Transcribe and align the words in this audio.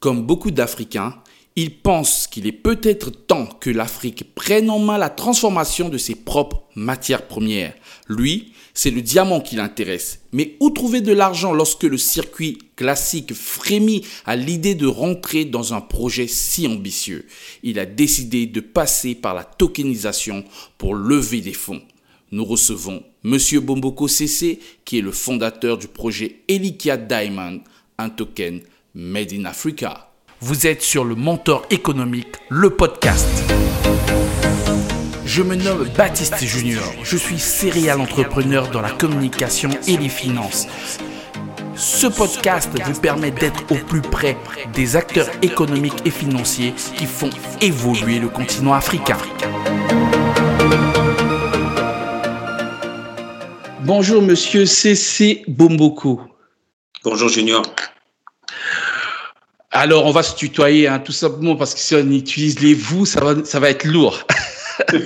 Comme 0.00 0.22
beaucoup 0.22 0.50
d'Africains, 0.50 1.14
il 1.56 1.76
pense 1.76 2.26
qu'il 2.26 2.46
est 2.46 2.52
peut-être 2.52 3.10
temps 3.10 3.44
que 3.44 3.68
l'Afrique 3.68 4.34
prenne 4.34 4.70
en 4.70 4.78
main 4.78 4.96
la 4.96 5.10
transformation 5.10 5.90
de 5.90 5.98
ses 5.98 6.14
propres 6.14 6.62
matières 6.74 7.28
premières. 7.28 7.74
Lui, 8.08 8.54
c'est 8.72 8.90
le 8.90 9.02
diamant 9.02 9.42
qui 9.42 9.56
l'intéresse. 9.56 10.20
Mais 10.32 10.56
où 10.60 10.70
trouver 10.70 11.02
de 11.02 11.12
l'argent 11.12 11.52
lorsque 11.52 11.82
le 11.82 11.98
circuit 11.98 12.56
classique 12.76 13.34
frémit 13.34 14.06
à 14.24 14.36
l'idée 14.36 14.74
de 14.74 14.86
rentrer 14.86 15.44
dans 15.44 15.74
un 15.74 15.82
projet 15.82 16.28
si 16.28 16.66
ambitieux? 16.66 17.26
Il 17.62 17.78
a 17.78 17.84
décidé 17.84 18.46
de 18.46 18.60
passer 18.60 19.14
par 19.14 19.34
la 19.34 19.44
tokenisation 19.44 20.44
pour 20.78 20.94
lever 20.94 21.42
des 21.42 21.52
fonds. 21.52 21.82
Nous 22.32 22.46
recevons 22.46 23.02
Monsieur 23.22 23.60
Bomboko 23.60 24.08
CC, 24.08 24.60
qui 24.86 24.96
est 24.96 25.02
le 25.02 25.12
fondateur 25.12 25.76
du 25.76 25.88
projet 25.88 26.40
Elikia 26.48 26.96
Diamond, 26.96 27.60
un 27.98 28.08
token 28.08 28.62
made 28.94 29.32
in 29.32 29.44
Africa. 29.44 30.10
Vous 30.40 30.66
êtes 30.66 30.82
sur 30.82 31.04
le 31.04 31.14
Mentor 31.14 31.66
économique, 31.70 32.36
le 32.48 32.70
podcast. 32.70 33.28
Je 35.24 35.42
me 35.42 35.54
nomme 35.54 35.88
Baptiste 35.96 36.44
Junior. 36.44 36.82
Je 37.04 37.16
suis 37.16 37.38
serial 37.38 38.00
entrepreneur 38.00 38.68
dans 38.70 38.80
la 38.80 38.90
communication 38.90 39.70
et 39.86 39.96
les 39.96 40.08
finances. 40.08 40.66
Ce 41.76 42.06
podcast 42.06 42.70
vous 42.84 43.00
permet 43.00 43.30
d'être 43.30 43.62
au 43.70 43.76
plus 43.76 44.02
près 44.02 44.36
des 44.74 44.96
acteurs 44.96 45.28
économiques 45.42 46.04
et 46.04 46.10
financiers 46.10 46.74
qui 46.96 47.06
font 47.06 47.30
évoluer 47.60 48.18
le 48.18 48.28
continent 48.28 48.72
africain. 48.72 49.18
Bonjour 53.82 54.22
Monsieur 54.22 54.66
CC 54.66 55.44
Bomboko. 55.46 56.20
Bonjour 57.04 57.28
Junior. 57.28 57.62
Alors, 59.72 60.04
on 60.06 60.10
va 60.10 60.22
se 60.24 60.34
tutoyer, 60.34 60.88
hein, 60.88 60.98
tout 60.98 61.12
simplement, 61.12 61.54
parce 61.54 61.74
que 61.74 61.80
si 61.80 61.94
on 61.94 62.10
utilise 62.10 62.58
les 62.60 62.74
vous, 62.74 63.06
ça 63.06 63.20
va, 63.24 63.44
ça 63.44 63.60
va 63.60 63.70
être 63.70 63.84
lourd. 63.84 64.18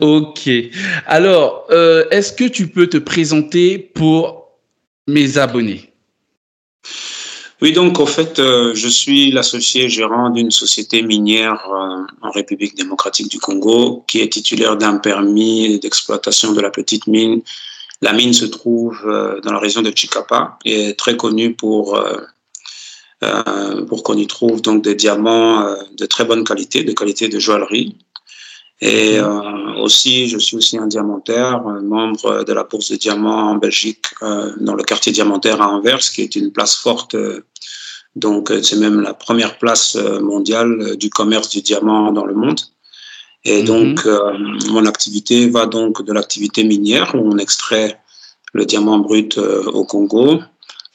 ok. 0.00 0.50
Alors, 1.06 1.66
euh, 1.70 2.04
est-ce 2.10 2.32
que 2.32 2.44
tu 2.44 2.66
peux 2.66 2.88
te 2.88 2.96
présenter 2.96 3.78
pour 3.78 4.48
mes 5.06 5.38
abonnés? 5.38 5.92
Oui, 7.62 7.72
donc, 7.72 8.00
en 8.00 8.06
fait, 8.06 8.40
euh, 8.40 8.74
je 8.74 8.88
suis 8.88 9.30
l'associé 9.30 9.88
gérant 9.88 10.30
d'une 10.30 10.50
société 10.50 11.00
minière 11.02 11.64
euh, 11.70 12.04
en 12.22 12.30
République 12.32 12.76
démocratique 12.76 13.30
du 13.30 13.38
Congo 13.38 14.04
qui 14.08 14.20
est 14.20 14.30
titulaire 14.30 14.76
d'un 14.76 14.98
permis 14.98 15.78
d'exploitation 15.78 16.52
de 16.52 16.60
la 16.60 16.70
petite 16.70 17.06
mine 17.06 17.40
la 18.02 18.12
mine 18.12 18.32
se 18.32 18.44
trouve 18.44 19.00
euh, 19.06 19.40
dans 19.40 19.52
la 19.52 19.58
région 19.58 19.82
de 19.82 19.92
Chicapa 19.94 20.58
et 20.64 20.88
est 20.88 20.98
très 20.98 21.16
connue 21.16 21.54
pour, 21.54 21.96
euh, 21.96 22.20
euh, 23.24 23.84
pour 23.86 24.02
qu'on 24.02 24.16
y 24.16 24.26
trouve 24.26 24.60
donc 24.60 24.82
des 24.82 24.94
diamants 24.94 25.76
de 25.96 26.06
très 26.06 26.24
bonne 26.24 26.44
qualité, 26.44 26.84
de 26.84 26.92
qualité 26.92 27.28
de 27.28 27.38
joaillerie. 27.38 27.96
Et 28.82 29.18
aussi, 29.80 30.28
je 30.28 30.36
suis 30.36 30.54
aussi 30.54 30.76
un 30.76 30.86
diamantaire, 30.86 31.62
membre 31.62 32.44
de 32.44 32.52
la 32.52 32.64
bourse 32.64 32.90
de 32.90 32.96
diamants 32.96 33.52
en 33.52 33.54
Belgique, 33.54 34.04
dans 34.20 34.74
le 34.74 34.82
quartier 34.82 35.12
diamantaire 35.12 35.62
à 35.62 35.68
Anvers, 35.68 36.00
qui 36.00 36.20
est 36.20 36.36
une 36.36 36.52
place 36.52 36.76
forte. 36.76 37.16
donc, 38.16 38.52
c'est 38.62 38.76
même 38.76 39.00
la 39.00 39.14
première 39.14 39.56
place 39.56 39.96
mondiale 40.20 40.98
du 40.98 41.08
commerce 41.08 41.48
du 41.48 41.62
diamant 41.62 42.12
dans 42.12 42.26
le 42.26 42.34
monde. 42.34 42.60
Et 43.46 43.60
mhm. 43.60 43.64
donc, 43.64 44.06
euh, 44.06 44.32
mon 44.70 44.84
activité 44.86 45.48
va 45.48 45.66
donc 45.66 46.04
de 46.04 46.12
l'activité 46.12 46.64
minière 46.64 47.14
où 47.14 47.20
on 47.32 47.38
extrait 47.38 47.98
le 48.52 48.64
diamant 48.66 48.98
brut 48.98 49.38
euh, 49.38 49.64
au 49.66 49.84
Congo 49.84 50.40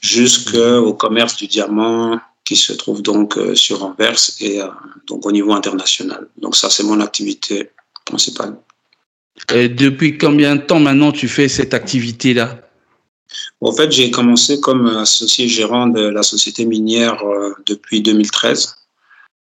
jusqu'au 0.02 0.94
commerce 0.94 1.38
du 1.38 1.48
diamant 1.48 2.20
qui 2.44 2.58
se 2.58 2.74
trouve 2.74 3.02
donc 3.02 3.38
euh, 3.38 3.56
sur 3.56 3.84
Anvers 3.86 4.20
et 4.42 4.60
donc 5.08 5.26
au 5.26 5.32
niveau 5.32 5.54
international. 5.54 6.28
Donc 6.38 6.56
ça, 6.58 6.70
c'est 6.70 6.84
mon 6.84 7.00
activité 7.00 7.70
principale. 8.06 8.58
Et 9.54 9.70
depuis 9.70 10.17
combien 10.17 10.58
de 10.58 10.61
temps 10.61 10.80
maintenant 10.80 11.14
tu 11.14 11.30
fais 11.30 11.48
cette 11.48 11.73
activité-là? 11.73 12.60
En 13.61 13.72
fait, 13.72 13.92
j'ai 13.94 14.11
commencé 14.11 14.60
comme 14.60 14.88
associé 14.88 15.48
gérant 15.48 15.88
de 15.88 16.02
la 16.02 16.22
société 16.22 16.66
minière 16.66 17.23
depuis 17.66 18.02
2013. 18.02 18.76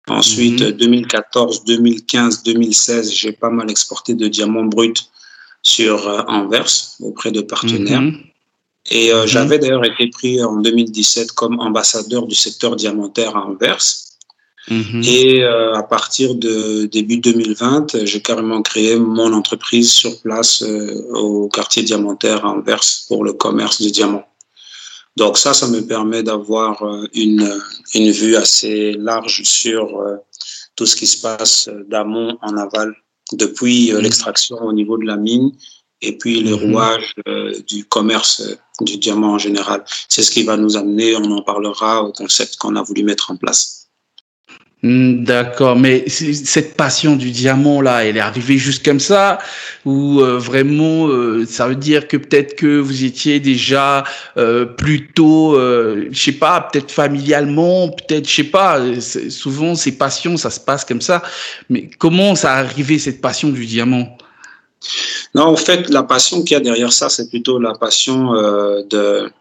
Ensuite, 0.07 0.63
2014, 0.63 1.63
2015, 1.65 2.43
2016, 2.43 3.13
j'ai 3.13 3.31
pas 3.31 3.49
mal 3.49 3.69
exporté 3.69 4.13
de 4.13 4.27
diamants 4.27 4.65
bruts 4.65 4.93
sur 5.61 6.07
euh, 6.07 6.21
Anvers 6.27 6.97
auprès 6.99 7.31
de 7.31 7.41
partenaires. 7.41 8.01
Mhm. 8.01 8.17
Et 8.89 9.13
euh, 9.13 9.21
mhm. 9.21 9.27
j'avais 9.27 9.59
d'ailleurs 9.59 9.85
été 9.85 10.07
pris 10.07 10.43
en 10.43 10.57
2017 10.57 11.31
comme 11.33 11.59
ambassadeur 11.59 12.25
du 12.25 12.35
secteur 12.35 12.75
diamantaire 12.75 13.35
à 13.37 13.45
Anvers. 13.45 13.77
Mhm. 14.69 15.01
Et 15.05 15.43
euh, 15.43 15.73
à 15.75 15.83
partir 15.83 16.35
de 16.35 16.85
début 16.85 17.17
2020, 17.17 18.03
j'ai 18.05 18.21
carrément 18.21 18.61
créé 18.63 18.95
mon 18.95 19.33
entreprise 19.33 19.91
sur 19.91 20.19
place 20.21 20.63
au 21.13 21.47
quartier 21.47 21.83
diamantaire 21.83 22.45
à 22.45 22.49
Anvers 22.49 22.81
pour 23.07 23.23
le 23.23 23.33
commerce 23.33 23.81
du 23.81 23.91
diamant. 23.91 24.25
Donc 25.17 25.37
ça, 25.37 25.53
ça 25.53 25.67
me 25.67 25.81
permet 25.81 26.23
d'avoir 26.23 26.83
euh, 26.83 27.05
une, 27.13 27.51
une 27.93 28.11
vue 28.11 28.35
assez 28.35 28.93
large 28.93 29.43
sur 29.43 29.99
euh, 29.99 30.15
tout 30.75 30.85
ce 30.85 30.95
qui 30.95 31.07
se 31.07 31.21
passe 31.21 31.69
d'amont 31.87 32.37
en 32.41 32.55
aval, 32.57 32.95
depuis 33.33 33.91
euh, 33.91 33.99
mmh. 33.99 34.01
l'extraction 34.01 34.57
au 34.61 34.73
niveau 34.73 34.97
de 34.97 35.05
la 35.05 35.17
mine 35.17 35.51
et 36.01 36.17
puis 36.17 36.41
le 36.41 36.55
mmh. 36.55 36.71
rouage 36.71 37.13
du 37.67 37.85
commerce 37.85 38.41
du 38.81 38.97
diamant 38.97 39.33
en 39.33 39.37
général. 39.37 39.83
C'est 40.09 40.23
ce 40.23 40.31
qui 40.31 40.41
va 40.41 40.57
nous 40.57 40.75
amener, 40.75 41.15
on 41.15 41.31
en 41.31 41.43
parlera 41.43 42.03
au 42.03 42.11
concept 42.11 42.55
qu'on 42.55 42.75
a 42.75 42.81
voulu 42.81 43.03
mettre 43.03 43.29
en 43.29 43.35
place. 43.35 43.80
Hmm, 44.83 45.23
d'accord, 45.23 45.75
mais 45.75 46.09
cette 46.09 46.75
passion 46.75 47.15
du 47.15 47.29
diamant 47.29 47.81
là, 47.81 48.03
elle 48.03 48.17
est 48.17 48.19
arrivée 48.19 48.57
juste 48.57 48.83
comme 48.83 48.99
ça? 48.99 49.37
Ou 49.85 50.21
euh, 50.21 50.39
vraiment 50.39 51.07
euh, 51.07 51.45
ça 51.45 51.67
veut 51.67 51.75
dire 51.75 52.07
que 52.07 52.17
peut-être 52.17 52.55
que 52.55 52.79
vous 52.79 53.03
étiez 53.03 53.39
déjà 53.39 54.03
euh, 54.37 54.65
plutôt, 54.65 55.55
euh, 55.55 56.07
je 56.11 56.19
sais 56.19 56.31
pas, 56.31 56.61
peut-être 56.61 56.89
familialement, 56.91 57.89
peut-être 57.89 58.27
je 58.27 58.33
sais 58.33 58.43
pas. 58.43 58.79
Souvent 59.29 59.75
ces 59.75 59.91
passions, 59.91 60.35
ça 60.35 60.49
se 60.49 60.59
passe 60.59 60.83
comme 60.83 61.01
ça. 61.01 61.21
Mais 61.69 61.87
comment 61.99 62.33
ça 62.33 62.53
arrivé 62.53 62.97
cette 62.97 63.21
passion 63.21 63.49
du 63.49 63.67
diamant? 63.67 64.17
Non, 65.35 65.43
en 65.43 65.57
fait, 65.57 65.89
la 65.89 66.01
passion 66.01 66.41
qu'il 66.41 66.53
y 66.53 66.55
a 66.55 66.59
derrière 66.59 66.91
ça, 66.91 67.07
c'est 67.07 67.29
plutôt 67.29 67.59
la 67.59 67.75
passion 67.75 68.33
de 68.33 69.31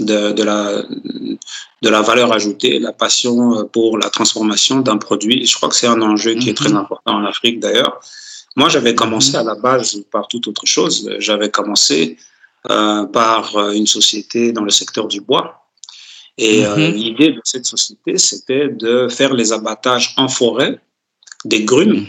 de, 0.00 0.32
de, 0.32 0.42
la, 0.42 0.82
de 1.82 1.88
la 1.88 2.02
valeur 2.02 2.32
ajoutée, 2.32 2.78
la 2.78 2.92
passion 2.92 3.58
euh, 3.58 3.64
pour 3.64 3.98
la 3.98 4.10
transformation 4.10 4.80
d'un 4.80 4.96
produit. 4.96 5.46
Je 5.46 5.54
crois 5.56 5.68
que 5.68 5.74
c'est 5.74 5.86
un 5.86 6.00
enjeu 6.00 6.34
qui 6.34 6.50
est 6.50 6.56
très 6.56 6.70
mhm. 6.70 6.78
important 6.78 7.16
en 7.16 7.24
Afrique 7.24 7.60
d'ailleurs. 7.60 8.00
Moi, 8.56 8.68
j'avais 8.68 8.94
commencé 8.94 9.32
mhm. 9.32 9.40
à 9.40 9.42
la 9.42 9.54
base 9.54 10.02
par 10.10 10.28
toute 10.28 10.48
autre 10.48 10.66
chose. 10.66 11.10
J'avais 11.18 11.50
commencé 11.50 12.16
euh, 12.70 13.06
par 13.06 13.56
euh, 13.56 13.72
une 13.72 13.88
société 13.88 14.52
dans 14.52 14.62
le 14.62 14.70
secteur 14.70 15.08
du 15.08 15.20
bois. 15.20 15.66
Et 16.38 16.64
euh, 16.64 16.76
mhm. 16.76 16.94
l'idée 16.94 17.32
de 17.32 17.40
cette 17.44 17.66
société, 17.66 18.18
c'était 18.18 18.68
de 18.68 19.08
faire 19.08 19.34
les 19.34 19.52
abattages 19.52 20.14
en 20.16 20.28
forêt 20.28 20.78
des 21.44 21.64
grumes. 21.64 22.06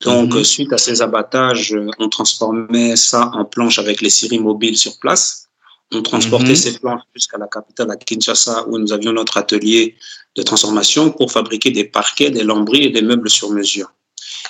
Donc, 0.00 0.34
suite 0.46 0.72
à 0.72 0.78
ces 0.78 1.02
abattages, 1.02 1.76
on 1.98 2.08
transformait 2.08 2.96
ça 2.96 3.30
en 3.34 3.44
planches 3.44 3.78
avec 3.78 4.00
les 4.00 4.08
scieries 4.08 4.38
mobiles 4.38 4.78
sur 4.78 4.98
place. 4.98 5.49
On 5.92 6.02
transportait 6.02 6.50
mhm. 6.50 6.56
ces 6.56 6.78
planches 6.78 7.02
jusqu'à 7.14 7.38
la 7.38 7.48
capitale, 7.48 7.90
à 7.90 7.96
Kinshasa, 7.96 8.66
où 8.68 8.78
nous 8.78 8.92
avions 8.92 9.12
notre 9.12 9.36
atelier 9.36 9.96
de 10.36 10.42
transformation 10.42 11.10
pour 11.10 11.32
fabriquer 11.32 11.70
des 11.70 11.84
parquets, 11.84 12.30
des 12.30 12.44
lambris 12.44 12.84
et 12.84 12.90
des 12.90 13.02
meubles 13.02 13.28
sur 13.28 13.50
mesure. 13.50 13.92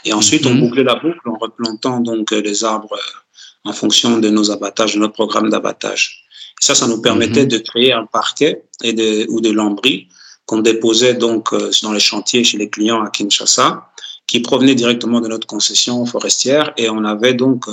Et 0.05 0.13
ensuite, 0.13 0.45
on 0.47 0.55
mhm. 0.55 0.61
bouclait 0.61 0.85
la 0.85 0.97
boucle 0.97 1.27
en 1.27 1.39
replantant 1.39 2.01
donc 2.01 2.33
euh, 2.33 2.41
les 2.41 2.65
arbres 2.65 2.93
euh, 2.93 3.69
en 3.71 3.73
fonction 3.73 4.19
de 4.19 4.29
nos 4.29 4.51
abattages, 4.51 4.95
de 4.95 5.01
notre 5.01 5.15
programme 5.15 5.49
d'abattage. 5.49 6.25
Ça, 6.61 6.75
ça 6.75 6.87
nous 6.87 7.01
permettait 7.01 7.43
mhm. 7.45 7.49
de 7.49 7.59
créer 7.59 7.93
un 7.93 8.05
parquet 8.05 8.65
et 8.83 8.93
de, 8.93 9.27
ou 9.31 9.41
des 9.41 9.53
lambris 9.53 10.09
qu'on 10.45 10.59
déposait 10.59 11.15
donc 11.15 11.53
euh, 11.55 11.71
dans 11.83 11.93
les 11.93 12.01
chantiers 12.01 12.45
chez 12.45 12.59
les 12.59 12.69
clients 12.69 13.03
à 13.03 13.09
Kinshasa, 13.09 13.91
qui 14.27 14.41
provenaient 14.41 14.75
directement 14.75 15.21
de 15.21 15.29
notre 15.29 15.47
concession 15.47 16.05
forestière. 16.05 16.73
Et 16.77 16.91
on 16.91 17.05
avait 17.05 17.35
donc 17.35 17.67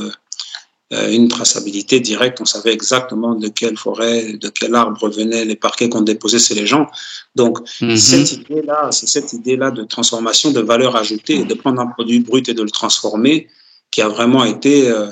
une 0.91 1.27
traçabilité 1.27 1.99
directe. 1.99 2.39
On 2.39 2.45
savait 2.45 2.73
exactement 2.73 3.35
de 3.35 3.49
quelle 3.49 3.77
forêt, 3.77 4.33
de 4.33 4.49
quel 4.49 4.73
arbre 4.73 5.09
venaient 5.09 5.43
les 5.43 5.55
parquets 5.55 5.89
qu'on 5.89 6.01
déposait 6.01 6.39
chez 6.39 6.55
les 6.55 6.65
gens. 6.65 6.87
Donc, 7.35 7.59
mhm. 7.81 7.97
cette 7.97 8.31
idée-là, 8.31 8.89
c'est 8.91 9.07
cette 9.07 9.33
idée-là 9.33 9.71
de 9.71 9.83
transformation, 9.83 10.51
de 10.51 10.61
valeur 10.61 10.95
ajoutée, 10.95 11.43
de 11.43 11.53
prendre 11.53 11.81
un 11.81 11.87
produit 11.87 12.19
brut 12.19 12.47
et 12.47 12.53
de 12.53 12.63
le 12.63 12.69
transformer, 12.69 13.47
qui 13.91 14.01
a 14.01 14.07
vraiment 14.07 14.45
été 14.45 14.89
euh, 14.89 15.11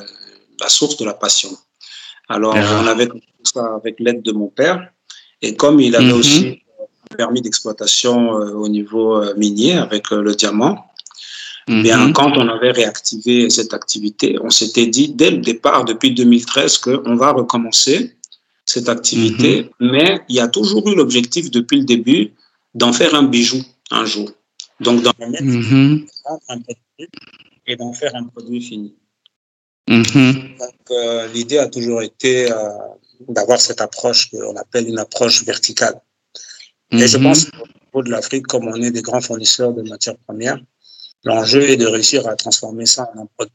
la 0.62 0.70
source 0.70 0.98
de 0.98 1.06
la 1.06 1.14
passion. 1.14 1.50
Alors, 2.30 2.56
ah. 2.56 2.82
on 2.82 2.88
avait 2.88 3.10
ça 3.44 3.76
avec 3.76 4.00
l'aide 4.00 4.22
de 4.22 4.32
mon 4.32 4.48
père. 4.48 4.90
Et 5.42 5.56
comme 5.56 5.80
il 5.80 5.96
avait 5.96 6.06
mhm. 6.06 6.20
aussi 6.20 6.62
un 7.12 7.16
permis 7.16 7.42
d'exploitation 7.42 8.40
euh, 8.40 8.54
au 8.54 8.70
niveau 8.70 9.22
minier 9.36 9.74
avec 9.74 10.10
le 10.12 10.34
diamant, 10.36 10.85
Bien, 11.68 11.98
mhm. 11.98 12.14
quand 12.14 12.38
on 12.38 12.48
avait 12.48 12.72
réactivé 12.72 13.50
cette 13.50 13.74
activité, 13.74 14.38
on 14.40 14.52
s'était 14.52 14.86
dit 14.86 15.10
dès 15.10 15.32
le 15.32 15.38
départ, 15.38 15.84
depuis 15.84 16.12
2013, 16.12 16.78
qu'on 16.78 17.16
va 17.16 17.32
recommencer 17.32 18.16
cette 18.66 18.88
activité, 18.88 19.70
mhm. 19.80 19.92
mais 19.92 20.22
il 20.30 20.36
y 20.36 20.40
a 20.40 20.48
toujours 20.48 20.88
eu 20.88 20.96
l'objectif 20.96 21.50
depuis 21.50 21.80
le 21.80 21.86
début 21.86 22.34
d'en 22.76 22.94
faire 22.94 23.16
un 23.16 23.24
bijou 23.24 23.64
un 23.90 24.06
jour. 24.06 24.32
Donc, 24.80 25.02
d'en 25.02 25.14
mettre 25.28 25.44
mhm. 25.44 26.06
et 27.66 27.76
d'en 27.76 27.94
faire 27.94 28.16
un 28.16 28.26
produit 28.26 28.62
fini. 28.62 28.94
Donc, 29.88 30.06
euh, 30.92 31.28
l'idée 31.34 31.58
a 31.58 31.68
toujours 31.68 32.02
été 32.02 32.52
euh, 32.52 32.56
d'avoir 33.28 33.60
cette 33.60 33.82
approche 33.82 34.30
qu'on 34.30 34.56
appelle 34.56 34.88
une 34.88 35.00
approche 35.00 35.44
verticale. 35.46 36.00
Et 36.92 37.08
je 37.08 37.18
pense 37.18 37.46
qu'au 37.46 37.66
niveau 37.68 38.04
de 38.04 38.12
l'Afrique, 38.12 38.46
comme 38.48 38.68
on 38.68 38.76
est 38.76 38.92
des 38.92 39.02
grands 39.02 39.22
fournisseurs 39.22 39.74
de 39.74 39.82
matières 39.82 40.18
premières, 40.18 40.60
l'enjeu 41.26 41.62
est 41.64 41.78
de 41.78 41.88
réussir 41.88 42.28
à 42.28 42.36
transformer 42.36 42.86
ça 42.86 43.12
en 43.16 43.24
un 43.24 43.26
produit. 43.36 43.54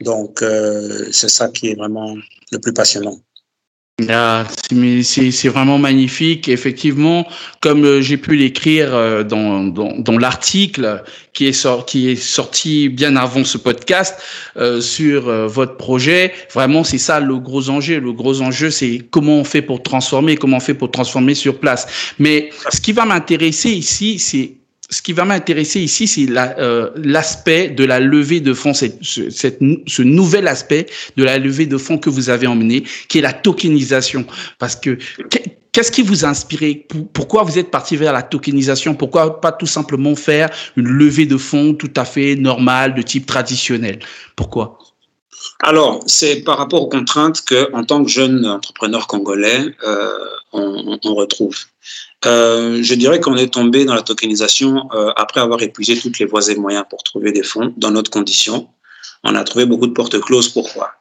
Donc, 0.00 0.42
euh, 0.42 1.08
c'est 1.12 1.30
ça 1.30 1.48
qui 1.48 1.68
est 1.68 1.74
vraiment 1.74 2.14
le 2.52 2.58
plus 2.58 2.72
passionnant. 2.72 3.18
Ah, 4.10 4.44
c'est 5.04 5.48
vraiment 5.48 5.78
magnifique. 5.78 6.48
Effectivement, 6.48 7.28
comme 7.60 7.84
euh, 7.84 8.00
j'ai 8.00 8.16
pu 8.16 8.34
l'écrire 8.34 8.92
euh, 8.92 9.22
dans, 9.22 9.62
dans, 9.62 10.18
l'article 10.18 11.04
qui 11.32 11.46
est, 11.46 11.52
sorti, 11.52 11.92
qui 11.92 12.10
est 12.10 12.16
sorti 12.16 12.88
bien 12.88 13.14
avant 13.14 13.44
ce 13.44 13.56
podcast 13.56 14.16
euh, 14.56 14.80
sur 14.80 15.30
votre 15.46 15.76
projet, 15.76 16.32
vraiment 16.52 16.82
c'est 16.82 16.98
ça 16.98 17.20
le 17.20 17.38
gros 17.38 17.70
enjeu. 17.70 18.00
Le 18.00 18.12
gros 18.12 18.42
enjeu, 18.42 18.70
c'est 18.70 19.00
comment 19.12 19.38
on 19.38 19.44
fait 19.44 19.62
pour 19.62 19.80
transformer, 19.80 20.36
comment 20.36 20.56
on 20.56 20.60
fait 20.60 20.74
pour 20.74 20.90
transformer 20.90 21.36
sur 21.36 21.60
place. 21.60 21.86
Mais 22.18 22.50
ce 22.72 22.80
qui 22.80 22.90
va 22.90 23.04
m'intéresser 23.04 23.70
ici, 23.70 24.18
c'est 24.18 24.54
ce 24.90 25.02
qui 25.02 25.12
va 25.12 25.24
m'intéresser 25.24 25.80
ici, 25.80 26.06
c'est 26.06 26.26
euh, 26.30 26.90
l'aspect 26.96 27.68
de 27.68 27.84
la 27.84 28.00
levée 28.00 28.40
de 28.40 28.52
fonds, 28.52 28.74
cette, 28.74 28.98
ce 29.02 30.02
nouvel 30.02 30.46
aspect 30.48 30.86
de 31.16 31.24
la 31.24 31.38
levée 31.38 31.66
de 31.66 31.78
fonds 31.78 31.98
que 31.98 32.10
vous 32.10 32.28
avez 32.28 32.46
emmené, 32.46 32.84
qui 33.08 33.18
est 33.18 33.22
la 33.22 33.32
tokenisation. 33.32 34.26
Parce 34.58 34.76
que 34.76 34.98
qu'est-ce 35.72 35.90
qui 35.90 36.02
vous 36.02 36.24
a 36.24 36.28
inspiré? 36.28 36.86
Pourquoi 37.12 37.42
vous 37.44 37.58
êtes 37.58 37.70
parti 37.70 37.96
vers 37.96 38.12
la 38.12 38.22
tokenisation? 38.22 38.94
Pourquoi 38.94 39.40
pas 39.40 39.52
tout 39.52 39.66
simplement 39.66 40.14
faire 40.14 40.50
une 40.76 40.88
levée 40.88 41.26
de 41.26 41.36
fonds 41.36 41.74
tout 41.74 41.92
à 41.96 42.04
fait 42.04 42.36
normale, 42.36 42.94
de 42.94 43.02
type 43.02 43.26
traditionnel? 43.26 43.98
Pourquoi? 44.36 44.78
Alors, 45.60 46.02
c'est 46.06 46.42
par 46.42 46.58
rapport 46.58 46.82
aux 46.82 46.88
contraintes 46.88 47.42
que, 47.42 47.72
en 47.72 47.84
tant 47.84 48.04
que 48.04 48.10
jeune 48.10 48.46
entrepreneur 48.46 49.06
congolais, 49.06 49.74
euh, 49.84 50.18
on, 50.52 51.14
retrouve. 51.14 51.56
Euh, 52.26 52.82
je 52.82 52.94
dirais 52.94 53.20
qu'on 53.20 53.36
est 53.36 53.52
tombé 53.52 53.84
dans 53.84 53.94
la 53.94 54.02
tokenisation 54.02 54.88
euh, 54.94 55.12
après 55.16 55.40
avoir 55.40 55.62
épuisé 55.62 55.98
toutes 55.98 56.18
les 56.18 56.26
voies 56.26 56.48
et 56.50 56.54
moyens 56.56 56.84
pour 56.88 57.02
trouver 57.02 57.32
des 57.32 57.42
fonds 57.42 57.72
dans 57.76 57.90
notre 57.90 58.10
condition. 58.10 58.68
On 59.22 59.34
a 59.34 59.44
trouvé 59.44 59.66
beaucoup 59.66 59.86
de 59.86 59.92
portes 59.92 60.20
closes. 60.20 60.48
Pourquoi? 60.48 60.92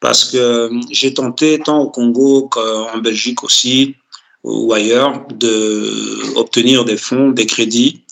Parce 0.00 0.24
que 0.26 0.70
j'ai 0.90 1.14
tenté, 1.14 1.58
tant 1.58 1.80
au 1.80 1.90
Congo 1.90 2.48
qu'en 2.48 2.98
Belgique 2.98 3.42
aussi, 3.44 3.96
ou 4.44 4.72
ailleurs, 4.72 5.26
d'obtenir 5.30 6.84
des 6.84 6.96
fonds, 6.96 7.30
des 7.30 7.46
crédits 7.46 8.04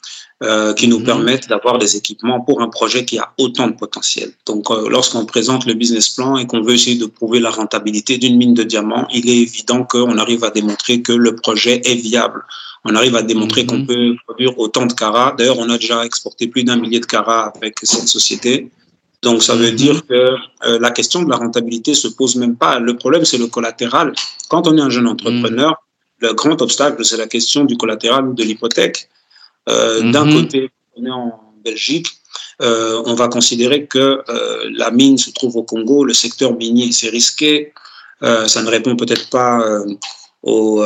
euh, 0.44 0.74
qui 0.74 0.88
nous 0.88 0.98
mhm. 0.98 1.06
permettent 1.06 1.48
d'avoir 1.48 1.78
des 1.78 1.96
équipements 1.96 2.40
pour 2.40 2.60
un 2.60 2.68
projet 2.68 3.04
qui 3.04 3.18
a 3.18 3.32
autant 3.38 3.66
de 3.66 3.72
potentiel. 3.72 4.30
Donc, 4.44 4.70
euh, 4.70 4.90
lorsqu'on 4.90 5.24
présente 5.24 5.64
le 5.64 5.74
business 5.74 6.10
plan 6.10 6.36
et 6.36 6.46
qu'on 6.46 6.60
veut 6.60 6.74
essayer 6.74 6.98
de 6.98 7.06
prouver 7.06 7.40
la 7.40 7.50
rentabilité 7.50 8.18
d'une 8.18 8.36
mine 8.36 8.52
de 8.52 8.62
diamants, 8.62 9.08
il 9.12 9.28
est 9.30 9.38
évident 9.38 9.84
qu'on 9.84 10.18
arrive 10.18 10.44
à 10.44 10.50
démontrer 10.50 11.00
que 11.00 11.12
le 11.12 11.34
projet 11.34 11.80
est 11.84 11.94
viable. 11.94 12.44
On 12.84 12.94
arrive 12.94 13.16
à 13.16 13.22
démontrer 13.22 13.64
qu'on 13.64 13.78
mhm. 13.78 13.86
peut 13.86 14.14
produire 14.26 14.58
autant 14.58 14.84
de 14.84 14.92
carats. 14.92 15.34
D'ailleurs, 15.38 15.58
on 15.58 15.70
a 15.70 15.78
déjà 15.78 16.04
exporté 16.04 16.46
plus 16.46 16.62
d'un 16.62 16.76
millier 16.76 17.00
de 17.00 17.06
carats 17.06 17.52
avec 17.56 17.78
cette 17.82 18.08
société. 18.08 18.70
Donc, 19.22 19.42
ça 19.42 19.54
veut 19.54 19.70
mhm. 19.70 19.76
dire 19.76 20.06
que 20.06 20.14
euh, 20.14 20.78
la 20.78 20.90
question 20.90 21.22
de 21.22 21.30
la 21.30 21.36
rentabilité 21.36 21.94
se 21.94 22.08
pose 22.08 22.36
même 22.36 22.56
pas. 22.56 22.78
Le 22.78 22.96
problème, 22.96 23.24
c'est 23.24 23.38
le 23.38 23.46
collatéral. 23.46 24.12
Quand 24.48 24.68
on 24.68 24.76
est 24.76 24.82
un 24.82 24.90
jeune 24.90 25.06
entrepreneur, 25.06 25.82
le 26.18 26.34
grand 26.34 26.60
obstacle, 26.60 27.02
c'est 27.04 27.16
la 27.16 27.26
question 27.26 27.64
du 27.64 27.76
collatéral 27.76 28.28
ou 28.28 28.34
de 28.34 28.42
l'hypothèque. 28.42 29.08
Euh, 29.68 30.12
d'un 30.12 30.24
mhm. 30.24 30.42
côté, 30.42 30.70
on 30.96 31.04
est 31.04 31.10
en 31.10 31.40
Belgique, 31.64 32.08
euh, 32.62 33.02
on 33.06 33.14
va 33.14 33.28
considérer 33.28 33.86
que 33.86 34.22
euh, 34.28 34.70
la 34.72 34.90
mine 34.90 35.18
se 35.18 35.30
trouve 35.30 35.56
au 35.56 35.62
Congo, 35.62 36.04
le 36.04 36.14
secteur 36.14 36.54
minier, 36.54 36.92
c'est 36.92 37.08
risqué, 37.08 37.72
ça 38.20 38.62
ne 38.62 38.70
répond 38.70 38.96
peut-être 38.96 39.28
pas 39.28 39.62
aux, 40.42 40.82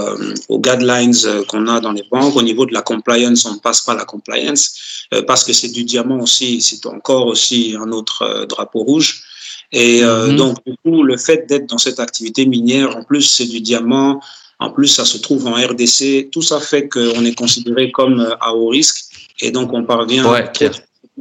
aux, 0.49 0.59
guidelines 0.59 1.15
qu'on 1.47 1.69
a 1.69 1.79
dans 1.79 1.93
les 1.93 2.03
banques. 2.11 2.35
Au 2.35 2.43
niveau 2.43 2.67
de 2.67 2.75
la 2.75 2.83
compliance, 2.83 3.45
on 3.45 3.55
ne 3.55 3.59
passe 3.61 3.83
pas 3.83 3.95
la 3.95 4.05
compliance 4.05 5.07
parce 5.25 5.45
que 5.45 5.53
c'est 5.53 5.69
du 5.69 5.85
diamant 5.85 6.19
aussi, 6.19 6.61
c'est 6.61 6.85
encore 6.87 7.27
aussi 7.27 7.77
un 7.81 7.93
autre 7.93 8.45
drapeau 8.49 8.81
rouge. 8.81 9.23
Et 9.71 10.03
mhm. 10.03 10.35
donc, 10.35 10.57
du 10.67 10.75
coup, 10.85 11.05
le 11.05 11.17
fait 11.17 11.47
d'être 11.49 11.67
dans 11.67 11.79
cette 11.79 12.01
activité 12.01 12.45
minière, 12.45 12.97
en 12.97 13.05
plus, 13.05 13.23
c'est 13.23 13.47
du 13.47 13.61
diamant, 13.61 14.21
en 14.61 14.71
plus, 14.71 14.89
ça 14.89 15.05
se 15.05 15.19
trouve 15.19 15.47
en 15.47 15.55
RDC. 15.55 16.31
Tout 16.31 16.43
ça 16.43 16.61
fait 16.61 16.89
qu'on 16.89 17.25
est 17.25 17.35
considéré 17.35 17.91
comme 17.93 18.21
euh, 18.21 18.35
à 18.41 18.55
haut 18.55 18.69
risque 18.69 19.05
et 19.41 19.51
donc 19.51 19.73
on 19.73 19.85
parvient 19.85 20.25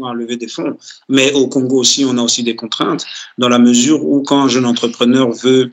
à 0.06 0.14
lever 0.14 0.38
des 0.38 0.48
fonds. 0.48 0.78
Mais 1.10 1.34
au 1.34 1.48
Congo 1.48 1.78
aussi, 1.78 2.06
on 2.06 2.18
a 2.18 2.22
aussi 2.22 2.44
des 2.44 2.56
contraintes 2.56 3.06
dans 3.38 3.50
la 3.50 3.60
mesure 3.60 4.04
où 4.04 4.22
quand 4.22 4.44
un 4.44 4.48
jeune 4.48 4.66
entrepreneur 4.66 5.32
veut 5.32 5.72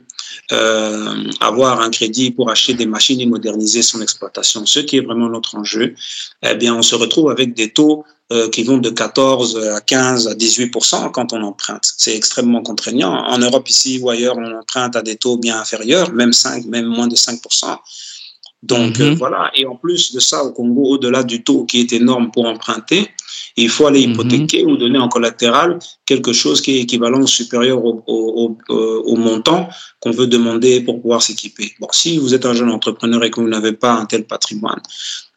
euh, 0.51 1.23
avoir 1.39 1.81
un 1.81 1.89
crédit 1.89 2.31
pour 2.31 2.49
acheter 2.49 2.73
des 2.73 2.85
machines 2.85 3.21
et 3.21 3.25
moderniser 3.25 3.81
son 3.81 4.01
exploitation, 4.01 4.65
ce 4.65 4.79
qui 4.79 4.97
est 4.97 5.01
vraiment 5.01 5.29
notre 5.29 5.55
enjeu, 5.55 5.93
eh 6.41 6.55
bien, 6.55 6.75
on 6.75 6.81
se 6.81 6.95
retrouve 6.95 7.29
avec 7.29 7.53
des 7.53 7.69
taux 7.69 8.03
euh, 8.33 8.49
qui 8.49 8.63
vont 8.63 8.77
de 8.77 8.89
14 8.89 9.57
à 9.75 9.81
15 9.81 10.27
à 10.27 10.33
18% 10.33 11.11
quand 11.11 11.33
on 11.33 11.43
emprunte. 11.43 11.93
C'est 11.97 12.15
extrêmement 12.15 12.61
contraignant. 12.61 13.13
En 13.13 13.37
Europe 13.37 13.69
ici 13.69 13.99
ou 14.01 14.09
ailleurs, 14.09 14.37
on 14.37 14.59
emprunte 14.59 14.95
à 14.95 15.01
des 15.01 15.15
taux 15.15 15.37
bien 15.37 15.59
inférieurs, 15.59 16.11
même 16.11 16.33
5, 16.33 16.65
même 16.65 16.85
moins 16.85 17.07
de 17.07 17.15
5% 17.15 17.77
donc 18.65 18.99
euh, 18.99 19.11
mhm. 19.11 19.17
voilà, 19.17 19.51
et 19.55 19.65
en 19.67 19.75
plus 19.75 20.11
de 20.11 20.19
ça, 20.19 20.43
au 20.43 20.51
Congo, 20.51 20.83
au-delà 20.93 21.23
du 21.23 21.43
taux 21.43 21.65
qui 21.65 21.81
est 21.81 21.93
énorme 21.93 22.31
pour 22.31 22.47
emprunter, 22.47 23.07
il 23.57 23.69
faut 23.69 23.85
aller 23.85 24.05
mhm. 24.05 24.13
hypothéquer 24.13 24.65
ou 24.65 24.75
donner 24.75 24.97
en 24.97 25.07
collatéral 25.07 25.77
quelque 26.05 26.33
chose 26.33 26.61
qui 26.61 26.77
est 26.77 26.81
équivalent 26.81 27.21
ou 27.21 27.27
supérieur 27.27 27.83
au, 27.85 28.03
au, 28.07 28.57
au, 28.69 29.15
montant 29.15 29.69
qu'on 29.99 30.11
veut 30.11 30.25
demander 30.25 30.81
pour 30.81 30.99
pouvoir 30.99 31.21
s'équiper. 31.21 31.73
Bon, 31.79 31.87
si 31.91 32.17
vous 32.17 32.33
êtes 32.33 32.45
un 32.45 32.53
jeune 32.53 32.71
entrepreneur 32.71 33.23
et 33.23 33.29
que 33.29 33.39
vous 33.39 33.47
n'avez 33.47 33.73
pas 33.73 33.93
un 33.93 34.05
tel 34.05 34.25
patrimoine, 34.25 34.81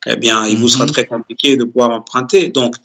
eh 0.07 0.17
bien, 0.17 0.47
il 0.47 0.57
vous 0.59 0.69
sera 0.69 0.85
mhm. 0.85 0.93
très 0.93 1.07
compliqué 1.07 1.57
de 1.57 1.65
pouvoir 1.65 1.91
emprunter. 1.91 2.49
Donc, 2.49 2.77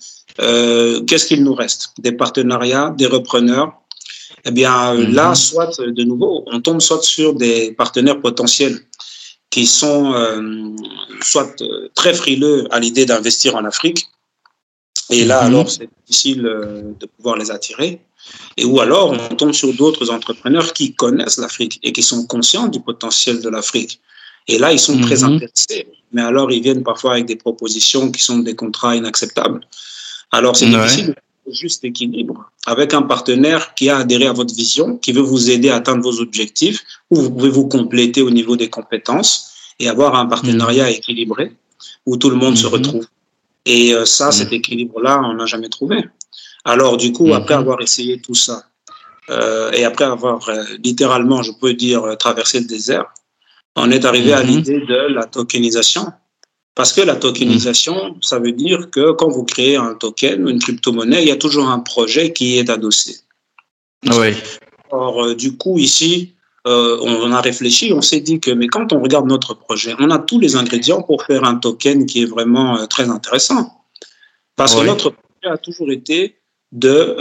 euh, 0.42 1.02
qu'est-ce 1.06 1.28
qu'il 1.28 1.44
nous 1.44 1.54
reste? 1.54 1.90
Des 2.00 2.12
partenariats, 2.12 2.94
des 2.98 3.06
repreneurs? 3.06 3.74
Eh 4.46 4.52
bien, 4.52 4.94
là, 4.94 5.36
soit 5.36 5.80
de 5.80 6.04
nouveau, 6.04 6.44
on 6.48 6.60
tombe 6.60 6.82
soit 6.82 7.02
sur 7.04 7.34
des 7.34 7.72
partenaires 7.72 8.20
potentiels 8.20 8.78
qui 9.50 9.66
sont 9.68 10.14
euh, 10.14 10.76
soit 11.22 11.62
euh, 11.62 11.90
très 11.94 12.14
frileux 12.14 12.68
à 12.72 12.80
l'idée 12.80 13.06
d'investir 13.06 13.56
en 13.56 13.64
Afrique, 13.64 14.08
et 15.10 15.26
là, 15.26 15.42
mhm. 15.42 15.48
alors, 15.48 15.70
c'est 15.70 15.90
difficile 16.08 16.46
euh, 16.46 16.82
de 17.00 17.06
pouvoir 17.06 17.38
les 17.38 17.52
attirer. 17.52 18.02
Et 18.56 18.66
ou 18.66 18.80
alors, 18.80 19.12
on 19.12 19.36
tombe 19.36 19.52
sur 19.52 19.74
d'autres 19.74 20.10
entrepreneurs 20.10 20.72
qui 20.74 20.94
connaissent 20.94 21.38
l'Afrique 21.38 21.80
et 21.84 21.92
qui 21.92 22.02
sont 22.02 22.26
conscients 22.26 22.68
du 22.68 22.80
potentiel 22.80 23.42
de 23.42 23.50
l'Afrique. 23.50 24.00
Et 24.48 24.58
là, 24.58 24.72
ils 24.72 24.80
sont 24.80 25.00
très 25.00 25.18
mhm. 25.18 25.36
intéressés. 25.36 25.88
Mais 26.12 26.22
alors, 26.22 26.52
ils 26.52 26.62
viennent 26.62 26.84
parfois 26.84 27.14
avec 27.14 27.26
des 27.26 27.36
propositions 27.36 28.12
qui 28.12 28.24
sont 28.24 28.40
des 28.40 28.56
contrats 28.56 28.96
inacceptables. 28.96 29.62
Alors, 30.32 30.56
c'est 30.56 30.68
difficile 30.68 31.16
juste 31.52 31.84
équilibre 31.84 32.50
avec 32.66 32.94
un 32.94 33.02
partenaire 33.02 33.74
qui 33.76 33.90
a 33.90 33.98
adhéré 33.98 34.28
à 34.28 34.34
votre 34.34 34.54
vision, 34.54 34.98
qui 34.98 35.12
veut 35.12 35.22
vous 35.22 35.50
aider 35.50 35.70
à 35.70 35.76
atteindre 35.76 36.04
vos 36.04 36.20
objectifs, 36.22 36.84
où 37.10 37.18
vous 37.18 37.32
pouvez 37.32 37.50
vous 37.50 37.68
compléter 37.68 38.22
au 38.22 38.30
niveau 38.30 38.56
des 38.56 38.70
compétences 38.70 39.52
et 39.80 39.90
avoir 39.90 40.16
un 40.16 40.26
partenariat 40.26 40.86
mmh. 40.86 40.94
équilibré 40.94 41.52
où 42.06 42.18
tout 42.18 42.30
le 42.30 42.38
monde 42.38 42.58
se 42.58 42.68
mmh. 42.68 42.70
retrouve. 42.70 43.08
Et 43.66 43.94
euh, 43.94 44.06
ça, 44.06 44.30
mmh. 44.30 44.32
cet 44.32 44.54
équilibre-là, 44.54 45.22
on 45.24 45.34
n'a 45.34 45.46
jamais 45.46 45.70
trouvé. 45.70 46.06
Alors, 46.66 46.98
du 46.98 47.12
coup, 47.12 47.34
après 47.34 47.56
avoir 47.56 47.82
essayé 47.82 48.22
tout 48.22 48.36
ça, 48.36 48.64
euh, 49.30 49.72
et 49.72 49.84
après 49.84 50.06
avoir 50.06 50.48
euh, 50.50 50.64
littéralement, 50.84 51.44
je 51.44 51.52
peux 51.52 51.74
dire, 51.74 52.16
traversé 52.18 52.60
le 52.60 52.66
désert, 52.66 53.14
on 53.76 53.92
est 53.92 54.06
arrivé 54.06 54.34
à 54.34 54.44
l'idée 54.44 54.80
de 54.82 55.14
la 55.14 55.26
tokenisation. 55.26 56.12
Parce 56.76 56.92
que 56.92 57.02
la 57.02 57.16
tokenisation, 57.16 58.16
ça 58.22 58.40
veut 58.40 58.52
dire 58.52 58.90
que 58.90 59.12
quand 59.12 59.30
vous 59.30 59.44
créez 59.44 59.76
un 59.76 59.94
token 59.94 60.44
ou 60.44 60.50
une 60.50 60.60
crypto-monnaie, 60.60 61.22
il 61.22 61.28
y 61.28 61.32
a 61.32 61.36
toujours 61.36 61.68
un 61.68 61.80
projet 61.80 62.34
qui 62.34 62.58
est 62.58 62.70
adossé. 62.70 63.18
Oui. 64.08 64.34
Or, 64.90 65.24
euh, 65.24 65.36
du 65.36 65.56
coup, 65.56 65.78
ici, 65.78 66.34
euh, 66.66 66.98
on 67.02 67.32
a 67.32 67.42
réfléchi, 67.42 67.94
on 67.94 68.02
s'est 68.02 68.22
dit 68.22 68.40
que, 68.40 68.50
mais 68.50 68.68
quand 68.68 68.92
on 68.92 69.02
regarde 69.02 69.28
notre 69.28 69.54
projet, 69.54 69.94
on 70.00 70.10
a 70.10 70.18
tous 70.18 70.40
les 70.40 70.56
ingrédients 70.56 71.04
pour 71.04 71.24
faire 71.24 71.44
un 71.44 71.56
token 71.56 72.06
qui 72.08 72.24
est 72.24 72.26
vraiment 72.26 72.78
euh, 72.78 72.86
très 72.88 73.10
intéressant. 73.10 73.72
Parce 74.56 74.76
que 74.76 74.86
notre 74.86 75.12
projet 75.12 75.54
a 75.54 75.58
toujours 75.58 75.92
été 75.92 76.38
de 76.72 77.16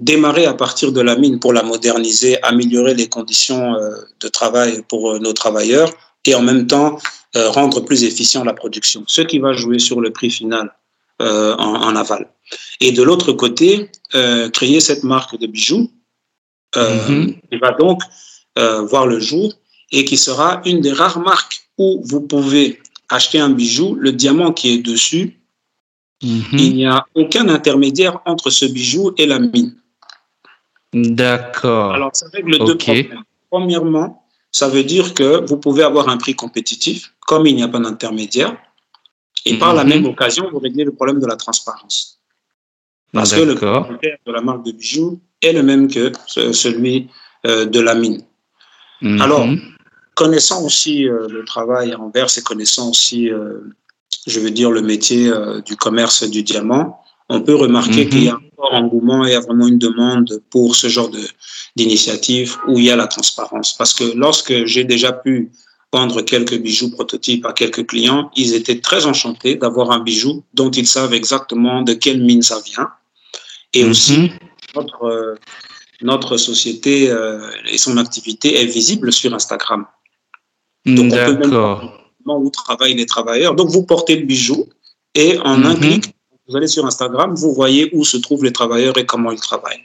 démarrer 0.00 0.46
à 0.46 0.54
partir 0.54 0.92
de 0.92 1.00
la 1.00 1.14
mine 1.14 1.38
pour 1.38 1.52
la 1.52 1.62
moderniser, 1.62 2.42
améliorer 2.42 2.94
les 2.94 3.08
conditions 3.08 3.76
de 4.18 4.28
travail 4.28 4.82
pour 4.88 5.20
nos 5.20 5.32
travailleurs 5.32 5.92
et 6.24 6.34
en 6.34 6.42
même 6.42 6.66
temps 6.66 6.98
euh, 7.36 7.48
rendre 7.50 7.80
plus 7.80 8.02
efficient 8.04 8.42
la 8.44 8.54
production, 8.54 9.04
ce 9.06 9.22
qui 9.22 9.38
va 9.38 9.52
jouer 9.52 9.78
sur 9.78 10.00
le 10.00 10.10
prix 10.10 10.30
final 10.30 10.74
euh, 11.22 11.54
en, 11.56 11.94
aval. 11.94 12.28
Et 12.80 12.92
de 12.92 13.02
l'autre 13.02 13.32
côté, 13.32 13.90
euh, 14.14 14.48
créer 14.50 14.80
cette 14.80 15.04
marque 15.04 15.38
de 15.38 15.46
bijoux, 15.46 15.90
mm 16.76 17.32
va 17.60 17.72
donc 17.72 18.00
euh, 18.58 18.82
voir 18.82 19.06
le 19.06 19.20
jour 19.20 19.52
et 19.92 20.04
qui 20.04 20.16
sera 20.16 20.62
une 20.64 20.80
des 20.80 20.92
rares 20.92 21.18
marques 21.18 21.62
où 21.78 22.00
vous 22.04 22.20
pouvez 22.20 22.80
acheter 23.08 23.38
un 23.38 23.50
bijou, 23.50 23.96
le 23.96 24.12
diamant 24.12 24.52
qui 24.52 24.72
est 24.74 24.78
dessus, 24.78 25.40
Mhm. 26.22 26.58
il 26.58 26.74
n'y 26.74 26.86
a 26.86 27.06
aucun 27.14 27.48
intermédiaire 27.48 28.20
entre 28.26 28.50
ce 28.50 28.66
bijou 28.66 29.12
et 29.16 29.26
la 29.26 29.38
mine. 29.38 29.74
D'accord. 30.92 31.92
Alors, 31.94 32.10
ça 32.14 32.26
règle 32.32 32.58
deux 32.58 32.76
problèmes. 32.76 33.22
Premièrement, 33.50 34.26
ça 34.50 34.68
veut 34.68 34.84
dire 34.84 35.14
que 35.14 35.44
vous 35.46 35.56
pouvez 35.56 35.82
avoir 35.82 36.08
un 36.08 36.16
prix 36.16 36.34
compétitif, 36.34 37.12
comme 37.26 37.46
il 37.46 37.54
n'y 37.56 37.62
a 37.62 37.68
pas 37.68 37.78
d'intermédiaire. 37.78 38.56
Et 39.46 39.58
par 39.58 39.72
la 39.74 39.84
Mhm. 39.84 39.88
même 39.90 40.06
occasion, 40.06 40.48
vous 40.52 40.58
réglez 40.58 40.84
le 40.84 40.92
problème 40.92 41.18
de 41.20 41.26
la 41.26 41.36
transparence. 41.36 42.18
Parce 43.12 43.32
que 43.34 43.40
le 43.40 43.54
propriétaire 43.54 44.18
de 44.26 44.32
la 44.32 44.40
marque 44.40 44.64
de 44.64 44.72
bijoux 44.72 45.20
est 45.42 45.52
le 45.52 45.62
même 45.62 45.88
que 45.88 46.12
ce- 46.26 46.52
celui 46.52 47.08
euh, 47.46 47.64
de 47.64 47.80
la 47.80 47.94
mine. 47.94 48.22
Mhm. 49.00 49.20
Alors, 49.22 49.46
Connaissant 50.16 50.62
aussi 50.66 51.08
euh, 51.08 51.26
le 51.30 51.44
travail 51.46 51.92
à 51.92 51.98
Anvers 51.98 52.26
et 52.36 52.42
connaissant 52.42 52.90
aussi, 52.90 53.30
euh, 53.30 53.60
je 54.26 54.38
veux 54.38 54.50
dire, 54.50 54.70
le 54.70 54.82
métier 54.82 55.30
euh, 55.30 55.62
du 55.62 55.76
commerce 55.76 56.24
du 56.28 56.42
diamant, 56.42 57.00
on 57.30 57.40
peut 57.40 57.54
remarquer 57.54 58.04
Mhm. 58.04 58.10
qu'il 58.10 58.24
y 58.24 58.28
a 58.28 58.34
un 58.34 58.42
fort 58.56 58.74
engouement 58.74 59.24
et 59.24 59.30
il 59.30 59.32
y 59.32 59.36
a 59.36 59.40
vraiment 59.48 59.68
une 59.68 59.78
demande 59.78 60.30
pour 60.50 60.68
ce 60.76 60.88
genre 60.88 61.10
d'initiative 61.76 62.56
où 62.68 62.78
il 62.78 62.84
y 62.86 62.90
a 62.90 62.96
la 62.96 63.06
transparence. 63.06 63.74
Parce 63.78 63.94
que 63.94 64.04
lorsque 64.24 64.64
j'ai 64.66 64.84
déjà 64.84 65.12
pu 65.12 65.50
vendre 65.92 66.18
quelques 66.22 66.58
bijoux 66.66 66.90
prototypes 66.90 67.46
à 67.46 67.52
quelques 67.52 67.86
clients, 67.86 68.30
ils 68.36 68.54
étaient 68.54 68.80
très 68.80 69.06
enchantés 69.06 69.54
d'avoir 69.54 69.90
un 69.92 70.00
bijou 70.00 70.44
dont 70.54 70.70
ils 70.70 70.86
savent 70.86 71.14
exactement 71.14 71.82
de 71.82 71.94
quelle 71.94 72.20
mine 72.22 72.42
ça 72.42 72.58
vient. 72.64 72.88
Et 73.72 73.84
aussi, 73.84 74.18
Mhm. 74.18 74.28
notre, 74.76 75.04
euh, 75.04 75.34
notre 76.02 76.36
société 76.36 77.10
euh, 77.10 77.50
et 77.72 77.78
son 77.78 77.96
activité 77.96 78.60
est 78.60 78.66
visible 78.66 79.12
sur 79.12 79.32
Instagram. 79.34 79.82
Donc, 80.86 81.12
on 81.12 81.16
peut 81.28 81.38
même 81.42 81.50
D'accord. 81.50 81.96
où 82.26 82.50
travaillent 82.50 82.94
les 82.94 83.06
travailleurs. 83.06 83.54
Donc, 83.54 83.68
vous 83.70 83.84
portez 83.84 84.16
le 84.16 84.24
bijou 84.26 84.68
et 85.14 85.38
en 85.38 85.64
un 85.64 85.74
Mhm. 85.74 85.80
clic, 85.80 86.04
vous 86.50 86.56
allez 86.56 86.66
sur 86.66 86.84
Instagram, 86.84 87.34
vous 87.34 87.54
voyez 87.54 87.90
où 87.94 88.04
se 88.04 88.16
trouvent 88.16 88.44
les 88.44 88.52
travailleurs 88.52 88.98
et 88.98 89.06
comment 89.06 89.30
ils 89.30 89.40
travaillent. 89.40 89.84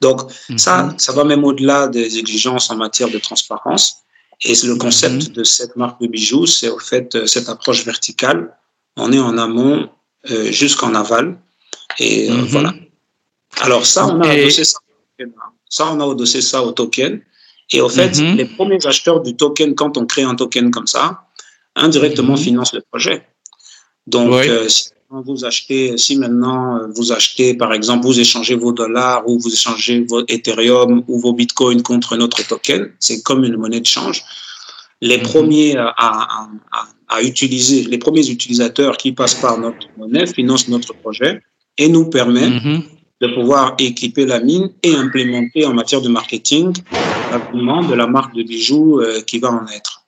Donc, 0.00 0.22
ça, 0.56 0.84
Mhm. 0.84 0.98
ça 0.98 1.12
va 1.12 1.24
même 1.24 1.44
au-delà 1.44 1.86
des 1.88 2.18
exigences 2.18 2.70
en 2.70 2.76
matière 2.76 3.10
de 3.10 3.18
transparence. 3.18 3.96
Et 4.44 4.54
le 4.64 4.76
concept 4.76 5.28
Mhm. 5.28 5.32
de 5.34 5.44
cette 5.44 5.76
marque 5.76 6.00
de 6.00 6.06
bijoux, 6.06 6.46
c'est 6.46 6.68
au 6.70 6.78
fait 6.78 7.14
euh, 7.14 7.26
cette 7.26 7.48
approche 7.48 7.84
verticale. 7.84 8.56
On 8.96 9.12
est 9.12 9.18
en 9.18 9.36
amont 9.38 9.90
euh, 10.30 10.50
jusqu'en 10.50 10.94
aval. 10.94 11.38
Et 11.98 12.30
euh, 12.30 12.34
Mhm. 12.34 12.44
voilà. 12.46 12.72
Alors 13.60 13.84
ça, 13.86 14.06
on 14.06 14.20
a 14.20 14.34
Et- 14.34 14.42
adossé 14.42 14.64
ça, 14.64 14.78
au 14.78 14.92
token. 15.16 15.32
ça, 15.68 15.86
on 15.92 16.00
a 16.00 16.10
adossé 16.12 16.40
ça 16.42 16.62
au 16.62 16.72
token. 16.72 17.20
Et 17.72 17.80
au 17.80 17.88
fait, 17.88 18.12
les 18.40 18.46
premiers 18.46 18.84
acheteurs 18.86 19.20
du 19.20 19.36
token, 19.36 19.74
quand 19.74 19.96
on 19.98 20.06
crée 20.06 20.22
un 20.22 20.34
token 20.34 20.70
comme 20.70 20.86
ça, 20.86 21.26
indirectement 21.76 22.36
financent 22.36 22.72
le 22.72 22.82
projet. 22.90 23.26
Donc, 24.06 24.30
Ouais. 24.32 24.48
euh, 24.48 24.68
si 24.68 24.88
vous 25.10 25.44
achetez, 25.44 25.96
si 25.96 26.16
maintenant 26.16 26.76
euh, 26.76 26.86
vous 26.94 27.12
achetez, 27.12 27.54
par 27.54 27.72
exemple, 27.72 28.04
vous 28.04 28.20
échangez 28.20 28.56
vos 28.56 28.72
dollars 28.72 29.26
ou 29.26 29.38
vous 29.38 29.52
échangez 29.52 30.04
vos 30.08 30.22
Ethereum 30.28 31.02
ou 31.08 31.18
vos 31.18 31.32
Bitcoins 31.32 31.82
contre 31.82 32.16
notre 32.16 32.46
token, 32.46 32.90
c'est 32.98 33.22
comme 33.22 33.44
une 33.44 33.56
monnaie 33.56 33.80
de 33.80 33.86
change. 33.86 34.22
Les 35.00 35.16
Mhm. 35.18 35.22
premiers 35.22 35.76
à, 35.76 35.94
à- 35.96 36.48
à- 36.72 36.88
à 37.16 37.22
utiliser, 37.22 37.84
les 37.84 37.98
premiers 37.98 38.28
utilisateurs 38.28 38.96
qui 38.98 39.12
passent 39.12 39.36
par 39.46 39.58
notre 39.58 39.86
monnaie 39.96 40.26
financent 40.26 40.68
notre 40.68 40.92
projet 40.94 41.40
et 41.78 41.88
nous 41.88 42.10
permettent 42.10 42.62
Mhm. 42.62 42.82
de 43.22 43.28
pouvoir 43.34 43.74
équiper 43.78 44.26
la 44.26 44.40
mine 44.40 44.70
et 44.82 44.94
implémenter 44.94 45.64
en 45.64 45.72
matière 45.72 46.02
de 46.02 46.08
marketing 46.08 46.72
l'avènement 47.30 47.82
de 47.82 47.94
la 47.94 48.06
marque 48.06 48.34
de 48.34 48.42
bijoux 48.42 49.00
euh, 49.00 49.22
qui 49.22 49.38
va 49.38 49.50
en 49.52 49.66
être. 49.68 50.02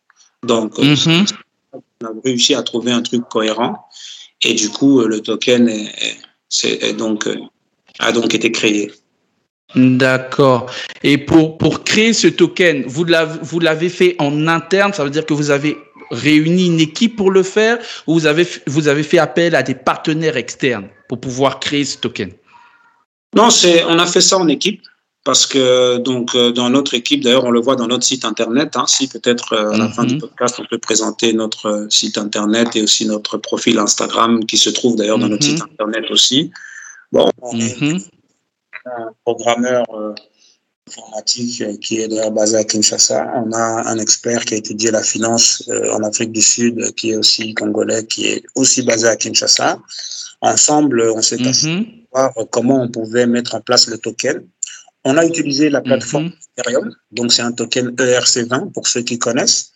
Donc, 0.46 0.78
euh, 0.78 0.82
Mhm. 0.84 1.24
on 1.72 2.06
a 2.06 2.10
réussi 2.24 2.54
à 2.54 2.62
trouver 2.62 2.92
un 2.92 3.02
truc 3.02 3.22
cohérent 3.30 3.86
et 4.42 4.54
du 4.54 4.68
coup, 4.70 5.00
euh, 5.00 5.08
le 5.08 5.20
token 5.20 5.68
est, 5.68 5.92
est- 6.64 6.82
est 6.82 6.92
donc, 6.94 7.26
euh, 7.26 7.36
a 7.98 8.12
donc 8.12 8.34
été 8.34 8.50
créé. 8.50 8.90
D'accord. 9.74 10.66
Et 11.04 11.16
pour, 11.18 11.58
pour 11.58 11.84
créer 11.84 12.12
ce 12.12 12.26
token, 12.26 12.84
vous 12.86 13.04
l'avez, 13.04 13.38
vous 13.42 13.60
l'avez 13.60 13.88
fait 13.88 14.16
en 14.18 14.48
interne, 14.48 14.92
ça 14.92 15.04
veut 15.04 15.10
dire 15.10 15.24
que 15.26 15.34
vous 15.34 15.50
avez 15.50 15.76
réuni 16.10 16.66
une 16.66 16.80
équipe 16.80 17.14
pour 17.16 17.30
le 17.30 17.44
faire 17.44 17.78
ou 18.06 18.14
vous 18.14 18.26
avez, 18.26 18.46
vous 18.66 18.88
avez 18.88 19.04
fait 19.04 19.18
appel 19.18 19.54
à 19.54 19.62
des 19.62 19.76
partenaires 19.76 20.36
externes 20.36 20.88
pour 21.08 21.20
pouvoir 21.20 21.60
créer 21.60 21.84
ce 21.84 21.98
token? 21.98 22.32
Non, 23.36 23.50
c'est, 23.50 23.84
on 23.84 23.96
a 24.00 24.06
fait 24.06 24.20
ça 24.20 24.38
en 24.38 24.48
équipe 24.48 24.82
parce 25.24 25.46
que 25.46 25.98
donc 25.98 26.34
euh, 26.34 26.50
dans 26.50 26.70
notre 26.70 26.94
équipe, 26.94 27.22
d'ailleurs, 27.22 27.44
on 27.44 27.50
le 27.50 27.60
voit 27.60 27.76
dans 27.76 27.86
notre 27.86 28.04
site 28.04 28.24
internet. 28.24 28.76
Hein, 28.76 28.86
si 28.86 29.06
peut-être 29.08 29.52
euh, 29.52 29.72
à 29.72 29.76
la 29.76 29.88
fin 29.88 30.04
du 30.04 30.14
Mhm. 30.14 30.20
podcast, 30.20 30.56
on 30.58 30.64
peut 30.64 30.78
présenter 30.78 31.32
notre 31.32 31.66
euh, 31.66 31.90
site 31.90 32.16
internet 32.18 32.74
et 32.76 32.82
aussi 32.82 33.06
notre 33.06 33.36
profil 33.38 33.78
Instagram 33.78 34.44
qui 34.46 34.56
se 34.56 34.70
trouve 34.70 34.96
d'ailleurs 34.96 35.18
dans 35.18 35.28
notre 35.28 35.46
Mhm. 35.46 35.52
site 35.56 35.62
internet 35.62 36.04
aussi. 36.10 36.50
Bon, 37.12 37.28
on 37.42 37.58
est 37.58 37.80
Mhm. 37.80 38.00
un 38.86 39.10
programmeur 39.24 39.84
euh, 39.94 40.14
informatique 40.88 41.80
qui 41.80 42.00
est 42.00 42.08
d'ailleurs 42.08 42.30
basé 42.32 42.56
à 42.56 42.64
Kinshasa. 42.64 43.30
On 43.36 43.52
a 43.52 43.88
un 43.88 43.98
expert 43.98 44.44
qui 44.44 44.54
a 44.54 44.56
étudié 44.56 44.90
la 44.90 45.02
finance 45.02 45.62
euh, 45.68 45.92
en 45.92 46.02
Afrique 46.02 46.32
du 46.32 46.42
Sud, 46.42 46.94
qui 46.94 47.10
est 47.12 47.16
aussi 47.16 47.54
congolais, 47.54 48.06
qui 48.06 48.26
est 48.26 48.42
aussi 48.54 48.82
basé 48.82 49.06
à 49.06 49.16
Kinshasa. 49.16 49.78
Ensemble, 50.40 51.02
on 51.14 51.20
s'est 51.22 51.46
assis 51.46 51.68
Mhm. 51.68 51.86
voir 52.12 52.32
comment 52.50 52.82
on 52.82 52.88
pouvait 52.88 53.26
mettre 53.26 53.54
en 53.54 53.60
place 53.60 53.86
le 53.88 53.98
token. 53.98 54.42
On 55.04 55.16
a 55.16 55.24
utilisé 55.24 55.70
la 55.70 55.80
plateforme 55.80 56.26
Mhm. 56.26 56.32
Ethereum, 56.58 56.90
donc 57.10 57.32
c'est 57.32 57.42
un 57.42 57.52
token 57.52 57.86
ERC20 57.96 58.70
pour 58.72 58.86
ceux 58.86 59.02
qui 59.02 59.18
connaissent. 59.18 59.70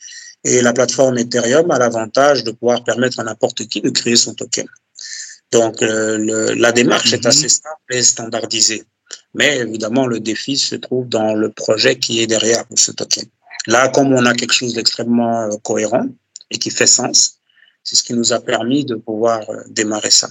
Et 0.45 0.61
la 0.61 0.73
plateforme 0.75 1.17
Ethereum 1.19 1.71
a 1.71 1.79
l'avantage 1.79 2.45
de 2.45 2.51
pouvoir 2.51 2.85
permettre 2.85 3.21
à 3.21 3.25
n'importe 3.25 3.67
qui 3.67 3.81
de 3.81 3.89
créer 3.91 4.17
son 4.17 4.35
token. 4.35 4.67
Donc 5.53 5.83
euh, 5.83 6.19
le- 6.19 6.53
la 6.55 6.73
démarche 6.73 7.13
est 7.15 7.25
Mhm. 7.25 7.33
assez 7.33 7.49
simple 7.49 7.91
et 7.91 8.03
standardisée. 8.03 8.83
Mais 9.35 9.59
évidemment, 9.59 10.07
le 10.07 10.21
défi 10.21 10.57
se 10.59 10.75
trouve 10.75 11.09
dans 11.09 11.35
le 11.35 11.51
projet 11.51 11.99
qui 11.99 12.21
est 12.21 12.27
derrière 12.27 12.65
ce 12.77 12.91
token. 12.93 13.25
Là, 13.67 13.89
comme 13.89 14.13
on 14.13 14.27
a 14.27 14.35
quelque 14.35 14.53
chose 14.53 14.75
d'extrêmement 14.75 15.43
euh, 15.43 15.57
cohérent 15.63 16.07
et 16.51 16.59
qui 16.59 16.71
fait 16.71 16.87
sens, 16.87 17.39
c'est 17.83 17.97
ce 17.97 18.03
qui 18.03 18.13
nous 18.15 18.33
a 18.33 18.41
permis 18.41 18.85
de 18.85 18.97
pouvoir 18.97 19.49
euh, 19.49 19.63
démarrer 19.69 20.11
ça. 20.11 20.29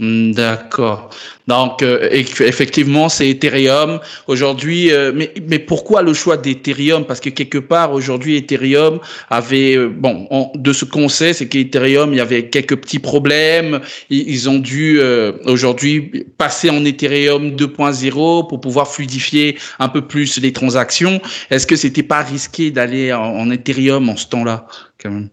Hmm, 0.00 0.30
D'accord. 0.30 1.10
Donc, 1.48 1.82
euh, 1.82 2.08
eff- 2.12 2.40
effectivement, 2.44 3.08
c'est 3.08 3.28
Ethereum. 3.30 3.98
Aujourd'hui, 4.28 4.92
euh, 4.92 5.10
mais, 5.12 5.34
mais 5.48 5.58
pourquoi 5.58 6.02
le 6.02 6.14
choix 6.14 6.36
d'Ethereum? 6.36 7.04
Parce 7.04 7.18
que 7.18 7.30
quelque 7.30 7.58
part, 7.58 7.92
aujourd'hui, 7.92 8.36
Ethereum 8.36 9.00
avait... 9.28 9.74
euh, 9.76 9.88
bon, 9.88 10.28
on- 10.30 10.52
de 10.54 10.72
ce 10.72 10.84
qu'on 10.84 11.08
sait, 11.08 11.32
c'est 11.32 11.48
qu'Ethereum, 11.48 12.12
il 12.12 12.18
y 12.18 12.20
avait 12.20 12.48
quelques 12.48 12.76
petits 12.76 13.00
problèmes. 13.00 13.80
Ils, 14.08 14.28
ils 14.30 14.48
ont 14.48 14.60
dû, 14.60 15.00
euh, 15.00 15.32
aujourd'hui, 15.46 16.26
passer 16.38 16.70
en 16.70 16.84
Ethereum 16.84 17.56
2.0 17.56 18.46
pour 18.48 18.60
pouvoir 18.60 18.86
fluidifier 18.86 19.58
un 19.80 19.88
peu 19.88 20.06
plus 20.06 20.38
les 20.40 20.52
transactions. 20.52 21.20
Est-ce 21.50 21.66
que 21.66 21.74
c'était 21.74 22.04
pas 22.04 22.22
risqué 22.22 22.70
d'aller 22.70 23.12
en, 23.12 23.22
en 23.24 23.50
Ethereum 23.50 24.08
en 24.08 24.16
ce 24.16 24.28
temps-là 24.28 24.68
quand 25.02 25.10
même? 25.10 25.28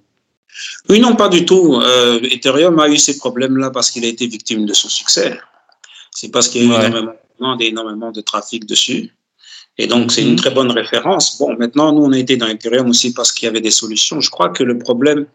Oui, 0.89 0.99
non, 0.99 1.15
pas 1.15 1.29
du 1.29 1.45
tout. 1.45 1.75
Euh, 1.81 2.19
Ethereum 2.23 2.79
a 2.79 2.87
eu 2.89 2.97
ces 2.97 3.17
problèmes-là 3.17 3.71
parce 3.71 3.91
qu'il 3.91 4.05
a 4.05 4.07
été 4.07 4.25
victime 4.27 4.65
de 4.65 4.73
son 4.73 4.89
succès. 4.89 5.39
C'est 6.11 6.29
parce 6.29 6.47
qu'il 6.47 6.63
y 6.63 6.65
a 6.65 6.67
eu 6.67 6.79
Ouais. 6.79 6.85
énormément, 6.87 7.57
énormément, 7.59 8.11
de 8.11 8.21
trafic 8.21 8.65
dessus. 8.65 9.11
Et 9.77 9.87
donc, 9.87 10.11
c'est 10.13 10.21
une 10.21 10.37
très 10.37 10.51
bonne 10.51 10.71
référence. 10.71 11.37
Bon, 11.37 11.53
maintenant, 11.57 11.91
nous, 11.91 12.03
on 12.03 12.11
a 12.13 12.17
été 12.17 12.37
dans 12.37 12.47
Ethereum 12.47 12.89
aussi 12.89 13.13
parce 13.13 13.31
qu'il 13.33 13.45
y 13.45 13.49
avait 13.49 13.59
des 13.59 13.71
solutions. 13.71 14.21
Je 14.21 14.29
crois 14.29 14.49
que 14.49 14.63
le 14.63 14.77
problème 14.77 15.25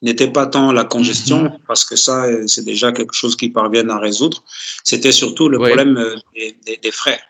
n'était 0.00 0.28
pas 0.30 0.46
tant 0.46 0.72
la 0.72 0.84
congestion, 0.84 1.42
Mhm. 1.42 1.58
parce 1.68 1.84
que 1.84 1.94
ça, 1.96 2.24
euh, 2.24 2.46
c'est 2.46 2.64
déjà 2.64 2.90
quelque 2.92 3.12
chose 3.14 3.36
qu'ils 3.36 3.52
parviennent 3.52 3.90
à 3.90 3.98
résoudre. 3.98 4.42
C'était 4.84 5.12
surtout 5.12 5.50
le 5.50 5.58
Ouais. 5.58 5.68
problème 5.68 5.98
euh, 5.98 6.16
des, 6.34 6.56
des- 6.64 6.78
des 6.78 6.90
frais. 6.90 7.20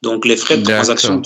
Donc, 0.00 0.24
les 0.24 0.38
frais 0.38 0.56
de 0.56 0.64
transaction 0.64 1.20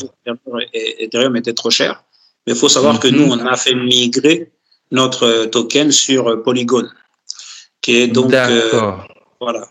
Ethereum 0.73 1.37
étaient 1.37 1.53
trop 1.55 1.71
chers. 1.71 2.03
Mais 2.47 2.55
il 2.55 2.59
faut 2.59 2.69
savoir 2.69 2.99
que 2.99 3.07
Mhm. 3.09 3.17
nous, 3.17 3.33
on 3.33 3.39
a 3.47 3.57
fait 3.57 3.75
migrer 3.77 4.51
notre 4.91 5.47
token 5.47 5.91
sur 5.93 6.29
euh, 6.29 6.43
Polygon, 6.43 6.89
qui 7.83 7.97
est 7.97 8.09
donc, 8.09 8.33
euh, 8.35 8.93
voilà, 9.41 9.69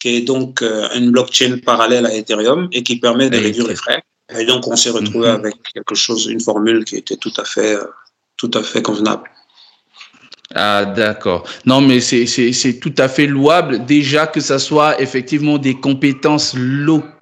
qui 0.00 0.16
est 0.16 0.20
donc 0.22 0.62
euh, 0.62 0.88
une 0.96 1.10
blockchain 1.10 1.58
parallèle 1.64 2.06
à 2.06 2.14
Ethereum 2.14 2.68
et 2.72 2.82
qui 2.82 2.96
permet 2.98 3.30
de 3.30 3.36
Et 3.36 3.40
réduire 3.40 3.68
les 3.68 3.76
frais. 3.76 4.02
Et 4.38 4.44
donc, 4.46 4.66
on 4.66 4.76
s'est 4.76 4.90
retrouvé 4.90 5.28
Mhm. 5.28 5.34
avec 5.34 5.54
quelque 5.74 5.94
chose, 5.94 6.26
une 6.26 6.40
formule 6.40 6.84
qui 6.84 6.96
était 6.96 7.16
tout 7.16 7.32
à 7.36 7.44
fait, 7.44 7.74
euh, 7.74 7.84
tout 8.36 8.50
à 8.54 8.62
fait 8.62 8.82
convenable. 8.82 9.30
Ah, 10.54 10.84
d'accord. 10.84 11.46
Non, 11.64 11.80
mais 11.80 12.00
c'est, 12.00 12.26
c'est, 12.26 12.52
c'est 12.52 12.78
tout 12.78 12.94
à 12.98 13.08
fait 13.08 13.26
louable. 13.26 13.86
Déjà 13.86 14.26
que 14.26 14.40
ça 14.40 14.58
soit 14.58 15.00
effectivement 15.00 15.56
des 15.58 15.74
compétences 15.74 16.54
locales 16.54 17.21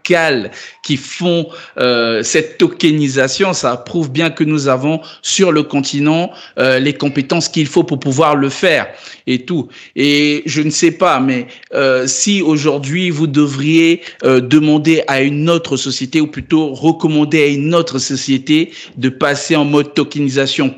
qui 0.82 0.96
font 0.96 1.46
euh, 1.78 2.22
cette 2.22 2.58
tokenisation, 2.58 3.52
ça 3.52 3.76
prouve 3.76 4.10
bien 4.10 4.30
que 4.30 4.44
nous 4.44 4.68
avons 4.68 5.00
sur 5.22 5.52
le 5.52 5.62
continent 5.62 6.30
euh, 6.58 6.78
les 6.78 6.94
compétences 6.94 7.48
qu'il 7.48 7.66
faut 7.66 7.84
pour 7.84 8.00
pouvoir 8.00 8.34
le 8.34 8.48
faire 8.48 8.88
et 9.26 9.44
tout. 9.44 9.68
Et 9.94 10.42
je 10.46 10.62
ne 10.62 10.70
sais 10.70 10.90
pas, 10.90 11.20
mais 11.20 11.46
euh, 11.74 12.06
si 12.06 12.42
aujourd'hui 12.42 13.10
vous 13.10 13.26
devriez 13.26 14.02
demander 14.22 15.02
à 15.06 15.20
une 15.22 15.48
autre 15.48 15.76
société 15.76 16.20
ou 16.20 16.26
plutôt 16.26 16.74
recommander 16.74 17.42
à 17.42 17.46
une 17.46 17.74
autre 17.74 17.98
société 17.98 18.72
de 18.96 19.08
passer 19.08 19.56
en 19.56 19.64
mode 19.64 19.94
tokenisation, 19.94 20.74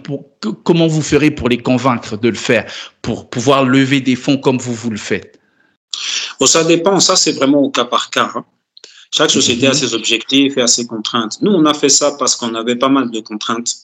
comment 0.64 0.86
vous 0.86 1.02
ferez 1.02 1.30
pour 1.30 1.48
les 1.48 1.58
convaincre 1.58 2.16
de 2.16 2.28
le 2.28 2.34
faire, 2.34 2.66
pour 3.00 3.30
pouvoir 3.30 3.64
lever 3.64 4.00
des 4.00 4.16
fonds 4.16 4.36
comme 4.36 4.58
vous 4.58 4.74
vous 4.74 4.90
le 4.90 4.98
faites? 4.98 5.38
Ça 6.46 6.64
dépend, 6.64 6.98
ça 7.00 7.16
c'est 7.16 7.32
vraiment 7.32 7.60
au 7.60 7.70
cas 7.70 7.84
par 7.84 8.10
cas. 8.10 8.30
Hein. 8.34 8.44
Chaque 9.14 9.30
société 9.30 9.66
a 9.66 9.70
mhm. 9.70 9.76
ses 9.76 9.94
objectifs 9.94 10.56
et 10.56 10.62
a 10.62 10.66
ses 10.66 10.86
contraintes. 10.86 11.38
Nous, 11.42 11.52
on 11.52 11.64
a 11.66 11.74
fait 11.74 11.90
ça 11.90 12.12
parce 12.18 12.34
qu'on 12.34 12.54
avait 12.54 12.76
pas 12.76 12.88
mal 12.88 13.10
de 13.10 13.20
contraintes 13.20 13.74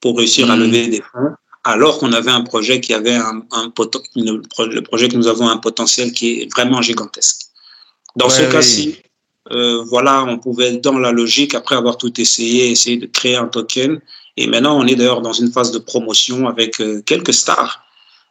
pour 0.00 0.16
réussir 0.16 0.50
à 0.50 0.56
mhm. 0.56 0.62
lever 0.62 0.88
des 0.88 1.02
fonds, 1.02 1.34
alors 1.64 1.98
qu'on 1.98 2.12
avait 2.12 2.30
un 2.30 2.42
projet 2.42 2.80
qui 2.80 2.94
avait 2.94 3.16
un, 3.16 3.42
un 3.50 3.72
le 3.76 4.80
projet 4.80 5.08
que 5.08 5.16
nous 5.16 5.26
avons 5.26 5.48
un 5.48 5.56
potentiel 5.56 6.12
qui 6.12 6.42
est 6.42 6.52
vraiment 6.52 6.80
gigantesque. 6.82 7.46
Dans 8.14 8.30
ce 8.30 8.42
cas-ci, 8.42 8.96
euh, 9.52 9.82
voilà, 9.84 10.24
on 10.24 10.38
pouvait 10.38 10.76
dans 10.78 10.98
la 10.98 11.12
logique, 11.12 11.54
après 11.54 11.74
avoir 11.74 11.98
tout 11.98 12.20
essayé, 12.20 12.70
essayer 12.70 12.96
de 12.96 13.06
créer 13.06 13.36
un 13.36 13.46
token. 13.46 14.00
Et 14.36 14.46
maintenant, 14.46 14.78
on 14.78 14.86
est 14.86 14.94
d'ailleurs 14.94 15.22
dans 15.22 15.32
une 15.32 15.50
phase 15.50 15.72
de 15.72 15.78
promotion 15.78 16.48
avec 16.48 16.80
euh, 16.80 17.02
quelques 17.02 17.34
stars 17.34 17.84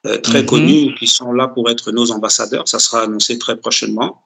euh, 0.06 0.18
très 0.18 0.42
mhm. 0.42 0.46
connues 0.48 0.96
qui 0.96 1.08
sont 1.08 1.32
là 1.34 1.48
pour 1.48 1.70
être 1.70 1.92
nos 1.92 2.12
ambassadeurs. 2.12 2.68
Ça 2.68 2.80
sera 2.80 3.04
annoncé 3.04 3.38
très 3.38 3.58
prochainement. 3.58 4.24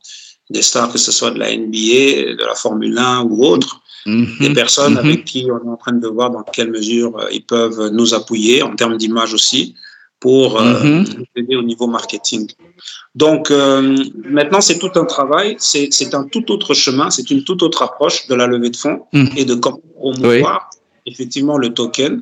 Des 0.49 0.61
stars, 0.61 0.91
que 0.91 0.97
ce 0.97 1.11
soit 1.11 1.31
de 1.31 1.39
la 1.39 1.55
NBA, 1.55 2.35
de 2.35 2.45
la 2.45 2.55
Formule 2.55 2.97
1 2.97 3.21
ou 3.23 3.45
autre. 3.45 3.81
Mhm. 4.05 4.37
Des 4.39 4.53
personnes 4.53 4.93
mhm. 4.93 4.99
avec 4.99 5.25
qui 5.25 5.47
on 5.51 5.57
est 5.57 5.69
en 5.69 5.77
train 5.77 5.93
de 5.93 6.07
voir 6.07 6.31
dans 6.31 6.43
quelle 6.43 6.71
mesure 6.71 7.17
euh, 7.19 7.27
ils 7.31 7.45
peuvent 7.45 7.89
nous 7.91 8.13
appuyer 8.13 8.63
en 8.63 8.75
termes 8.75 8.97
d'image 8.97 9.33
aussi 9.33 9.75
pour 10.19 10.59
euh, 10.59 10.83
nous 10.83 11.25
aider 11.35 11.55
au 11.55 11.61
niveau 11.61 11.87
marketing. 11.87 12.49
Donc 13.15 13.51
maintenant, 13.51 14.59
c'est 14.59 14.77
tout 14.77 14.91
un 14.95 15.05
travail, 15.05 15.55
c'est 15.59 16.13
un 16.13 16.23
tout 16.25 16.51
autre 16.51 16.73
chemin, 16.73 17.09
c'est 17.09 17.29
une 17.31 17.43
toute 17.43 17.63
autre 17.63 17.81
approche 17.83 18.27
de 18.27 18.35
la 18.35 18.47
levée 18.47 18.69
de 18.69 18.75
fonds 18.75 19.03
et 19.37 19.45
de 19.45 19.55
comment 19.55 19.81
promouvoir 19.95 20.69
effectivement 21.05 21.57
le 21.57 21.73
token 21.73 22.21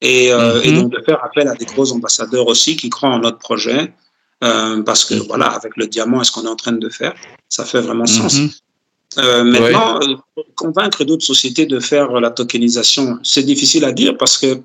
et, 0.00 0.32
euh, 0.32 0.62
et, 0.62 0.70
mhm. 0.70 0.82
donc 0.82 0.92
de 0.92 1.02
faire 1.04 1.22
appel 1.22 1.48
à 1.48 1.54
des 1.54 1.66
gros 1.66 1.92
ambassadeurs 1.92 2.46
aussi 2.46 2.76
qui 2.76 2.88
croient 2.88 3.10
en 3.10 3.18
notre 3.18 3.38
projet 3.38 3.92
euh, 4.42 4.82
parce 4.82 5.04
que 5.04 5.14
mhm. 5.14 5.24
voilà 5.28 5.48
avec 5.48 5.76
le 5.76 5.86
diamant 5.86 6.22
et 6.22 6.24
ce 6.24 6.32
qu'on 6.32 6.44
est 6.44 6.48
en 6.48 6.56
train 6.56 6.72
de 6.72 6.88
faire 6.88 7.14
ça 7.48 7.64
fait 7.64 7.80
vraiment 7.80 8.06
sens 8.06 8.38
mhm. 8.38 8.50
euh, 9.18 9.44
maintenant 9.44 10.00
euh, 10.00 10.42
convaincre 10.54 11.04
d'autres 11.04 11.26
sociétés 11.26 11.66
de 11.66 11.78
faire 11.78 12.10
la 12.20 12.30
tokenisation 12.30 13.18
c'est 13.22 13.42
difficile 13.42 13.84
à 13.84 13.92
dire 13.92 14.16
parce 14.16 14.38
que 14.38 14.60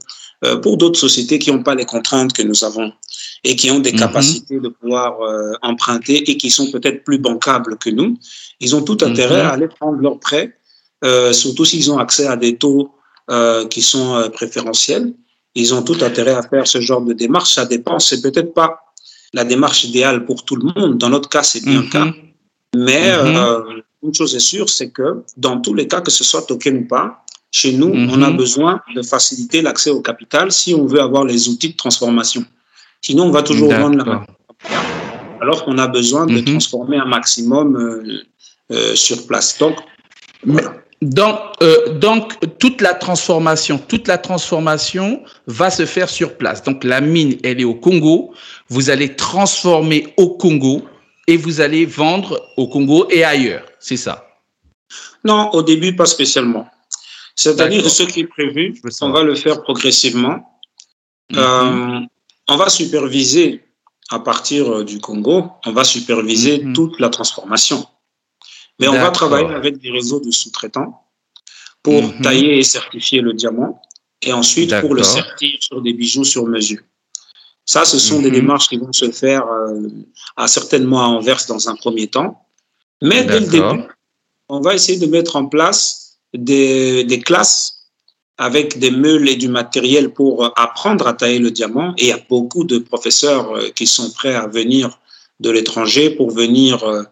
pour 0.61 0.77
d'autres 0.77 0.99
sociétés 0.99 1.39
qui 1.39 1.51
n'ont 1.51 1.63
pas 1.63 1.75
les 1.75 1.85
contraintes 1.85 2.33
que 2.33 2.43
nous 2.43 2.63
avons 2.63 2.91
et 3.43 3.55
qui 3.55 3.71
ont 3.71 3.79
des 3.79 3.93
capacités 3.93 4.59
de 4.59 4.67
pouvoir 4.67 5.17
emprunter 5.61 6.29
et 6.29 6.37
qui 6.37 6.51
sont 6.51 6.69
peut-être 6.71 7.03
plus 7.03 7.17
bancables 7.17 7.77
que 7.77 7.89
nous 7.89 8.17
ils 8.59 8.75
ont 8.75 8.81
tout 8.81 8.97
intérêt 9.01 9.41
à 9.41 9.51
aller 9.51 9.67
prendre 9.67 9.97
leurs 9.99 10.19
prêts 10.19 10.57
surtout 11.31 11.65
s'ils 11.65 11.89
ont 11.91 11.97
accès 11.97 12.27
à 12.27 12.35
des 12.35 12.57
taux 12.57 12.91
qui 13.69 13.81
sont 13.81 14.29
préférentiels 14.33 15.13
ils 15.55 15.73
ont 15.73 15.81
tout 15.81 15.97
intérêt 16.01 16.33
à 16.33 16.43
faire 16.43 16.67
ce 16.67 16.81
genre 16.81 17.01
de 17.01 17.13
démarche. 17.13 17.53
Ça 17.53 17.65
dépend, 17.65 17.97
c'est 17.97 18.21
peut-être 18.21 18.53
pas 18.53 18.84
la 19.35 19.43
démarche 19.43 19.83
idéale 19.83 20.25
pour 20.25 20.45
tout 20.45 20.55
le 20.55 20.71
monde. 20.73 20.97
Dans 20.97 21.09
notre 21.09 21.29
cas, 21.29 21.43
c'est 21.43 21.63
bien 21.63 21.81
le 21.81 21.89
cas. 21.89 22.05
Mhm. 22.05 22.13
Mais 22.77 23.11
mhm. 23.11 23.35
euh, 23.35 23.61
une 24.01 24.13
chose 24.13 24.33
est 24.35 24.47
sûre, 24.53 24.69
c'est 24.69 24.89
que 24.89 25.23
dans 25.37 25.59
tous 25.59 25.73
les 25.73 25.87
cas, 25.87 26.01
que 26.01 26.11
ce 26.11 26.23
soit 26.23 26.43
token 26.43 26.77
ou 26.77 26.87
pas, 26.87 27.23
chez 27.51 27.73
nous, 27.73 27.91
on 28.13 28.21
a 28.21 28.29
mhm. 28.29 28.37
besoin 28.37 28.81
de 28.95 29.01
faciliter 29.01 29.61
l'accès 29.61 29.89
au 29.89 30.01
capital 30.01 30.51
si 30.51 30.73
on 30.73 30.85
veut 30.85 31.01
avoir 31.01 31.23
les 31.25 31.49
outils 31.49 31.69
de 31.69 31.77
transformation. 31.77 32.43
Sinon, 33.01 33.25
on 33.25 33.31
va 33.31 33.43
toujours 33.43 33.71
vendre 33.71 33.97
la 33.97 34.25
alors 35.41 35.63
qu'on 35.63 35.77
a 35.77 35.87
besoin 35.87 36.25
de 36.25 36.39
transformer 36.39 36.97
un 36.97 37.05
maximum 37.05 37.75
euh, 37.75 38.23
euh, 38.71 38.95
sur 38.95 39.27
place. 39.27 39.57
Donc, 39.59 39.75
voilà. 40.43 40.73
Donc, 41.05 41.37
euh, 41.61 41.99
donc, 41.99 42.33
toute 42.57 42.81
la 42.81 42.95
transformation, 42.95 43.77
toute 43.77 44.07
la 44.07 44.17
transformation 44.17 45.21
va 45.45 45.69
se 45.69 45.85
faire 45.85 46.09
sur 46.09 46.35
place. 46.35 46.63
Donc, 46.63 46.83
la 46.83 46.99
mine, 46.99 47.37
elle 47.43 47.61
est 47.61 47.65
au 47.65 47.75
Congo. 47.75 48.33
Vous 48.69 48.89
allez 48.89 49.15
transformer 49.15 50.15
au 50.17 50.29
Congo 50.29 50.81
et 51.27 51.37
vous 51.37 51.61
allez 51.61 51.85
vendre 51.85 52.41
au 52.57 52.67
Congo 52.67 53.07
et 53.11 53.23
ailleurs. 53.23 53.65
C'est 53.79 53.97
ça 53.97 54.27
Non, 55.23 55.51
au 55.51 55.61
début, 55.61 55.95
pas 55.95 56.07
spécialement. 56.07 56.67
C'est-à-dire 57.35 57.87
ce 57.87 58.03
qui 58.03 58.21
est 58.21 58.27
prévu, 58.27 58.73
on 59.01 59.11
va 59.11 59.21
le 59.21 59.35
faire 59.35 59.61
progressivement. 59.61 60.59
Mhm. 61.29 61.37
euh, 61.37 61.99
on 62.47 62.57
va 62.57 62.69
superviser 62.69 63.63
à 64.09 64.19
partir 64.19 64.71
euh, 64.71 64.83
du 64.83 64.99
Congo, 64.99 65.51
on 65.65 65.71
va 65.71 65.83
superviser 65.83 66.63
mhm. 66.63 66.73
toute 66.73 66.99
la 66.99 67.09
transformation. 67.09 67.85
Mais 68.79 68.87
on 68.87 68.93
va 68.93 69.11
travailler 69.11 69.53
avec 69.53 69.77
des 69.77 69.91
réseaux 69.91 70.19
de 70.19 70.31
sous-traitants 70.31 71.01
pour 71.81 72.01
mhm. 72.01 72.21
tailler 72.21 72.57
et 72.59 72.63
certifier 72.63 73.21
le 73.21 73.33
diamant 73.33 73.81
et 74.21 74.33
ensuite 74.33 74.79
pour 74.81 74.95
le 74.95 75.03
sertir 75.03 75.57
sur 75.59 75.81
des 75.81 75.93
bijoux 75.93 76.23
sur 76.23 76.45
mesure. 76.45 76.81
Ça, 77.65 77.85
ce 77.85 77.97
sont 77.97 78.21
des 78.21 78.29
mhm. 78.29 78.35
démarches 78.35 78.67
qui 78.67 78.77
vont 78.77 78.93
se 78.93 79.09
faire 79.11 79.45
euh, 79.47 79.87
à 80.35 80.47
certainement 80.47 81.01
à 81.01 81.07
Anvers 81.07 81.45
dans 81.47 81.69
un 81.69 81.75
premier 81.75 82.07
temps. 82.07 82.45
Mais 83.01 83.23
dès 83.23 83.39
le 83.39 83.47
début, 83.47 83.83
on 84.49 84.59
va 84.61 84.73
essayer 84.73 84.99
de 84.99 85.07
mettre 85.07 85.35
en 85.35 85.47
place 85.47 86.17
des, 86.33 87.03
des 87.03 87.19
classes 87.19 87.75
avec 88.37 88.79
des 88.79 88.91
meules 88.91 89.29
et 89.29 89.35
du 89.35 89.47
matériel 89.47 90.09
pour 90.09 90.51
apprendre 90.57 91.07
à 91.07 91.13
tailler 91.13 91.39
le 91.39 91.51
diamant. 91.51 91.93
Et 91.97 92.03
il 92.03 92.07
y 92.09 92.11
a 92.11 92.19
beaucoup 92.29 92.63
de 92.63 92.79
professeurs 92.79 93.55
euh, 93.55 93.69
qui 93.69 93.87
sont 93.87 94.11
prêts 94.11 94.35
à 94.35 94.47
venir 94.47 94.99
de 95.39 95.49
l'étranger 95.49 96.09
pour 96.09 96.31
venir 96.31 96.83
euh, 96.83 97.03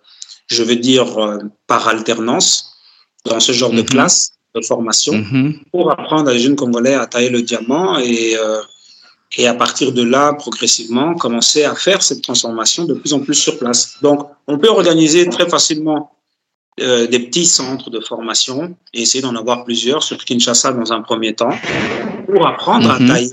je 0.53 0.63
veux 0.63 0.75
dire, 0.75 1.17
euh, 1.17 1.39
par 1.67 1.87
alternance 1.87 2.73
dans 3.25 3.39
ce 3.39 3.51
genre 3.51 3.71
de 3.71 3.81
mhm. 3.81 3.85
classe 3.85 4.31
de 4.55 4.61
formation 4.61 5.13
mhm. 5.13 5.59
pour 5.71 5.91
apprendre 5.91 6.29
à 6.29 6.33
les 6.33 6.39
jeunes 6.39 6.55
Congolais 6.55 6.93
à 6.93 7.07
tailler 7.07 7.29
le 7.29 7.41
diamant 7.41 7.97
et, 7.97 8.35
euh, 8.37 8.61
et 9.37 9.47
à 9.47 9.53
partir 9.53 9.91
de 9.91 10.03
là, 10.03 10.33
progressivement, 10.33 11.15
commencer 11.15 11.63
à 11.63 11.73
faire 11.75 12.03
cette 12.03 12.21
transformation 12.21 12.85
de 12.85 12.93
plus 12.93 13.13
en 13.13 13.19
plus 13.19 13.35
sur 13.35 13.57
place. 13.57 13.97
Donc, 14.01 14.29
on 14.47 14.57
peut 14.59 14.69
organiser 14.69 15.27
très 15.29 15.49
facilement 15.49 16.11
euh, 16.79 17.07
des 17.07 17.19
petits 17.19 17.45
centres 17.45 17.89
de 17.89 17.99
formation 17.99 18.75
et 18.93 19.03
essayer 19.03 19.21
d'en 19.21 19.35
avoir 19.35 19.63
plusieurs 19.63 20.03
sur 20.03 20.17
Kinshasa 20.17 20.73
dans 20.73 20.91
un 20.91 21.01
premier 21.01 21.33
temps 21.33 21.55
pour 22.27 22.47
apprendre 22.47 22.89
à, 22.89 22.99
mhm. 22.99 23.07
tailler, 23.07 23.31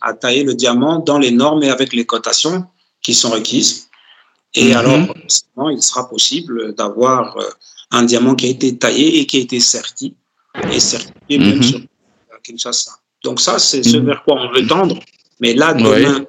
à 0.00 0.14
tailler 0.14 0.44
le 0.44 0.54
diamant 0.54 0.98
dans 0.98 1.18
les 1.18 1.30
normes 1.30 1.62
et 1.62 1.70
avec 1.70 1.92
les 1.92 2.06
cotations 2.06 2.64
qui 3.02 3.14
sont 3.14 3.30
requises. 3.30 3.88
Et 4.56 4.70
mhm. 4.70 4.76
alors, 4.76 5.70
il 5.70 5.82
sera 5.82 6.08
possible 6.08 6.74
d'avoir 6.74 7.36
euh, 7.36 7.44
un 7.90 8.04
diamant 8.04 8.34
qui 8.34 8.46
a 8.46 8.48
été 8.48 8.76
taillé 8.76 9.20
et 9.20 9.26
qui 9.26 9.36
a 9.36 9.40
été 9.40 9.60
certifié, 9.60 10.16
et 10.72 10.80
certifié 10.80 11.38
même 11.38 11.56
mhm. 11.56 11.62
sur 11.62 11.80
Kinshasa. 12.42 12.92
Donc 13.22 13.40
ça, 13.40 13.58
c'est 13.58 13.82
ce 13.82 13.98
mhm. 13.98 14.06
vers 14.06 14.24
quoi 14.24 14.40
on 14.40 14.52
veut 14.52 14.66
tendre. 14.66 14.98
Mais 15.40 15.54
là, 15.54 15.74
demain, 15.74 16.24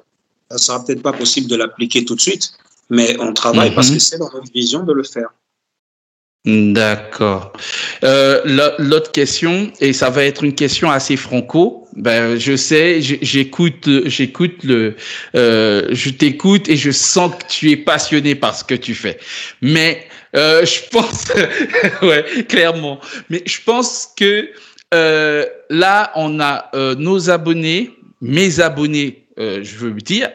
ça 0.50 0.58
sera 0.58 0.84
peut-être 0.84 1.02
pas 1.02 1.12
possible 1.12 1.48
de 1.48 1.56
l'appliquer 1.56 2.04
tout 2.04 2.14
de 2.14 2.20
suite, 2.20 2.52
mais 2.90 3.16
on 3.18 3.32
travaille 3.32 3.74
parce 3.74 3.90
que 3.90 3.98
c'est 3.98 4.18
dans 4.18 4.30
notre 4.30 4.52
vision 4.52 4.84
de 4.84 4.92
le 4.92 5.02
faire. 5.02 5.28
D'accord. 6.44 7.52
Euh, 8.04 8.72
L'autre 8.78 9.12
question, 9.12 9.70
et 9.80 9.92
ça 9.92 10.08
va 10.08 10.24
être 10.24 10.44
une 10.44 10.54
question 10.54 10.90
assez 10.90 11.16
franco. 11.16 11.86
Ben, 11.96 12.38
je 12.38 12.56
sais, 12.56 13.00
j'écoute, 13.02 13.88
j'écoute 14.06 14.62
le, 14.62 14.94
euh, 15.34 15.88
je 15.90 16.10
t'écoute 16.10 16.68
et 16.68 16.76
je 16.76 16.92
sens 16.92 17.34
que 17.34 17.44
tu 17.48 17.70
es 17.72 17.76
passionné 17.76 18.34
par 18.34 18.54
ce 18.54 18.62
que 18.62 18.74
tu 18.74 18.94
fais. 18.94 19.18
Mais 19.62 20.06
euh, 20.36 20.64
je 20.64 20.88
pense, 20.90 21.26
ouais, 22.02 22.24
clairement. 22.48 23.00
Mais 23.30 23.42
je 23.44 23.58
pense 23.64 24.08
que 24.16 24.48
euh, 24.94 25.44
là, 25.70 26.12
on 26.14 26.38
a 26.40 26.70
nos 26.96 27.30
abonnés, 27.30 27.90
mes 28.20 28.60
abonnés, 28.60 29.26
je 29.36 29.76
veux 29.76 29.92
dire, 29.94 30.30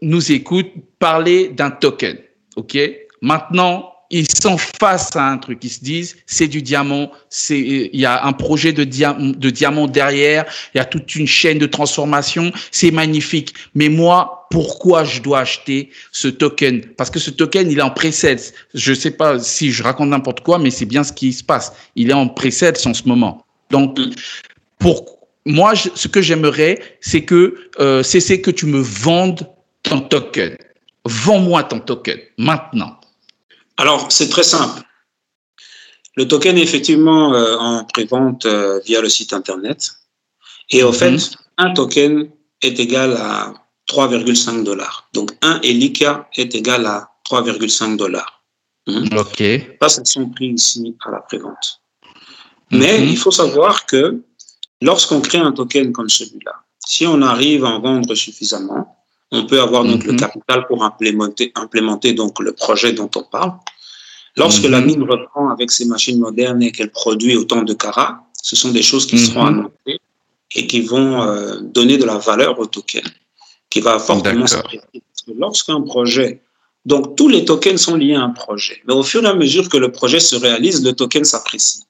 nous 0.00 0.32
écoutent 0.32 0.72
parler 1.00 1.48
d'un 1.48 1.70
token. 1.70 2.18
Ok? 2.54 2.78
Maintenant, 3.20 3.95
ils 4.10 4.28
sont 4.30 4.56
face 4.58 5.14
à 5.16 5.26
un 5.26 5.38
truc. 5.38 5.58
Ils 5.62 5.70
se 5.70 5.80
disent, 5.80 6.16
c'est 6.26 6.48
du 6.48 6.62
diamant, 6.62 7.10
c'est, 7.28 7.60
il 7.60 8.00
y 8.00 8.06
a 8.06 8.24
un 8.24 8.32
projet 8.32 8.72
de, 8.72 8.84
de 8.84 9.50
diamant 9.50 9.86
derrière, 9.86 10.44
il 10.74 10.78
y 10.78 10.80
a 10.80 10.84
toute 10.84 11.14
une 11.16 11.26
chaîne 11.26 11.58
de 11.58 11.66
transformation, 11.66 12.52
c'est 12.70 12.90
magnifique. 12.90 13.54
Mais 13.74 13.88
moi, 13.88 14.46
pourquoi 14.50 15.04
je 15.04 15.20
dois 15.20 15.40
acheter 15.40 15.90
ce 16.12 16.28
token? 16.28 16.82
Parce 16.96 17.10
que 17.10 17.18
ce 17.18 17.30
token, 17.30 17.70
il 17.70 17.78
est 17.78 17.82
en 17.82 17.90
pre-sales. 17.90 18.52
Je 18.74 18.92
sais 18.94 19.10
pas 19.10 19.38
si 19.38 19.72
je 19.72 19.82
raconte 19.82 20.10
n'importe 20.10 20.40
quoi, 20.40 20.58
mais 20.58 20.70
c'est 20.70 20.86
bien 20.86 21.04
ce 21.04 21.12
qui 21.12 21.32
se 21.32 21.42
passe. 21.42 21.72
Il 21.96 22.10
est 22.10 22.14
en 22.14 22.28
pre-sales 22.28 22.76
en 22.84 22.94
ce 22.94 23.02
moment. 23.06 23.44
Donc, 23.70 23.98
pour 24.78 25.16
moi, 25.44 25.74
ce 25.74 26.08
que 26.08 26.22
j'aimerais, 26.22 26.78
c'est 27.00 27.22
que, 27.22 27.56
euh, 27.80 28.02
c'est 28.02 28.40
que 28.40 28.50
tu 28.50 28.66
me 28.66 28.80
vendes 28.80 29.46
ton 29.82 30.00
token. 30.00 30.56
Vends-moi 31.04 31.62
ton 31.64 31.78
token 31.78 32.18
maintenant. 32.38 32.98
Alors, 33.76 34.10
c'est 34.10 34.28
très 34.28 34.42
simple. 34.42 34.82
Le 36.16 36.26
token 36.26 36.56
est 36.56 36.62
effectivement 36.62 37.34
euh, 37.34 37.56
en 37.58 37.84
prévente 37.84 38.46
euh, 38.46 38.80
via 38.86 39.00
le 39.02 39.08
site 39.08 39.32
Internet. 39.32 39.90
Et 40.70 40.82
au 40.82 40.92
fait, 40.92 41.10
mhm. 41.10 41.20
un 41.58 41.74
token 41.74 42.30
est 42.62 42.80
égal 42.80 43.12
à 43.18 43.52
3,5 43.88 44.64
dollars. 44.64 45.08
Donc, 45.12 45.32
un 45.42 45.60
Elika 45.62 46.28
est 46.36 46.54
égal 46.54 46.86
à 46.86 47.10
3,5 47.30 47.96
dollars. 47.96 48.42
Hmm? 48.86 49.06
OK. 49.16 49.42
Ça, 49.82 49.88
c'est 49.88 50.06
son 50.06 50.28
prix 50.30 50.48
ici 50.48 50.96
à 51.04 51.10
la 51.10 51.20
prévente. 51.20 51.82
Mais 52.70 52.98
mhm. 52.98 53.08
il 53.08 53.18
faut 53.18 53.30
savoir 53.30 53.84
que 53.84 54.22
lorsqu'on 54.80 55.20
crée 55.20 55.38
un 55.38 55.52
token 55.52 55.92
comme 55.92 56.08
celui-là, 56.08 56.52
si 56.86 57.06
on 57.06 57.20
arrive 57.20 57.64
à 57.64 57.68
en 57.68 57.80
vendre 57.80 58.14
suffisamment, 58.14 58.95
on 59.32 59.46
peut 59.46 59.60
avoir 59.60 59.84
donc 59.84 60.04
le 60.04 60.12
mhm. 60.12 60.20
capital 60.20 60.66
pour 60.66 60.84
implémenter, 60.84 61.52
implémenter 61.54 62.12
donc 62.12 62.40
le 62.40 62.52
projet 62.52 62.92
dont 62.92 63.10
on 63.16 63.22
parle. 63.22 63.52
Lorsque 64.36 64.64
la 64.64 64.80
mhm. 64.80 64.86
mine 64.86 65.02
reprend 65.02 65.50
avec 65.50 65.70
ses 65.70 65.86
machines 65.86 66.18
modernes 66.18 66.62
et 66.62 66.72
qu'elle 66.72 66.90
produit 66.90 67.36
autant 67.36 67.62
de 67.62 67.72
carats, 67.72 68.22
ce 68.42 68.54
sont 68.54 68.70
des 68.70 68.82
choses 68.82 69.06
qui 69.06 69.18
seront 69.18 69.46
annoncées 69.46 70.00
et 70.54 70.66
qui 70.66 70.82
vont 70.82 71.22
euh, 71.22 71.60
donner 71.60 71.98
de 71.98 72.04
la 72.04 72.18
valeur 72.18 72.58
au 72.58 72.66
token, 72.66 73.02
qui 73.70 73.80
va 73.80 73.98
fortement 73.98 74.46
s'apprécier. 74.46 75.02
Lorsqu'un 75.36 75.80
projet, 75.80 76.42
donc 76.84 77.16
tous 77.16 77.28
les 77.28 77.44
tokens 77.44 77.80
sont 77.80 77.96
liés 77.96 78.14
à 78.14 78.22
un 78.22 78.30
projet, 78.30 78.80
mais 78.86 78.94
au 78.94 79.02
fur 79.02 79.24
et 79.24 79.26
à 79.26 79.34
mesure 79.34 79.68
que 79.68 79.76
le 79.76 79.90
projet 79.90 80.20
se 80.20 80.36
réalise, 80.36 80.84
le 80.84 80.92
token 80.92 81.24
s'apprécie. 81.24 81.82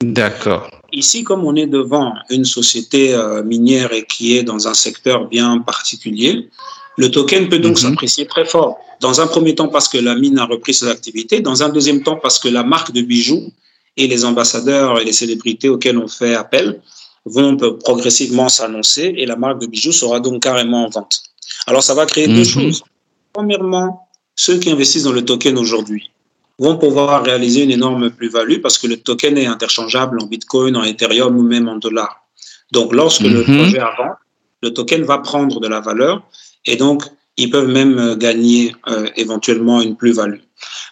D'accord. 0.00 0.70
Ici, 0.92 1.24
comme 1.24 1.44
on 1.44 1.56
est 1.56 1.66
devant 1.66 2.12
une 2.28 2.44
société 2.44 3.14
euh, 3.14 3.42
minière 3.42 3.92
et 3.92 4.04
qui 4.04 4.36
est 4.36 4.42
dans 4.42 4.68
un 4.68 4.74
secteur 4.74 5.26
bien 5.26 5.58
particulier, 5.58 6.50
le 6.98 7.10
token 7.10 7.48
peut 7.48 7.58
donc 7.58 7.72
mhm. 7.72 7.88
s'apprécier 7.88 8.26
très 8.26 8.44
fort. 8.44 8.78
Dans 9.00 9.20
un 9.20 9.26
premier 9.26 9.54
temps 9.54 9.68
parce 9.68 9.88
que 9.88 9.98
la 9.98 10.14
mine 10.14 10.38
a 10.38 10.44
repris 10.44 10.74
ses 10.74 10.88
activités, 10.88 11.40
dans 11.40 11.62
un 11.62 11.70
deuxième 11.70 12.02
temps 12.02 12.16
parce 12.16 12.38
que 12.38 12.48
la 12.48 12.62
marque 12.62 12.92
de 12.92 13.00
bijoux 13.00 13.50
et 13.96 14.06
les 14.06 14.24
ambassadeurs 14.24 15.00
et 15.00 15.04
les 15.04 15.12
célébrités 15.12 15.70
auxquels 15.70 15.98
on 15.98 16.08
fait 16.08 16.34
appel 16.34 16.80
vont 17.24 17.56
progressivement 17.56 18.48
s'annoncer 18.48 19.14
et 19.16 19.26
la 19.26 19.36
marque 19.36 19.60
de 19.60 19.66
bijoux 19.66 19.92
sera 19.92 20.20
donc 20.20 20.42
carrément 20.42 20.86
en 20.86 20.90
vente. 20.90 21.22
Alors 21.66 21.82
ça 21.82 21.94
va 21.94 22.04
créer 22.04 22.28
deux 22.28 22.40
mhm. 22.40 22.44
choses. 22.44 22.84
Premièrement, 23.32 24.08
ceux 24.36 24.58
qui 24.58 24.70
investissent 24.70 25.04
dans 25.04 25.12
le 25.12 25.24
token 25.24 25.56
aujourd'hui 25.56 26.11
vont 26.58 26.76
pouvoir 26.76 27.24
réaliser 27.24 27.62
une 27.62 27.70
énorme 27.70 28.10
plus-value 28.10 28.60
parce 28.60 28.78
que 28.78 28.86
le 28.86 28.96
token 28.96 29.36
est 29.38 29.46
interchangeable 29.46 30.20
en 30.20 30.26
Bitcoin, 30.26 30.76
en 30.76 30.84
Ethereum 30.84 31.36
ou 31.36 31.42
même 31.42 31.68
en 31.68 31.76
dollars. 31.76 32.24
Donc 32.72 32.92
lorsque 32.92 33.22
le 33.22 33.44
mhm. 33.44 33.56
projet 33.58 33.78
avance, 33.78 34.16
le 34.62 34.72
token 34.72 35.02
va 35.02 35.18
prendre 35.18 35.60
de 35.60 35.68
la 35.68 35.80
valeur 35.80 36.22
et 36.66 36.76
donc 36.76 37.04
ils 37.36 37.50
peuvent 37.50 37.68
même 37.68 38.14
gagner 38.16 38.74
euh, 38.88 39.06
éventuellement 39.16 39.80
une 39.80 39.96
plus-value. 39.96 40.40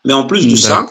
Mais 0.04 0.12
en 0.12 0.26
plus 0.26 0.48
de 0.48 0.56
ça, 0.56 0.86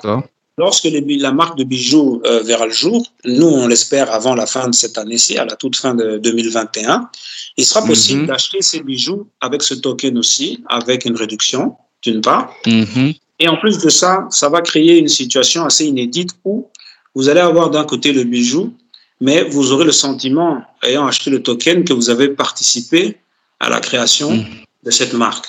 Lorsque 0.60 0.90
la 0.92 1.32
marque 1.32 1.58
de 1.58 1.64
bijoux 1.64 2.22
euh, 2.26 2.42
verra 2.42 2.66
le 2.66 2.74
jour, 2.74 3.08
nous, 3.24 3.48
on 3.48 3.66
l'espère 3.66 4.12
avant 4.12 4.36
la 4.36 4.46
fin 4.46 4.68
de 4.68 4.76
cette 4.76 4.98
année-ci, 4.98 5.38
à 5.38 5.46
la 5.46 5.56
toute 5.56 5.78
fin 5.78 5.96
de 5.96 6.18
2021, 6.18 7.10
il 7.56 7.66
sera 7.66 7.82
possible 7.86 8.24
mhm. 8.24 8.28
d'acheter 8.28 8.62
ces 8.62 8.82
bijoux 8.82 9.26
avec 9.40 9.62
ce 9.62 9.74
token 9.74 10.18
aussi, 10.18 10.62
avec 10.68 11.06
une 11.06 11.16
réduction, 11.16 11.78
d'une 12.04 12.20
part. 12.20 12.54
Mhm. 12.66 13.14
Et 13.40 13.48
en 13.48 13.58
plus 13.58 13.78
de 13.80 13.90
ça, 13.90 14.28
ça 14.30 14.50
va 14.50 14.62
créer 14.62 14.98
une 14.98 15.08
situation 15.08 15.66
assez 15.66 15.86
inédite 15.86 16.32
où 16.44 16.68
vous 17.16 17.30
allez 17.30 17.40
avoir 17.40 17.70
d'un 17.70 17.86
côté 17.86 18.12
le 18.12 18.24
bijou, 18.24 18.74
mais 19.22 19.44
vous 19.44 19.72
aurez 19.72 19.86
le 19.86 19.92
sentiment, 19.92 20.62
ayant 20.84 21.08
acheté 21.08 21.30
le 21.30 21.42
token, 21.42 21.84
que 21.84 21.94
vous 21.94 22.10
avez 22.10 22.30
participé 22.30 23.18
à 23.60 23.70
la 23.70 23.80
création 23.80 24.32
mhm. 24.32 24.46
de 24.84 24.92
cette 24.92 25.14
marque. 25.14 25.48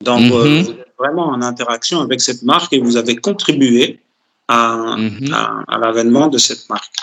Donc, 0.00 0.32
euh, 0.32 0.62
vous 0.62 0.70
êtes 0.70 0.94
vraiment 0.98 1.28
en 1.28 1.42
interaction 1.42 2.00
avec 2.00 2.20
cette 2.20 2.42
marque 2.42 2.72
et 2.72 2.80
vous 2.80 2.96
avez 2.96 3.16
contribué 3.16 4.00
à, 4.48 4.96
à, 5.68 5.78
l'avènement 5.78 6.28
de 6.28 6.38
cette 6.38 6.68
marque. 6.68 6.94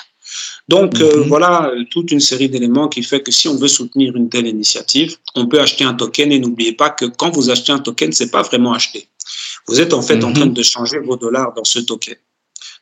Donc 0.69 1.01
euh, 1.01 1.23
mhm. 1.23 1.27
voilà 1.27 1.71
toute 1.89 2.11
une 2.11 2.19
série 2.19 2.47
d'éléments 2.47 2.89
qui 2.89 3.01
fait 3.01 3.21
que 3.21 3.31
si 3.31 3.47
on 3.47 3.55
veut 3.55 3.67
soutenir 3.67 4.15
une 4.15 4.29
telle 4.29 4.45
initiative, 4.45 5.17
on 5.33 5.47
peut 5.47 5.59
acheter 5.59 5.83
un 5.83 5.95
token 5.95 6.31
et 6.31 6.39
n'oubliez 6.39 6.73
pas 6.73 6.91
que 6.91 7.05
quand 7.05 7.31
vous 7.31 7.49
achetez 7.49 7.71
un 7.71 7.79
token, 7.79 8.11
c'est 8.11 8.29
pas 8.29 8.43
vraiment 8.43 8.73
acheter. 8.73 9.07
Vous 9.67 9.81
êtes 9.81 9.93
en 9.93 10.03
fait 10.03 10.23
en 10.23 10.29
mhm. 10.29 10.35
train 10.35 10.45
de 10.45 10.63
changer 10.63 10.99
vos 10.99 11.17
dollars 11.17 11.53
dans 11.55 11.63
ce 11.63 11.79
token. 11.79 12.15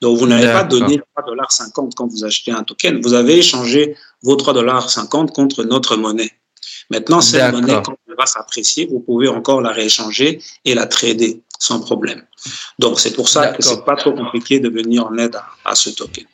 Donc 0.01 0.17
vous 0.17 0.27
n'avez 0.27 0.47
pas 0.47 0.65
donné 0.65 0.97
3,50 0.97 1.25
dollars 1.27 1.49
quand 1.95 2.07
vous 2.07 2.25
achetez 2.25 2.51
un 2.51 2.63
token, 2.63 2.99
vous 3.01 3.13
avez 3.13 3.37
échangé 3.37 3.95
vos 4.21 4.35
3,50 4.35 4.53
dollars 4.53 4.87
contre 5.33 5.63
notre 5.63 5.95
monnaie. 5.95 6.33
Maintenant, 6.89 7.21
cette 7.21 7.53
monnaie, 7.53 7.81
quand 7.85 7.95
elle 8.07 8.15
va 8.17 8.25
s'apprécier, 8.25 8.85
vous 8.85 8.99
pouvez 8.99 9.29
encore 9.29 9.61
la 9.61 9.71
rééchanger 9.71 10.41
et 10.65 10.73
la 10.73 10.87
trader 10.87 11.41
sans 11.59 11.79
problème. 11.79 12.21
Donc, 12.79 12.99
c'est 12.99 13.13
pour 13.13 13.29
ça 13.29 13.47
que 13.47 13.63
c'est 13.63 13.83
pas 13.85 13.95
trop 13.95 14.13
compliqué 14.13 14.59
de 14.59 14.69
venir 14.69 15.05
en 15.05 15.17
aide 15.17 15.37
à 15.65 15.75
ce 15.75 15.89
token. 15.89 16.25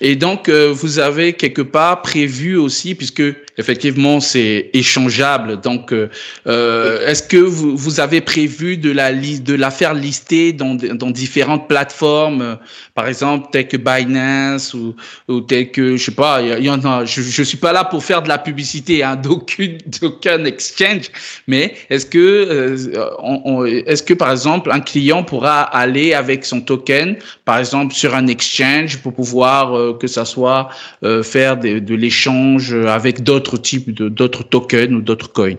Et 0.00 0.16
donc, 0.16 0.48
euh, 0.48 0.72
vous 0.72 0.98
avez 0.98 1.32
quelque 1.32 1.62
part 1.62 2.02
prévu 2.02 2.56
aussi, 2.56 2.94
puisque 2.94 3.22
effectivement 3.58 4.20
c'est 4.20 4.70
échangeable. 4.72 5.60
Donc, 5.60 5.92
euh, 5.92 6.08
euh 6.46 7.06
est-ce 7.06 7.22
que 7.22 7.36
vous, 7.36 7.76
vous, 7.76 8.00
avez 8.00 8.20
prévu 8.20 8.76
de 8.76 8.90
la 8.90 9.12
de 9.12 9.54
la 9.54 9.70
faire 9.70 9.94
lister 9.94 10.52
dans, 10.52 10.74
dans 10.74 11.10
différentes 11.10 11.68
plateformes, 11.68 12.42
euh, 12.42 12.54
par 12.94 13.06
exemple 13.08 13.48
telles 13.52 13.68
que 13.68 13.76
Binance 13.76 14.74
ou, 14.74 14.94
ou 15.28 15.40
telles 15.40 15.70
que 15.70 15.96
je 15.96 16.04
sais 16.04 16.12
pas, 16.12 16.42
il 16.42 16.64
y, 16.64 16.70
en 16.70 16.84
a. 16.84 17.04
Je, 17.04 17.22
je 17.22 17.42
suis 17.42 17.58
pas 17.58 17.72
là 17.72 17.84
pour 17.84 18.04
faire 18.04 18.22
de 18.22 18.28
la 18.28 18.38
publicité 18.38 19.02
hein, 19.02 19.16
d'aucun 20.00 20.44
exchange, 20.44 21.10
mais 21.46 21.74
est-ce 21.90 22.06
que 22.06 22.76
on, 23.20 23.42
on, 23.44 23.64
est-ce 23.64 24.02
que 24.02 24.14
par 24.14 24.30
exemple 24.30 24.70
un 24.70 24.80
client 24.80 25.22
pourra 25.22 25.62
aller 25.62 26.14
avec 26.14 26.44
son 26.44 26.60
token, 26.60 27.16
par 27.44 27.58
exemple 27.58 27.94
sur 27.94 28.14
un 28.14 28.26
exchange 28.26 28.98
pour 28.98 29.12
pouvoir 29.12 29.76
euh, 29.76 29.96
que 29.98 30.06
ça 30.06 30.24
soit 30.24 30.68
euh, 31.02 31.22
faire 31.22 31.56
de, 31.56 31.94
l'échange 31.94 32.74
avec 32.74 33.22
d'autres 33.22 33.45
types 33.56 33.92
de 33.92 34.08
d'autres 34.08 34.42
tokens 34.42 34.92
ou 34.92 35.00
d'autres 35.00 35.32
coins. 35.32 35.56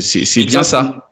C'est 0.00 0.44
bien 0.44 0.62
ça. 0.62 1.10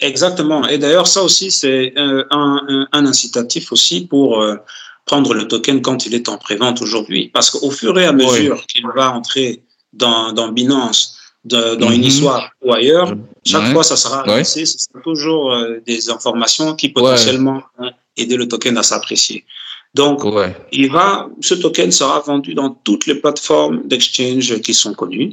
Exactement. 0.00 0.66
Et 0.68 0.76
d'ailleurs, 0.78 1.06
ça 1.06 1.22
aussi, 1.22 1.50
c'est 1.50 1.94
euh, 1.96 2.24
un, 2.30 2.86
incitatif 2.92 3.72
aussi 3.72 4.06
pour 4.06 4.44
prendre 5.06 5.32
le 5.32 5.48
token 5.48 5.80
quand 5.80 6.04
il 6.06 6.14
est 6.14 6.28
en 6.28 6.36
prévente 6.36 6.82
aujourd'hui. 6.82 7.30
Parce 7.32 7.50
qu'au 7.50 7.70
fur 7.70 7.98
et 7.98 8.04
à 8.04 8.12
mesure 8.12 8.66
qu'il 8.66 8.84
va 8.94 9.12
entrer 9.12 9.62
dans, 9.92 10.32
dans 10.32 10.48
Binance, 10.48 11.18
dans 11.44 11.90
une 11.90 12.00
mhm. 12.00 12.08
histoire 12.08 12.50
ou 12.62 12.72
ailleurs, 12.72 13.14
chaque 13.44 13.72
fois, 13.72 13.84
ça 13.84 13.96
sera 13.96 14.22
annoncé, 14.22 14.66
ce 14.66 14.78
sera 14.78 15.00
toujours 15.02 15.56
des 15.86 16.10
informations 16.10 16.74
qui 16.74 16.88
potentiellement 16.88 17.62
vont 17.78 17.90
aider 18.16 18.36
le 18.36 18.48
token 18.48 18.76
à 18.78 18.82
s'apprécier. 18.82 19.44
Donc, 19.96 20.22
il 20.72 20.92
va, 20.92 21.28
ce 21.40 21.54
token 21.54 21.90
sera 21.90 22.20
vendu 22.20 22.52
dans 22.54 22.70
toutes 22.86 23.06
les 23.06 23.14
plateformes 23.14 23.86
d'exchange 23.88 24.60
qui 24.60 24.74
sont 24.74 24.92
connues, 24.92 25.32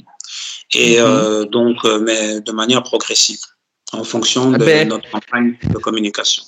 et 0.73 0.99
mhm. 0.99 1.05
euh, 1.05 1.45
donc, 1.45 1.77
euh, 1.83 1.99
mais 1.99 2.39
de 2.39 2.51
manière 2.53 2.81
progressive, 2.81 3.41
en 3.91 4.05
fonction 4.05 4.51
de 4.51 4.57
ben, 4.57 4.87
notre 4.87 5.09
campagne 5.11 5.57
de 5.69 5.77
communication. 5.79 6.43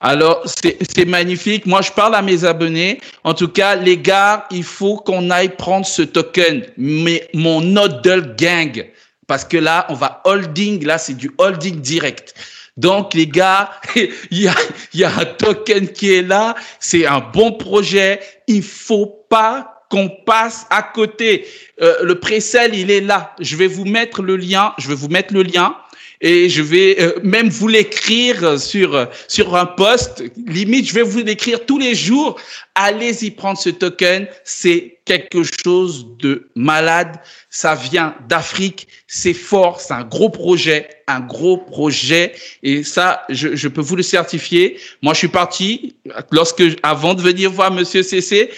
Alors, 0.00 0.42
c'est 0.46 1.04
magnifique. 1.06 1.64
Moi, 1.66 1.82
je 1.82 1.92
parle 1.92 2.14
à 2.14 2.22
mes 2.22 2.44
abonnés. 2.44 3.00
En 3.24 3.34
tout 3.34 3.48
cas, 3.48 3.74
les 3.74 3.98
gars, 3.98 4.46
il 4.50 4.64
faut 4.64 4.96
qu'on 4.96 5.30
aille 5.30 5.54
prendre 5.56 5.86
ce 5.86 6.02
token, 6.02 6.66
mais 6.76 7.28
mon 7.34 7.60
Nodal 7.60 8.34
Gang. 8.36 8.86
Parce 9.26 9.44
que 9.44 9.58
là, 9.58 9.86
on 9.90 9.94
va 9.94 10.22
holding. 10.24 10.84
Là, 10.86 10.96
c'est 10.96 11.14
du 11.14 11.30
holding 11.38 11.80
direct. 11.80 12.34
Donc, 12.80 13.12
les 13.12 13.26
gars, 13.26 13.70
il 13.96 14.42
y 14.42 14.48
a, 14.48 14.54
y 14.94 15.04
a 15.04 15.14
un 15.14 15.24
token 15.26 15.88
qui 15.88 16.14
est 16.14 16.22
là. 16.22 16.56
C'est 16.78 17.06
un 17.06 17.20
bon 17.20 17.52
projet. 17.52 18.20
Il 18.46 18.62
faut 18.62 19.06
pas 19.28 19.84
qu'on 19.90 20.08
passe 20.08 20.66
à 20.70 20.82
côté. 20.82 21.46
Euh, 21.82 21.96
le 22.02 22.18
précel, 22.18 22.74
il 22.74 22.90
est 22.90 23.02
là. 23.02 23.34
Je 23.38 23.56
vais 23.56 23.66
vous 23.66 23.84
mettre 23.84 24.22
le 24.22 24.36
lien. 24.36 24.72
Je 24.78 24.88
vais 24.88 24.94
vous 24.94 25.08
mettre 25.08 25.34
le 25.34 25.42
lien 25.42 25.76
et 26.20 26.48
je 26.48 26.62
vais 26.62 27.00
euh, 27.00 27.18
même 27.22 27.48
vous 27.48 27.68
l'écrire 27.68 28.58
sur 28.60 29.08
sur 29.28 29.56
un 29.56 29.66
post. 29.66 30.22
Limite, 30.46 30.88
je 30.88 30.94
vais 30.94 31.02
vous 31.02 31.18
l'écrire 31.18 31.64
tous 31.64 31.78
les 31.78 31.94
jours. 31.94 32.38
Allez-y 32.74 33.30
prendre 33.30 33.58
ce 33.58 33.70
token, 33.70 34.26
c'est 34.44 35.00
quelque 35.04 35.42
chose 35.64 36.06
de 36.18 36.50
malade. 36.54 37.16
Ça 37.48 37.74
vient 37.74 38.14
d'Afrique, 38.28 38.86
c'est 39.06 39.34
fort, 39.34 39.80
c'est 39.80 39.94
un 39.94 40.04
gros 40.04 40.30
projet, 40.30 40.88
un 41.06 41.20
gros 41.20 41.58
projet. 41.58 42.32
Et 42.62 42.84
ça, 42.84 43.22
je, 43.28 43.56
je 43.56 43.68
peux 43.68 43.80
vous 43.80 43.96
le 43.96 44.02
certifier. 44.02 44.78
Moi, 45.02 45.14
je 45.14 45.18
suis 45.18 45.28
parti 45.28 45.96
lorsque, 46.30 46.62
avant 46.82 47.14
de 47.14 47.22
venir 47.22 47.50
voir 47.50 47.72
Monsieur 47.72 48.02
CC, 48.02 48.50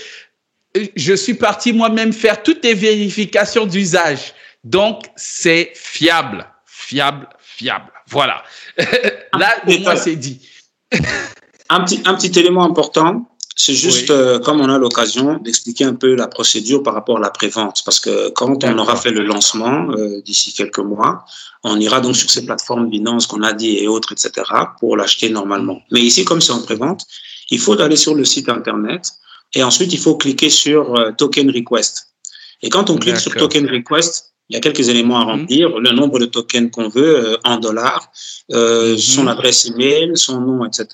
je 0.96 1.14
suis 1.14 1.34
parti 1.34 1.72
moi-même 1.72 2.12
faire 2.12 2.42
toutes 2.42 2.64
les 2.64 2.74
vérifications 2.74 3.66
d'usage. 3.66 4.34
Donc, 4.64 5.04
c'est 5.16 5.72
fiable, 5.74 6.46
fiable, 6.66 7.28
fiable. 7.62 7.92
Voilà. 8.08 8.42
Là, 9.38 9.54
au 9.66 9.78
moins, 9.78 9.96
c'est 9.96 10.16
dit. 10.16 10.40
un, 11.68 11.80
petit, 11.84 12.02
un 12.04 12.14
petit 12.14 12.38
élément 12.38 12.64
important, 12.64 13.28
c'est 13.54 13.74
juste 13.74 14.10
euh, 14.10 14.38
comme 14.38 14.60
on 14.60 14.68
a 14.68 14.78
l'occasion 14.78 15.38
d'expliquer 15.38 15.84
un 15.84 15.94
peu 15.94 16.14
la 16.14 16.26
procédure 16.26 16.82
par 16.82 16.94
rapport 16.94 17.18
à 17.18 17.20
la 17.20 17.30
prévente. 17.30 17.82
Parce 17.84 18.00
que 18.00 18.30
quand 18.30 18.64
on 18.64 18.78
aura 18.78 18.96
fait 18.96 19.10
le 19.10 19.22
lancement 19.24 19.90
euh, 19.90 20.20
d'ici 20.22 20.52
quelques 20.52 20.78
mois, 20.78 21.24
on 21.62 21.78
ira 21.78 22.00
donc 22.00 22.16
sur 22.16 22.30
ces 22.30 22.44
plateformes 22.44 22.88
Binance 22.90 23.26
qu'on 23.26 23.42
a 23.42 23.52
dit 23.52 23.78
et 23.78 23.88
autres, 23.88 24.12
etc., 24.12 24.30
pour 24.80 24.96
l'acheter 24.96 25.30
normalement. 25.30 25.80
Mais 25.90 26.00
ici, 26.00 26.24
comme 26.24 26.40
c'est 26.40 26.52
en 26.52 26.62
prévente, 26.62 27.04
il 27.50 27.60
faut 27.60 27.80
aller 27.80 27.96
sur 27.96 28.14
le 28.14 28.24
site 28.24 28.48
Internet 28.48 29.12
et 29.54 29.62
ensuite, 29.62 29.92
il 29.92 29.98
faut 29.98 30.16
cliquer 30.16 30.50
sur 30.50 30.94
euh, 30.96 31.12
Token 31.12 31.50
Request. 31.50 32.08
Et 32.62 32.68
quand 32.68 32.90
on 32.90 32.96
clique 32.96 33.18
sur 33.18 33.34
Token 33.34 33.68
Request, 33.68 34.31
il 34.52 34.56
y 34.56 34.58
a 34.58 34.60
quelques 34.60 34.86
éléments 34.90 35.18
à 35.18 35.24
mhm. 35.24 35.30
remplir, 35.30 35.78
le 35.78 35.92
nombre 35.92 36.18
de 36.18 36.26
tokens 36.26 36.70
qu'on 36.70 36.90
veut 36.90 37.38
en 37.42 37.56
dollars, 37.56 38.12
euh, 38.52 38.98
son 38.98 39.26
adresse 39.26 39.64
email, 39.64 40.12
son 40.14 40.42
nom, 40.42 40.66
etc. 40.66 40.86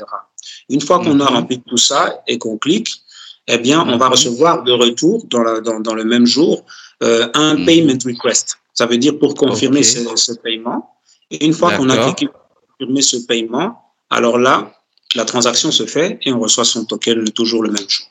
Une 0.69 0.81
fois 0.81 1.01
qu'on 1.01 1.19
a 1.19 1.27
rempli 1.27 1.61
tout 1.67 1.77
ça 1.77 2.23
et 2.29 2.39
qu'on 2.39 2.57
clique, 2.57 3.03
eh 3.49 3.59
bien, 3.59 3.85
on 3.85 3.97
va 3.97 4.09
recevoir 4.11 4.63
de 4.63 4.71
retour 4.71 5.27
dans, 5.29 5.43
la, 5.43 5.61
dans, 5.61 5.81
dans 5.81 5.95
le 5.95 6.05
même 6.05 6.25
jour 6.25 6.65
euh, 7.03 7.27
un 7.35 7.55
mhm. 7.57 7.67
payment 7.67 7.99
request. 8.07 8.59
Ça 8.75 8.87
veut 8.87 8.99
dire 8.99 9.19
pour 9.19 9.35
confirmer 9.35 9.83
ce, 9.83 9.99
ce, 10.15 10.33
paiement. 10.35 10.95
Et 11.33 11.45
une 11.45 11.53
fois 11.53 11.77
qu'on 11.77 11.89
a 11.91 11.97
cliqué 11.97 12.29
pour 12.29 12.41
confirmer 12.79 13.03
ce 13.03 13.17
paiement, 13.27 13.77
alors 14.09 14.39
là, 14.39 14.73
la 15.17 15.25
transaction 15.25 15.73
se 15.73 15.85
fait 15.85 16.21
et 16.23 16.33
on 16.33 16.39
reçoit 16.39 16.65
son 16.65 16.85
token 16.85 17.29
toujours 17.33 17.65
le 17.65 17.73
même 17.73 17.89
jour. 17.89 18.07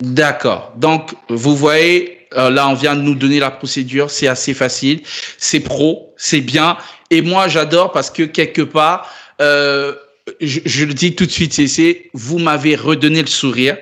D'accord. 0.00 0.72
Donc, 0.76 1.14
vous 1.28 1.56
voyez, 1.56 2.26
euh, 2.36 2.50
là, 2.50 2.68
on 2.68 2.74
vient 2.74 2.94
de 2.94 3.00
nous 3.00 3.14
donner 3.14 3.40
la 3.40 3.50
procédure. 3.50 4.10
C'est 4.10 4.28
assez 4.28 4.54
facile. 4.54 5.00
C'est 5.38 5.60
pro, 5.60 6.14
c'est 6.16 6.40
bien. 6.40 6.76
Et 7.10 7.22
moi, 7.22 7.48
j'adore 7.48 7.92
parce 7.92 8.10
que 8.10 8.24
quelque 8.24 8.62
part, 8.62 9.10
euh, 9.40 9.94
je, 10.40 10.60
je, 10.64 10.84
le 10.84 10.92
dis 10.92 11.14
tout 11.14 11.24
de 11.24 11.30
suite, 11.30 11.54
c'est 11.66 12.10
vous 12.12 12.38
m'avez 12.38 12.76
redonné 12.76 13.22
le 13.22 13.28
sourire. 13.28 13.76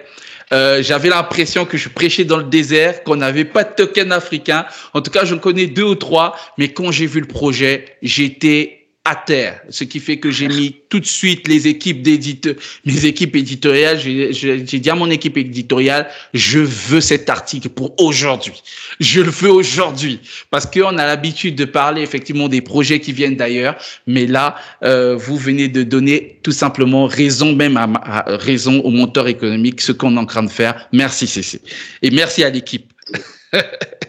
Euh, 0.53 0.83
j'avais 0.83 1.09
l'impression 1.09 1.65
que 1.65 1.77
je 1.77 1.89
prêchais 1.89 2.25
dans 2.25 2.37
le 2.37 2.45
désert, 2.45 3.03
qu'on 3.03 3.17
n'avait 3.17 3.45
pas 3.45 3.65
de 3.65 3.75
token 3.75 4.13
africain. 4.13 4.67
En 4.93 5.01
tout 5.01 5.11
cas, 5.11 5.25
j'en 5.25 5.39
connais 5.39 5.67
deux 5.67 5.85
ou 5.85 5.95
trois, 5.95 6.37
mais 6.59 6.69
quand 6.69 6.93
j'ai 6.93 7.07
vu 7.07 7.21
le 7.21 7.27
projet, 7.27 7.87
j'étais 8.03 8.84
à 9.07 9.17
terre, 9.17 9.61
ce 9.69 9.85
qui 9.85 10.01
fait 10.01 10.17
que 10.17 10.31
j'ai 10.31 10.49
mis 10.49 10.77
tout 10.89 10.99
de 10.99 11.05
suite 11.05 11.47
les 11.47 11.69
équipes 11.69 12.01
d'éditeurs, 12.01 12.55
mes 12.87 13.05
équipes 13.05 13.37
éditoriales. 13.37 13.99
J'ai 13.99 14.63
dit 14.63 14.91
à 14.91 14.95
mon 14.95 15.11
équipe 15.11 15.37
éditoriale, 15.37 16.09
je 16.33 16.61
veux 16.61 17.03
cet 17.03 17.29
article 17.29 17.69
pour 17.69 18.01
aujourd'hui. 18.01 18.63
Je 19.01 19.21
le 19.21 19.31
veux 19.31 19.51
aujourd'hui 19.51 20.21
parce 20.51 20.65
qu'on 20.65 20.97
a 20.97 21.07
l'habitude 21.07 21.55
de 21.55 21.67
parler 21.67 22.01
effectivement 22.01 22.49
des 22.49 22.63
projets 22.63 22.99
qui 22.99 23.13
viennent 23.13 23.37
d'ailleurs, 23.37 23.77
mais 24.07 24.25
là, 24.27 24.57
euh, 24.85 25.17
vous 25.17 25.37
venez 25.37 25.69
de 25.69 25.83
donner 25.83 26.41
tout 26.43 26.53
simplement 26.53 27.05
raison 27.05 27.55
même 27.55 27.77
à, 27.77 28.25
raison 28.27 28.81
au 28.81 28.91
monteur 28.91 29.29
économique, 29.29 29.83
ce 29.83 29.93
qu'on 29.93 30.17
est 30.17 30.21
en 30.21 30.25
train 30.25 30.45
de 30.45 30.51
faire. 30.51 30.89
Merci 30.93 31.27
Cécile 31.27 31.61
et 32.01 32.11
merci 32.11 32.43
à 32.43 32.49
l'équipe. 32.49 32.91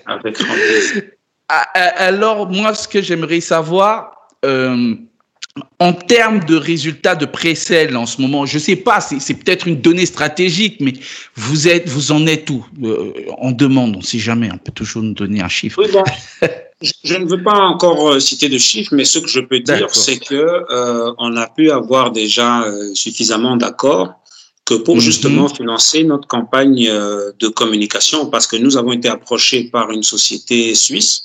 Avec. 0.06 0.38
Ah, 1.48 1.64
euh, 1.78 1.90
alors 1.98 2.50
moi, 2.50 2.74
ce 2.74 2.88
que 2.88 3.04
j'aimerais 3.04 3.40
savoir, 3.40 4.25
euh, 4.44 4.96
en 5.80 5.94
termes 5.94 6.44
de 6.44 6.56
résultats 6.56 7.16
de 7.16 7.26
pré-sale 7.26 7.96
en 7.96 8.06
ce 8.06 8.22
moment, 8.22 8.46
je 8.46 8.60
sais 8.60 8.76
pas, 8.76 9.00
c'est 9.00 9.34
peut-être 9.34 9.68
une 9.68 9.80
donnée 9.80 10.06
stratégique, 10.06 10.78
mais 10.82 10.94
vous 11.36 11.68
êtes, 11.68 11.88
vous 11.88 12.12
en 12.12 12.28
êtes 12.28 12.50
où 12.50 12.66
euh, 12.84 13.14
On 13.38 13.52
demande, 13.52 13.96
on 13.96 14.02
sait 14.02 14.20
jamais, 14.20 14.50
on 14.52 14.58
peut 14.58 14.74
toujours 14.74 15.04
nous 15.04 15.14
donner 15.14 15.42
un 15.42 15.48
chiffre. 15.48 15.82
je 17.04 17.16
ne 17.16 17.26
veux 17.26 17.42
pas 17.42 17.58
encore 17.58 18.10
euh, 18.10 18.20
citer 18.20 18.50
de 18.50 18.58
chiffres, 18.58 18.94
mais 18.94 19.06
ce 19.06 19.20
que 19.20 19.30
je 19.30 19.40
peux 19.40 19.60
dire, 19.60 19.88
c'est 19.92 20.20
que 20.20 20.66
on 21.18 21.38
a 21.38 21.48
pu 21.48 21.72
avoir 21.72 22.12
déjà 22.12 22.66
suffisamment 22.94 23.56
d'accords 23.56 24.14
que 24.66 24.74
pour 24.74 24.96
mhm. 24.96 25.02
justement 25.02 25.48
financer 25.48 26.04
notre 26.04 26.28
campagne 26.28 26.90
de 27.40 27.48
communication, 27.48 28.26
parce 28.26 28.46
que 28.48 28.58
nous 28.58 28.76
avons 28.76 28.92
été 28.92 29.08
approchés 29.08 29.66
par 29.66 29.92
une 29.92 30.04
société 30.04 30.76
suisse 30.76 31.24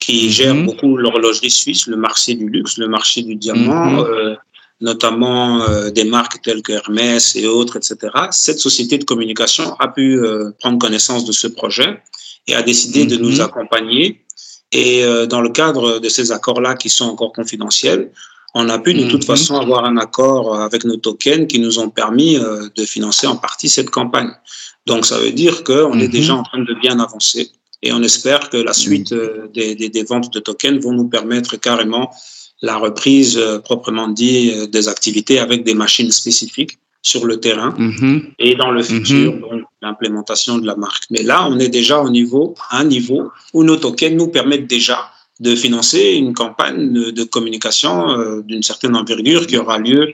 qui 0.00 0.24
mhm. 0.24 0.30
gère 0.30 0.54
beaucoup 0.54 0.96
l'horlogerie 0.96 1.50
suisse, 1.50 1.86
le 1.86 1.96
marché 1.96 2.34
du 2.34 2.48
luxe, 2.48 2.78
le 2.78 2.88
marché 2.88 3.22
du 3.22 3.36
diamant, 3.36 3.90
mhm. 3.90 3.98
euh, 3.98 4.34
notamment 4.80 5.62
euh, 5.62 5.90
des 5.90 6.04
marques 6.04 6.40
telles 6.42 6.62
que 6.62 6.72
Hermès 6.72 7.36
et 7.36 7.46
autres, 7.46 7.76
etc. 7.76 7.96
Cette 8.30 8.58
société 8.58 8.98
de 8.98 9.04
communication 9.04 9.76
a 9.78 9.88
pu 9.88 10.18
euh, 10.18 10.50
prendre 10.58 10.78
connaissance 10.78 11.24
de 11.24 11.32
ce 11.32 11.46
projet 11.46 12.02
et 12.46 12.54
a 12.54 12.62
décidé 12.62 13.04
de 13.04 13.16
nous 13.16 13.36
mhm. 13.36 13.42
accompagner. 13.42 14.24
Et 14.72 15.02
dans 15.28 15.40
le 15.40 15.48
cadre 15.48 15.98
de 15.98 16.08
ces 16.08 16.30
accords-là 16.30 16.76
qui 16.76 16.90
sont 16.90 17.06
encore 17.06 17.32
confidentiels, 17.32 18.12
on 18.54 18.68
a 18.68 18.78
pu 18.78 18.94
de 18.94 19.10
toute 19.10 19.24
façon 19.24 19.56
avoir 19.56 19.84
un 19.84 19.96
accord 19.96 20.60
avec 20.60 20.84
nos 20.84 20.96
tokens 20.96 21.48
qui 21.48 21.58
nous 21.58 21.80
ont 21.80 21.90
permis 21.90 22.38
de 22.38 22.84
financer 22.84 23.26
en 23.26 23.34
partie 23.34 23.68
cette 23.68 23.90
campagne. 23.90 24.30
Donc 24.86 25.06
ça 25.06 25.18
veut 25.18 25.32
dire 25.32 25.64
qu'on 25.64 25.98
est 25.98 26.06
déjà 26.06 26.36
en 26.36 26.44
train 26.44 26.60
de 26.60 26.72
bien 26.74 27.00
avancer. 27.00 27.50
Et 27.82 27.92
on 27.92 28.02
espère 28.02 28.50
que 28.50 28.56
la 28.56 28.72
suite 28.72 29.12
euh, 29.12 29.48
des, 29.54 29.74
des, 29.74 29.88
des, 29.88 30.02
ventes 30.04 30.32
de 30.32 30.38
tokens 30.40 30.82
vont 30.82 30.92
nous 30.92 31.08
permettre 31.08 31.56
carrément 31.56 32.10
la 32.62 32.76
reprise 32.76 33.38
euh, 33.38 33.58
proprement 33.58 34.08
dit 34.08 34.52
euh, 34.54 34.66
des 34.66 34.88
activités 34.88 35.38
avec 35.38 35.64
des 35.64 35.74
machines 35.74 36.10
spécifiques 36.10 36.78
sur 37.02 37.24
le 37.24 37.40
terrain 37.40 37.74
mm-hmm. 37.78 38.34
et 38.38 38.54
dans 38.54 38.70
le 38.70 38.82
futur 38.82 39.32
mm-hmm. 39.32 39.64
l'implémentation 39.80 40.58
de 40.58 40.66
la 40.66 40.76
marque. 40.76 41.04
Mais 41.10 41.22
là, 41.22 41.46
on 41.48 41.58
est 41.58 41.70
déjà 41.70 42.00
au 42.00 42.10
niveau, 42.10 42.54
à 42.68 42.80
un 42.80 42.84
niveau 42.84 43.30
où 43.54 43.64
nos 43.64 43.76
tokens 43.76 44.14
nous 44.14 44.28
permettent 44.28 44.66
déjà 44.66 45.10
de 45.40 45.56
financer 45.56 46.12
une 46.16 46.34
campagne 46.34 46.92
de, 46.92 47.24
communication 47.24 48.42
d'une 48.42 48.62
certaine 48.62 48.94
envergure 48.94 49.46
qui 49.46 49.56
aura 49.56 49.78
lieu 49.78 50.12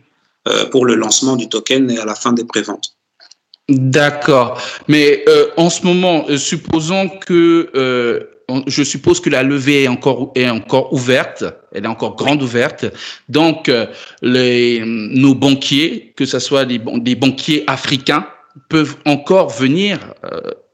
pour 0.71 0.87
le 0.87 0.95
lancement 0.95 1.35
du 1.35 1.49
token 1.49 1.91
et 1.91 1.99
à 1.99 2.05
la 2.05 2.15
fin 2.15 2.33
des 2.33 2.45
préventes. 2.45 2.97
D'accord. 3.69 4.63
Mais 4.87 5.25
euh, 5.29 5.49
en 5.57 5.71
ce 5.71 5.85
moment, 5.85 6.25
euh, 6.29 6.37
supposons 6.37 7.09
que 7.09 7.69
euh, 7.75 8.21
je 8.69 8.85
suppose 8.85 9.19
que 9.19 9.29
la 9.29 9.43
levée 9.43 9.85
est 9.85 9.89
encore 9.89 10.31
est 10.37 10.49
encore 10.49 10.93
ouverte, 10.93 11.43
elle 11.73 11.85
est 11.85 11.89
encore 11.89 12.15
grande 12.15 12.45
ouverte. 12.45 12.87
Donc 13.29 13.69
les 14.23 14.85
nos 14.87 15.35
banquiers, 15.35 16.13
que 16.17 16.25
ce 16.25 16.39
soit 16.39 16.65
des, 16.65 16.79
des 16.79 17.17
banquiers 17.17 17.65
africains, 17.67 18.25
peuvent 18.69 18.95
encore 19.05 19.51
venir 19.51 19.99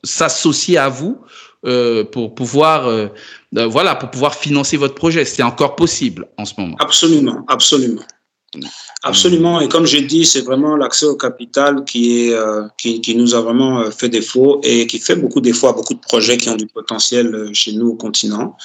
s'associer 0.05 0.77
à 0.77 0.91
vous 0.91 1.19
pour 2.13 2.35
pouvoir 2.35 3.09
voilà 3.53 3.95
pour 3.95 4.11
pouvoir 4.11 4.35
financer 4.35 4.77
votre 4.77 4.95
projet. 4.95 5.25
C'est 5.25 5.43
encore 5.43 5.75
possible 5.75 6.27
en 6.37 6.45
ce 6.45 6.53
moment. 6.59 6.77
Absolument, 6.79 7.43
absolument. 7.49 8.03
Absolument. 9.03 9.61
Et 9.61 9.69
comme 9.69 9.87
j'ai 9.87 10.03
dit, 10.03 10.25
c'est 10.25 10.43
vraiment 10.43 10.77
l'accès 10.77 11.07
au 11.07 11.17
capital 11.17 11.85
qui, 11.85 12.29
est, 12.29 12.35
euh, 12.35 12.69
qui, 12.79 13.01
qui, 13.01 13.17
nous 13.17 13.35
a 13.35 13.41
vraiment 13.41 13.81
euh, 13.81 13.91
fait 13.91 14.09
défaut 14.09 14.61
et 14.63 14.87
qui 14.87 14.99
fait 14.99 15.17
beaucoup 15.17 15.41
défaut 15.41 15.69
à 15.69 15.73
beaucoup 15.73 15.95
de 15.95 16.01
projets 16.01 16.37
qui 16.37 16.49
ont 16.49 16.57
du 16.57 16.67
potentiel 16.67 17.35
euh, 17.35 17.51
chez 17.53 17.73
nous 17.73 17.89
au 17.89 17.95
continent. 17.95 18.57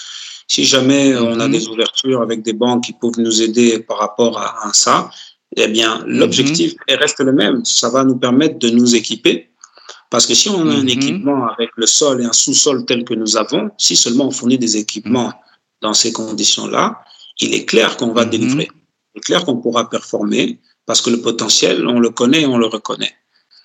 Si 0.47 0.63
jamais 0.63 1.15
on 1.15 1.39
a 1.39 1.47
mhm. 1.47 1.51
des 1.51 1.67
ouvertures 1.67 2.21
avec 2.21 2.41
des 2.41 2.53
banques 2.53 2.83
qui 2.85 2.93
peuvent 2.93 3.19
nous 3.19 3.41
aider 3.41 3.79
par 3.79 3.97
rapport 3.97 4.37
à, 4.39 4.71
ça, 4.73 5.09
eh 5.55 5.67
bien, 5.67 5.99
mhm. 5.99 6.19
l'objectif 6.19 6.75
reste 6.87 7.19
le 7.19 7.31
même. 7.31 7.65
Ça 7.65 7.89
va 7.89 8.03
nous 8.03 8.17
permettre 8.17 8.59
de 8.59 8.69
nous 8.69 8.95
équiper. 8.95 9.49
Parce 10.09 10.25
que 10.25 10.33
si 10.35 10.49
on 10.49 10.69
a 10.69 10.73
un 10.73 10.83
mhm. 10.83 10.89
équipement 10.89 11.47
avec 11.47 11.69
le 11.75 11.85
sol 11.85 12.21
et 12.21 12.25
un 12.25 12.33
sous-sol 12.33 12.85
tel 12.85 13.03
que 13.05 13.13
nous 13.13 13.37
avons, 13.37 13.71
si 13.77 13.95
seulement 13.95 14.27
on 14.27 14.31
fournit 14.31 14.57
des 14.57 14.77
équipements 14.77 15.33
dans 15.81 15.93
ces 15.93 16.13
conditions-là, 16.13 17.01
il 17.39 17.53
est 17.53 17.65
clair 17.65 17.97
qu'on 17.97 18.13
va 18.13 18.25
délivrer 18.25 18.69
c'est 19.17 19.23
clair 19.23 19.45
qu'on 19.45 19.57
pourra 19.57 19.89
performer 19.89 20.59
parce 20.85 21.01
que 21.01 21.09
le 21.09 21.21
potentiel, 21.21 21.87
on 21.87 21.99
le 21.99 22.11
connaît 22.11 22.41
et 22.41 22.45
on 22.45 22.57
le 22.57 22.67
reconnaît. 22.67 23.13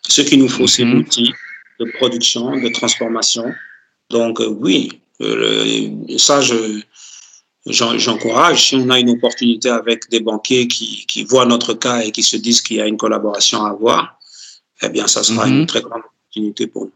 Ce 0.09 0.23
qu'il 0.23 0.39
nous 0.39 0.49
faut, 0.49 0.67
c'est 0.67 0.85
mhm. 0.85 0.95
l'outil 0.95 1.33
de 1.79 1.91
production, 1.99 2.57
de 2.59 2.69
transformation. 2.71 3.45
Donc 4.11 4.41
euh, 4.41 4.47
oui, 4.47 5.01
euh, 5.21 5.91
ça, 6.17 6.41
je, 6.41 6.81
j'encourage. 7.67 8.69
Si 8.69 8.77
on 8.77 8.89
a 8.89 8.99
une 8.99 9.11
opportunité 9.11 9.69
avec 9.69 10.09
des 10.11 10.21
banquiers 10.21 10.67
qui, 10.67 11.05
qui, 11.07 11.23
voient 11.25 11.47
notre 11.47 11.75
cas 11.75 12.01
et 12.01 12.11
qui 12.11 12.23
se 12.23 12.37
disent 12.37 12.63
qu'il 12.63 12.79
y 12.79 12.81
a 12.81 12.87
une 12.87 12.97
collaboration 12.97 13.65
à 13.65 13.71
avoir, 13.71 14.19
eh 14.83 14.89
bien, 14.89 15.07
ça 15.07 15.23
sera 15.23 15.47
une 15.49 15.61
mhm. 15.61 15.67
très 15.67 15.83
grande 15.83 16.01
opportunité 16.01 16.67
pour 16.67 16.87
nous. 16.87 16.93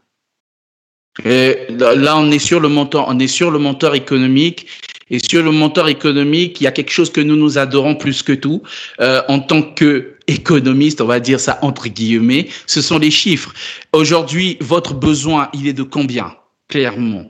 Et 1.25 1.67
là, 1.69 2.17
on 2.17 2.29
est 2.31 2.39
sur 2.39 2.59
le 2.59 2.69
montant, 2.69 3.05
on 3.07 3.17
est 3.19 3.27
sur 3.27 3.49
le 3.49 3.59
monteur 3.59 3.95
économique 3.95 4.67
et 5.09 5.19
sur 5.19 5.43
le 5.43 5.51
monteur 5.51 5.87
économique, 5.87 6.59
il 6.59 6.65
y 6.65 6.67
a 6.67 6.71
quelque 6.71 6.91
chose 6.91 7.11
que 7.11 7.21
nous 7.21 7.35
nous 7.35 7.57
adorons 7.57 7.95
plus 7.95 8.23
que 8.23 8.33
tout. 8.33 8.61
Euh, 8.99 9.21
en 9.27 9.39
tant 9.39 9.61
que 9.61 10.15
économiste, 10.27 10.99
on 11.01 11.05
va 11.05 11.19
dire 11.19 11.39
ça 11.39 11.59
entre 11.61 11.87
guillemets, 11.87 12.49
ce 12.65 12.81
sont 12.81 12.97
les 12.97 13.11
chiffres. 13.11 13.53
Aujourd'hui, 13.93 14.57
votre 14.59 14.93
besoin, 14.93 15.49
il 15.53 15.67
est 15.67 15.73
de 15.73 15.83
combien, 15.83 16.35
clairement? 16.67 17.29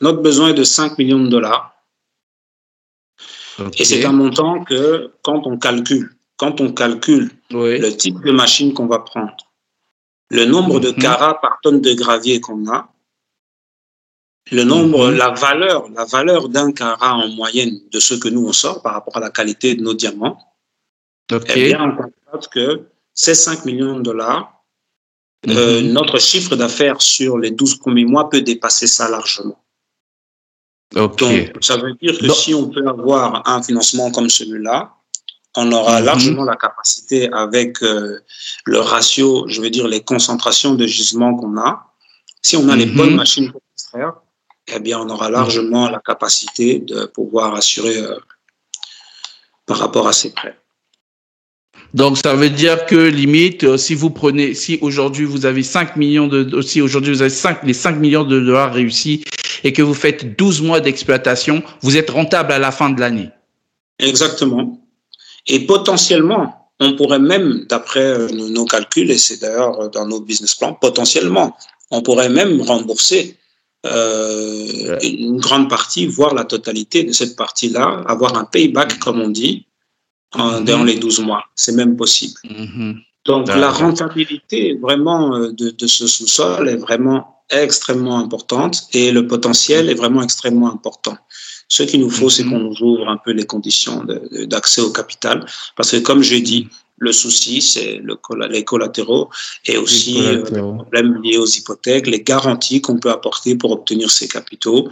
Notre 0.00 0.20
besoin 0.20 0.48
est 0.48 0.54
de 0.54 0.64
5 0.64 0.98
millions 0.98 1.20
de 1.20 1.28
dollars. 1.28 1.72
Et 3.78 3.84
c'est 3.84 4.04
un 4.04 4.12
montant 4.12 4.64
que, 4.64 5.12
quand 5.22 5.46
on 5.46 5.58
calcule, 5.58 6.10
quand 6.36 6.60
on 6.60 6.72
calcule 6.72 7.30
le 7.50 7.90
type 7.90 8.20
de 8.24 8.32
machine 8.32 8.72
qu'on 8.72 8.86
va 8.86 8.98
prendre, 8.98 9.36
le 10.30 10.46
nombre 10.46 10.80
de 10.80 10.88
mhm. 10.88 10.96
carats 10.96 11.40
par 11.40 11.58
tonne 11.62 11.80
de 11.80 11.92
gravier 11.92 12.40
qu'on 12.40 12.66
a, 12.68 12.91
le 14.50 14.64
nombre, 14.64 15.10
mhm. 15.10 15.16
la 15.16 15.30
valeur, 15.30 15.88
la 15.90 16.04
valeur 16.04 16.48
d'un 16.48 16.72
carat 16.72 17.14
en 17.14 17.28
moyenne 17.28 17.80
de 17.90 18.00
ce 18.00 18.14
que 18.14 18.28
nous 18.28 18.46
on 18.46 18.52
sort 18.52 18.82
par 18.82 18.94
rapport 18.94 19.16
à 19.16 19.20
la 19.20 19.30
qualité 19.30 19.74
de 19.74 19.82
nos 19.82 19.94
diamants, 19.94 20.38
eh 21.30 21.38
bien, 21.54 21.80
on 21.80 21.96
constate 21.96 22.52
que 22.52 22.82
ces 23.14 23.34
5 23.34 23.64
millions 23.64 23.96
de 23.96 24.02
dollars, 24.02 24.64
euh, 25.48 25.80
mhm. 25.80 25.92
notre 25.92 26.18
chiffre 26.18 26.56
d'affaires 26.56 27.00
sur 27.00 27.38
les 27.38 27.50
12 27.50 27.76
premiers 27.76 28.04
mois 28.04 28.28
peut 28.28 28.42
dépasser 28.42 28.86
ça 28.86 29.08
largement. 29.08 29.58
Donc, 30.92 31.22
ça 31.60 31.78
veut 31.78 31.94
dire 31.94 32.18
que 32.18 32.28
si 32.30 32.54
on 32.54 32.68
peut 32.68 32.86
avoir 32.86 33.48
un 33.48 33.62
financement 33.62 34.10
comme 34.10 34.28
celui-là, 34.28 34.94
on 35.56 35.70
aura 35.72 36.00
mhm. 36.00 36.06
largement 36.06 36.44
la 36.44 36.56
capacité 36.56 37.30
avec 37.32 37.82
euh, 37.82 38.20
le 38.64 38.80
ratio, 38.80 39.46
je 39.48 39.60
veux 39.60 39.70
dire 39.70 39.86
les 39.86 40.02
concentrations 40.02 40.74
de 40.74 40.86
gisements 40.86 41.34
qu'on 41.36 41.56
a. 41.58 41.92
Si 42.42 42.56
on 42.56 42.68
a 42.68 42.76
les 42.76 42.86
bonnes 42.86 43.14
machines 43.14 43.50
pour 43.52 43.60
extraire, 43.74 44.14
eh 44.68 44.80
bien, 44.80 44.98
on 45.00 45.08
aura 45.08 45.30
largement 45.30 45.90
la 45.90 46.00
capacité 46.00 46.78
de 46.78 47.06
pouvoir 47.06 47.54
assurer 47.54 47.98
euh, 47.98 48.16
par 49.66 49.78
rapport 49.78 50.06
à 50.06 50.12
ces 50.12 50.32
prêts. 50.32 50.56
Donc 51.94 52.16
ça 52.16 52.34
veut 52.34 52.48
dire 52.48 52.86
que 52.86 52.96
limite, 52.96 53.64
euh, 53.64 53.76
si 53.76 53.94
vous 53.94 54.10
prenez, 54.10 54.54
si 54.54 54.78
aujourd'hui 54.80 55.24
vous 55.24 55.44
avez 55.44 55.62
5 55.62 55.96
millions 55.96 56.26
de, 56.26 56.62
si 56.62 56.80
aujourd'hui 56.80 57.12
vous 57.12 57.22
avez 57.22 57.30
5, 57.30 57.64
les 57.64 57.74
5 57.74 57.98
millions 57.98 58.24
de 58.24 58.40
dollars 58.40 58.72
réussis 58.72 59.24
et 59.64 59.72
que 59.72 59.82
vous 59.82 59.94
faites 59.94 60.38
12 60.38 60.62
mois 60.62 60.80
d'exploitation, 60.80 61.62
vous 61.82 61.96
êtes 61.96 62.10
rentable 62.10 62.52
à 62.52 62.58
la 62.58 62.72
fin 62.72 62.90
de 62.90 63.00
l'année. 63.00 63.28
Exactement. 63.98 64.80
Et 65.46 65.60
potentiellement, 65.66 66.70
on 66.80 66.96
pourrait 66.96 67.18
même, 67.18 67.66
d'après 67.68 68.00
euh, 68.00 68.28
nos 68.28 68.64
calculs, 68.64 69.10
et 69.10 69.18
c'est 69.18 69.40
d'ailleurs 69.40 69.90
dans 69.90 70.06
nos 70.06 70.20
business 70.20 70.54
plans, 70.54 70.72
potentiellement, 70.72 71.56
on 71.90 72.00
pourrait 72.00 72.30
même 72.30 72.62
rembourser 72.62 73.36
euh, 73.84 74.98
une 75.02 75.38
grande 75.38 75.68
partie, 75.68 76.06
voire 76.06 76.34
la 76.34 76.44
totalité 76.44 77.02
de 77.02 77.12
cette 77.12 77.36
partie-là, 77.36 78.04
avoir 78.06 78.36
un 78.36 78.44
payback, 78.44 78.98
comme 78.98 79.20
on 79.20 79.28
dit, 79.28 79.66
en, 80.32 80.60
dans 80.60 80.84
les 80.84 80.98
12 80.98 81.20
mois. 81.20 81.44
C'est 81.56 81.72
même 81.72 81.96
possible. 81.96 82.38
Mm-hmm. 82.44 82.96
Donc 83.24 83.48
la 83.48 83.70
rentabilité 83.70 84.78
vraiment 84.80 85.36
euh, 85.36 85.52
de, 85.52 85.70
de 85.70 85.86
ce 85.86 86.06
sous-sol 86.06 86.68
est 86.68 86.76
vraiment 86.76 87.44
extrêmement 87.50 88.18
importante 88.18 88.84
et 88.92 89.12
le 89.12 89.26
potentiel 89.26 89.90
est 89.90 89.94
vraiment 89.94 90.22
extrêmement 90.22 90.72
important. 90.72 91.16
Ce 91.68 91.82
qu'il 91.82 92.00
nous 92.00 92.10
faut, 92.10 92.30
c'est 92.30 92.44
mm-hmm. 92.44 92.50
qu'on 92.50 92.58
nous 92.58 92.82
ouvre 92.82 93.08
un 93.08 93.16
peu 93.16 93.32
les 93.32 93.46
conditions 93.46 94.04
d'accès 94.46 94.80
au 94.80 94.90
capital. 94.90 95.44
Parce 95.76 95.90
que 95.90 95.96
comme 95.98 96.22
je 96.22 96.36
dis, 96.36 96.68
le 97.02 97.12
souci, 97.12 97.60
c'est 97.60 98.00
le, 98.02 98.16
les 98.48 98.64
collatéraux 98.64 99.28
et 99.66 99.76
aussi 99.76 100.22
euh, 100.22 100.44
les, 100.44 100.60
problèmes 100.60 101.20
liés 101.22 101.36
aux 101.36 101.46
hypothèques, 101.46 102.06
les 102.06 102.22
garanties 102.22 102.80
qu'on 102.80 102.98
peut 102.98 103.10
apporter 103.10 103.56
pour 103.56 103.72
obtenir 103.72 104.08
ces 104.08 104.28
capitaux. 104.28 104.88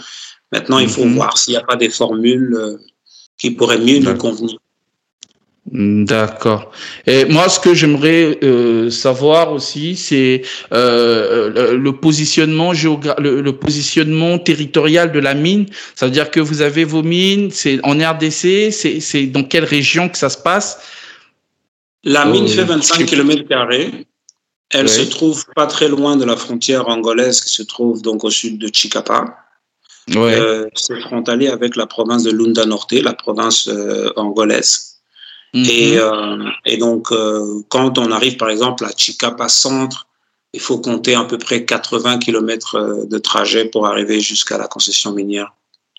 Maintenant, 0.50 0.80
il 0.80 0.88
faut 0.88 1.04
mm-hmm. 1.04 1.14
voir 1.14 1.38
s'il 1.38 1.52
n'y 1.52 1.58
a 1.58 1.62
pas 1.62 1.76
des 1.76 1.88
formules 1.88 2.54
euh, 2.58 2.78
qui 3.38 3.52
pourraient 3.52 3.78
mieux 3.78 4.00
nous 4.00 4.16
convenir. 4.16 4.58
D'accord. 5.70 6.72
Et 7.06 7.26
moi, 7.26 7.48
ce 7.48 7.60
que 7.60 7.74
j'aimerais 7.74 8.38
euh, 8.42 8.90
savoir 8.90 9.52
aussi, 9.52 9.94
c'est 9.94 10.42
euh, 10.72 11.76
le, 11.76 11.92
positionnement 11.92 12.72
le, 12.72 13.40
le, 13.40 13.52
positionnement 13.52 14.38
territorial 14.38 15.12
de 15.12 15.20
la 15.20 15.34
mine. 15.34 15.66
Ça 15.94 16.06
veut 16.06 16.12
dire 16.12 16.32
que 16.32 16.40
vous 16.40 16.62
avez 16.62 16.82
vos 16.82 17.04
mines, 17.04 17.50
c'est 17.52 17.78
en 17.84 17.92
RDC, 17.92 18.72
c'est 18.72 19.26
dans 19.26 19.44
quelle 19.44 19.64
région 19.64 20.08
que 20.08 20.18
ça 20.18 20.28
se 20.28 20.38
passe? 20.38 20.80
La 22.04 22.24
mine 22.24 22.48
fait 22.48 22.64
25 22.64 23.06
km 23.06 23.48
carrés. 23.48 24.06
Elle 24.70 24.88
se 24.88 25.02
trouve 25.02 25.44
pas 25.54 25.66
très 25.66 25.88
loin 25.88 26.16
de 26.16 26.24
la 26.24 26.36
frontière 26.36 26.88
angolaise 26.88 27.40
qui 27.40 27.52
se 27.52 27.62
trouve 27.62 28.02
donc 28.02 28.24
au 28.24 28.30
sud 28.30 28.58
de 28.58 28.70
Chicapa. 28.72 29.36
Euh, 30.14 30.66
c'est 30.74 31.00
frontalier 31.00 31.48
avec 31.48 31.76
la 31.76 31.86
province 31.86 32.22
de 32.22 32.30
Lunda 32.30 32.66
Norte, 32.66 32.92
la 32.92 33.12
province 33.12 33.68
euh, 33.68 34.10
angolaise. 34.16 34.90
Et, 35.54 35.96
mhm. 35.96 35.98
euh, 35.98 36.50
et, 36.64 36.76
donc, 36.76 37.10
euh, 37.10 37.62
quand 37.68 37.98
on 37.98 38.12
arrive, 38.12 38.36
par 38.36 38.50
exemple, 38.50 38.84
à 38.84 38.90
Chicapa 38.96 39.48
Centre, 39.48 40.06
il 40.52 40.60
faut 40.60 40.78
compter 40.78 41.14
à 41.14 41.24
peu 41.24 41.38
près 41.38 41.64
80 41.64 42.18
km 42.18 42.76
euh, 42.76 43.04
de 43.06 43.18
trajet 43.18 43.64
pour 43.64 43.86
arriver 43.86 44.20
jusqu'à 44.20 44.58
la 44.58 44.68
concession 44.68 45.12
minière. 45.12 45.52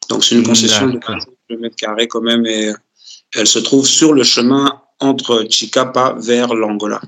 Donc, 0.10 0.24
c'est 0.24 0.36
une 0.36 0.44
concession 0.44 0.88
de 0.88 0.98
40 0.98 1.28
km 1.50 1.76
quand 2.10 2.22
même, 2.22 2.46
et 2.46 2.72
elle 3.36 3.48
se 3.48 3.60
trouve 3.60 3.88
sur 3.88 4.14
le 4.14 4.24
chemin 4.24 4.81
entre 5.02 5.44
Chicapa 5.50 6.16
vers 6.18 6.54
l'Angola. 6.54 7.02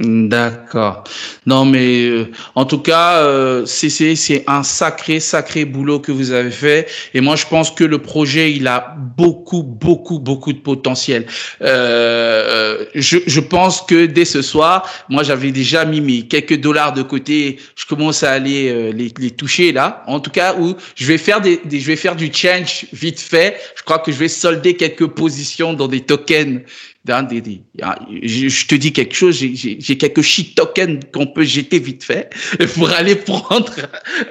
D'accord. 0.00 1.04
Non, 1.44 1.66
mais 1.66 2.04
euh, 2.04 2.30
en 2.54 2.64
tout 2.64 2.78
cas, 2.78 3.18
euh, 3.18 3.66
c'est 3.66 4.44
un 4.46 4.62
sacré, 4.62 5.20
sacré 5.20 5.66
boulot 5.66 6.00
que 6.00 6.10
vous 6.10 6.30
avez 6.30 6.50
fait. 6.50 6.88
Et 7.12 7.20
moi, 7.20 7.36
je 7.36 7.44
pense 7.46 7.70
que 7.70 7.84
le 7.84 7.98
projet, 7.98 8.52
il 8.52 8.66
a 8.66 8.96
beaucoup, 8.96 9.62
beaucoup, 9.62 10.18
beaucoup 10.18 10.54
de 10.54 10.58
potentiel. 10.58 11.26
Euh, 11.60 12.86
je, 12.94 13.18
je 13.26 13.40
pense 13.40 13.82
que 13.82 14.06
dès 14.06 14.24
ce 14.24 14.40
soir, 14.40 14.88
moi, 15.10 15.22
j'avais 15.22 15.52
déjà 15.52 15.84
mis 15.84 16.00
mes 16.00 16.22
quelques 16.22 16.58
dollars 16.58 16.94
de 16.94 17.02
côté. 17.02 17.58
Je 17.76 17.84
commence 17.84 18.22
à 18.22 18.30
aller 18.30 18.70
euh, 18.70 18.92
les, 18.92 19.12
les, 19.18 19.30
toucher 19.30 19.72
là. 19.72 20.02
En 20.06 20.20
tout 20.20 20.30
cas, 20.30 20.54
où 20.58 20.76
je 20.94 21.06
vais 21.06 21.18
faire 21.18 21.42
des, 21.42 21.60
des, 21.66 21.78
je 21.78 21.86
vais 21.86 21.96
faire 21.96 22.16
du 22.16 22.32
change 22.32 22.86
vite 22.94 23.20
fait. 23.20 23.60
Je 23.76 23.82
crois 23.82 23.98
que 23.98 24.12
je 24.12 24.16
vais 24.16 24.28
solder 24.28 24.76
quelques 24.76 25.08
positions 25.08 25.74
dans 25.74 25.88
des 25.88 26.00
tokens 26.00 26.60
je 27.06 28.66
te 28.66 28.74
dis 28.74 28.92
quelque 28.92 29.14
chose, 29.14 29.36
j'ai 29.36 29.98
quelques 29.98 30.22
shit 30.22 30.54
tokens 30.54 31.00
qu'on 31.12 31.26
peut 31.26 31.44
jeter 31.44 31.78
vite 31.78 32.04
fait 32.04 32.30
pour 32.74 32.90
aller 32.90 33.16
prendre 33.16 33.72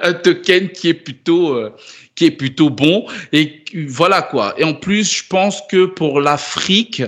un 0.02 0.12
token 0.12 0.70
qui 0.70 0.88
est 0.88 0.94
plutôt 0.94 1.54
euh, 1.54 1.74
qui 2.14 2.26
est 2.26 2.30
plutôt 2.30 2.70
bon 2.70 3.06
et 3.32 3.64
voilà 3.88 4.22
quoi. 4.22 4.54
Et 4.58 4.64
en 4.64 4.74
plus, 4.74 5.18
je 5.18 5.24
pense 5.28 5.62
que 5.70 5.86
pour 5.86 6.20
l'Afrique, 6.20 7.02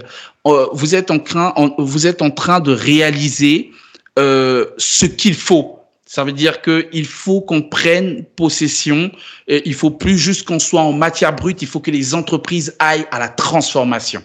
euh, 0.46 0.66
vous 0.72 0.94
êtes 0.94 1.11
en 1.11 1.18
train 1.18 1.55
vous 1.79 2.07
êtes 2.07 2.22
en 2.22 2.31
train 2.31 2.61
de 2.61 2.72
réaliser 2.72 3.70
euh, 4.18 4.66
ce 4.79 5.07
qu'il 5.07 5.35
faut 5.35 5.81
ça 6.12 6.25
veut 6.25 6.33
dire 6.33 6.61
qu'il 6.61 7.07
faut 7.07 7.40
qu'on 7.40 7.62
prenne 7.62 8.27
possession. 8.37 9.11
Et 9.48 9.62
il 9.64 9.72
faut 9.72 9.90
plus 9.90 10.18
juste 10.18 10.46
qu'on 10.46 10.59
soit 10.59 10.83
en 10.83 10.92
matière 10.92 11.35
brute. 11.35 11.62
Il 11.62 11.68
faut 11.68 11.81
que 11.81 11.90
les 11.90 12.12
entreprises 12.14 12.77
aillent 12.81 13.07
à 13.11 13.18
la 13.18 13.31
transformation. 13.31 14.22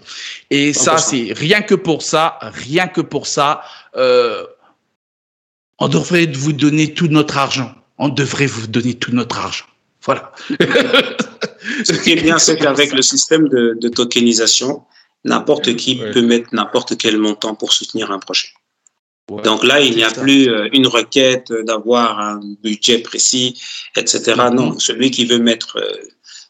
Et 0.49 0.73
ça, 0.73 0.97
c'est 0.97 1.31
rien 1.31 1.61
que 1.61 1.75
pour 1.75 2.01
ça, 2.01 2.39
rien 2.41 2.89
que 2.89 2.99
pour 2.99 3.25
ça, 3.25 3.61
euh, 3.95 4.43
on 5.79 5.87
devrait 5.87 6.25
vous 6.25 6.51
donner 6.51 6.93
tout 6.93 7.07
notre 7.07 7.37
argent. 7.37 7.73
On 7.97 8.09
devrait 8.09 8.47
vous 8.47 8.67
donner 8.67 8.95
tout 8.95 9.13
notre 9.13 9.37
argent. 9.37 9.65
Voilà. 10.03 10.33
Ce 11.85 11.93
qui 12.03 12.11
est 12.11 12.21
bien, 12.21 12.37
c'est 12.37 12.57
qu'avec 12.57 12.91
le 12.91 13.01
système 13.01 13.47
de, 13.47 13.77
de 13.79 13.87
tokenisation, 13.87 14.83
n'importe 15.23 15.73
qui 15.77 15.95
peut 15.95 16.21
mettre 16.21 16.49
n'importe 16.51 16.97
quel 16.97 17.17
montant 17.17 17.55
pour 17.55 17.71
soutenir 17.71 18.11
un 18.11 18.19
projet. 18.19 18.49
Donc 19.29 19.63
là, 19.63 19.81
il 19.81 19.95
n'y 19.95 20.03
a 20.03 20.11
plus 20.11 20.49
euh, 20.49 20.69
une 20.71 20.87
requête 20.87 21.51
d'avoir 21.51 22.19
un 22.19 22.39
budget 22.63 22.99
précis, 22.99 23.61
etc. 23.95 24.21
Mm-hmm. 24.37 24.53
Non, 24.53 24.79
celui 24.79 25.11
qui 25.11 25.25
veut 25.25 25.39
mettre 25.39 25.77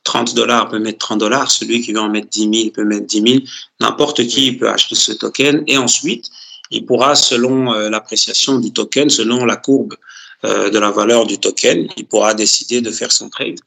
30 0.03 0.29
euh, 0.29 0.33
dollars 0.33 0.69
peut 0.69 0.77
mettre 0.77 0.99
30 0.99 1.19
dollars, 1.19 1.49
celui 1.49 1.81
qui 1.81 1.91
veut 1.91 1.99
en 1.99 2.09
mettre 2.09 2.27
10 2.29 2.59
000 2.61 2.69
peut 2.71 2.83
mettre 2.83 3.07
10 3.07 3.21
000. 3.21 3.43
N'importe 3.79 4.27
qui 4.27 4.51
peut 4.51 4.69
acheter 4.69 4.95
ce 4.95 5.11
token 5.11 5.63
et 5.65 5.77
ensuite, 5.77 6.29
il 6.69 6.85
pourra, 6.85 7.15
selon 7.15 7.73
euh, 7.73 7.89
l'appréciation 7.89 8.59
du 8.59 8.71
token, 8.71 9.09
selon 9.09 9.45
la 9.45 9.55
courbe 9.55 9.95
de 10.43 10.77
la 10.77 10.91
valeur 10.91 11.25
du 11.25 11.39
token, 11.39 11.87
il 11.97 12.05
pourra 12.05 12.35
décider 12.35 12.79
de 12.79 12.91
faire 12.91 13.11
son 13.11 13.27
trade. 13.27 13.57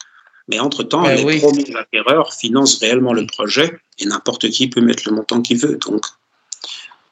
Mais 0.46 0.60
entre-temps, 0.60 1.02
ben 1.02 1.26
les 1.26 1.40
premiers 1.40 1.74
acquéreurs 1.74 2.32
financent 2.32 2.78
réellement 2.78 3.12
le 3.12 3.26
projet 3.26 3.80
et 3.98 4.06
n'importe 4.06 4.48
qui 4.50 4.68
peut 4.68 4.80
mettre 4.80 5.02
le 5.06 5.16
montant 5.16 5.42
qu'il 5.42 5.58
veut. 5.58 5.78
Donc, 5.78 6.06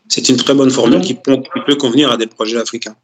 c'est 0.08 0.28
une 0.28 0.36
très 0.36 0.54
bonne 0.54 0.70
formule 0.70 1.00
qui 1.00 1.14
peut, 1.14 1.40
convenir 1.78 2.10
à 2.10 2.16
des 2.16 2.26
projets 2.26 2.58
africains. 2.58 2.96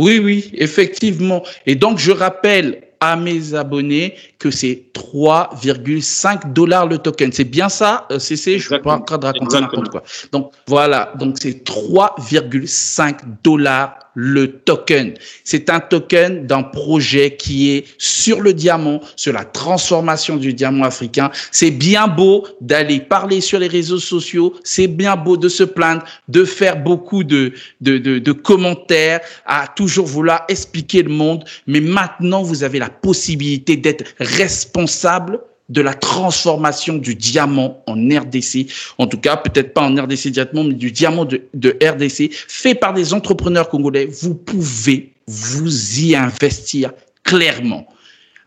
Oui, 0.00 0.18
oui, 0.18 0.50
effectivement. 0.54 1.44
Et 1.66 1.76
donc, 1.76 1.98
je 1.98 2.10
rappelle 2.10 2.82
à 3.00 3.16
mes 3.16 3.54
abonnés 3.54 4.14
que 4.38 4.50
c'est 4.50 4.86
3,5 4.94 6.52
dollars 6.52 6.86
le 6.86 6.98
token. 6.98 7.30
C'est 7.32 7.44
bien 7.44 7.68
ça, 7.68 8.06
euh, 8.10 8.18
CC 8.18 8.58
Je 8.58 8.70
ne 8.70 8.74
suis 8.74 8.82
pas 8.82 8.96
en 8.96 9.00
train 9.00 9.18
de 9.18 9.26
raconter 9.26 9.60
n'importe 9.60 9.90
quoi. 9.90 10.02
Donc, 10.32 10.52
voilà. 10.66 11.12
Donc, 11.18 11.36
c'est 11.40 11.64
3,5 11.64 13.18
dollars 13.44 14.03
le 14.14 14.52
token. 14.52 15.14
C'est 15.44 15.70
un 15.70 15.80
token 15.80 16.46
d'un 16.46 16.62
projet 16.62 17.36
qui 17.36 17.72
est 17.72 17.84
sur 17.98 18.40
le 18.40 18.52
diamant, 18.52 19.00
sur 19.16 19.32
la 19.32 19.44
transformation 19.44 20.36
du 20.36 20.54
diamant 20.54 20.84
africain. 20.84 21.30
C'est 21.50 21.70
bien 21.70 22.06
beau 22.08 22.46
d'aller 22.60 23.00
parler 23.00 23.40
sur 23.40 23.58
les 23.58 23.68
réseaux 23.68 23.98
sociaux, 23.98 24.54
c'est 24.64 24.86
bien 24.86 25.16
beau 25.16 25.36
de 25.36 25.48
se 25.48 25.64
plaindre, 25.64 26.04
de 26.28 26.44
faire 26.44 26.76
beaucoup 26.76 27.24
de, 27.24 27.52
de, 27.80 27.98
de, 27.98 28.18
de 28.18 28.32
commentaires, 28.32 29.20
à 29.46 29.66
toujours 29.68 30.06
vouloir 30.06 30.44
expliquer 30.48 31.02
le 31.02 31.10
monde, 31.10 31.44
mais 31.66 31.80
maintenant 31.80 32.42
vous 32.42 32.62
avez 32.62 32.78
la 32.78 32.90
possibilité 32.90 33.76
d'être 33.76 34.04
responsable 34.18 35.40
de 35.68 35.80
la 35.80 35.94
transformation 35.94 36.94
du 36.94 37.14
diamant 37.14 37.82
en 37.86 37.94
RDC. 37.94 38.66
En 38.98 39.06
tout 39.06 39.18
cas, 39.18 39.36
peut-être 39.36 39.72
pas 39.72 39.82
en 39.82 39.94
RDC 39.94 40.28
directement, 40.28 40.64
mais 40.64 40.74
du 40.74 40.92
diamant 40.92 41.24
de, 41.24 41.42
de, 41.54 41.76
RDC 41.82 42.30
fait 42.32 42.74
par 42.74 42.92
des 42.92 43.14
entrepreneurs 43.14 43.68
congolais. 43.68 44.06
Vous 44.06 44.34
pouvez 44.34 45.12
vous 45.26 46.00
y 46.00 46.14
investir 46.14 46.92
clairement 47.22 47.86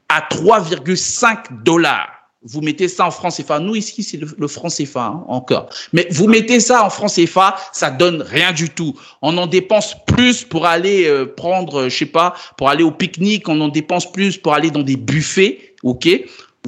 à 0.10 0.22
3,5 0.22 1.64
dollars. 1.64 2.10
Vous 2.44 2.62
mettez 2.62 2.88
ça 2.88 3.06
en 3.06 3.12
francs 3.12 3.34
CFA. 3.36 3.60
Nous, 3.60 3.76
ici, 3.76 4.04
c'est 4.04 4.18
le, 4.18 4.48
franc 4.48 4.70
CFA 4.70 5.08
hein, 5.08 5.24
encore. 5.28 5.70
Mais 5.92 6.08
vous 6.12 6.28
mettez 6.28 6.60
ça 6.60 6.86
en 6.86 6.90
francs 6.90 7.12
CFA, 7.12 7.56
ça 7.74 7.90
donne 7.90 8.22
rien 8.22 8.54
du 8.54 8.70
tout. 8.70 8.98
On 9.22 9.38
en 9.38 9.48
dépense 9.48 9.96
plus 10.06 10.44
pour 10.44 10.66
aller 10.66 11.08
euh, 11.08 11.26
prendre, 11.26 11.90
je 11.90 11.98
sais 11.98 12.06
pas, 12.06 12.36
pour 12.56 12.70
aller 12.70 12.84
au 12.84 12.92
pique-nique. 12.92 13.50
On 13.50 13.60
en 13.60 13.68
dépense 13.68 14.10
plus 14.10 14.38
pour 14.38 14.54
aller 14.54 14.72
dans 14.72 14.84
des 14.84 14.96
buffets. 14.96 15.74
OK? 15.84 16.08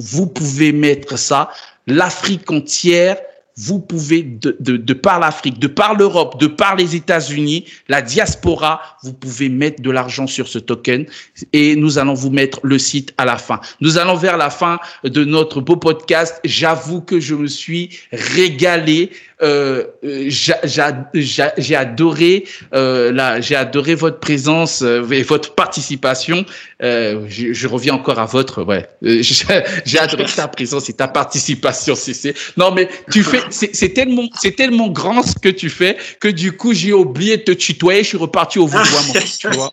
Vous 0.00 0.26
pouvez 0.26 0.72
mettre 0.72 1.18
ça. 1.18 1.50
L'Afrique 1.86 2.50
entière 2.50 3.16
vous 3.60 3.78
pouvez, 3.78 4.22
de, 4.22 4.56
de, 4.58 4.94
par 4.94 5.20
l'Afrique, 5.20 5.58
de 5.58 5.66
par 5.66 5.94
l'Europe, 5.94 6.40
de 6.40 6.46
par 6.46 6.76
les 6.76 6.96
États-Unis, 6.96 7.66
la 7.88 8.00
diaspora, 8.00 8.80
vous 9.02 9.12
pouvez 9.12 9.48
mettre 9.50 9.82
de 9.82 9.90
l'argent 9.90 10.26
sur 10.26 10.48
ce 10.48 10.58
token 10.58 11.04
et 11.52 11.76
nous 11.76 11.98
allons 11.98 12.14
vous 12.14 12.30
mettre 12.30 12.60
le 12.62 12.78
site 12.78 13.12
à 13.18 13.26
la 13.26 13.36
fin. 13.36 13.60
Nous 13.80 13.98
allons 13.98 14.14
vers 14.14 14.38
la 14.38 14.48
fin 14.48 14.78
de 15.04 15.24
notre 15.24 15.60
beau 15.60 15.76
podcast. 15.76 16.40
J'avoue 16.44 17.02
que 17.02 17.20
je 17.20 17.34
me 17.34 17.48
suis 17.48 17.98
régalé. 18.12 19.10
Euh, 19.42 19.84
j'ai 20.02 21.74
adoré 21.74 22.44
euh, 22.74 23.10
la, 23.12 23.40
j'ai 23.40 23.56
adoré 23.56 23.94
votre 23.94 24.18
présence 24.18 24.82
euh, 24.82 25.08
et 25.10 25.22
votre 25.22 25.54
participation. 25.54 26.44
Euh, 26.82 27.24
je, 27.28 27.52
je, 27.52 27.66
reviens 27.66 27.94
encore 27.94 28.18
à 28.18 28.26
votre, 28.26 28.62
ouais. 28.64 28.86
Euh, 29.02 29.22
j'ai 29.84 29.98
adoré 29.98 30.24
ta 30.24 30.46
présence 30.48 30.90
et 30.90 30.92
ta 30.92 31.08
participation, 31.08 31.94
c'est 31.94 32.34
Non, 32.56 32.72
mais 32.72 32.88
tu 33.10 33.22
fais, 33.22 33.40
c'est 33.50 33.94
tellement, 33.94 34.28
c'est 34.38 34.56
tellement 34.56 34.88
grand 34.88 35.22
ce 35.22 35.38
que 35.38 35.48
tu 35.48 35.70
fais 35.70 35.96
que 36.20 36.28
du 36.28 36.52
coup, 36.52 36.74
j'ai 36.74 36.92
oublié 36.92 37.38
de 37.38 37.42
te 37.42 37.52
tutoyer. 37.52 38.02
Je 38.02 38.08
suis 38.08 38.18
reparti 38.18 38.58
au 38.58 38.66
vouvoiement, 38.66 39.14
tu 39.38 39.48
vois. 39.48 39.70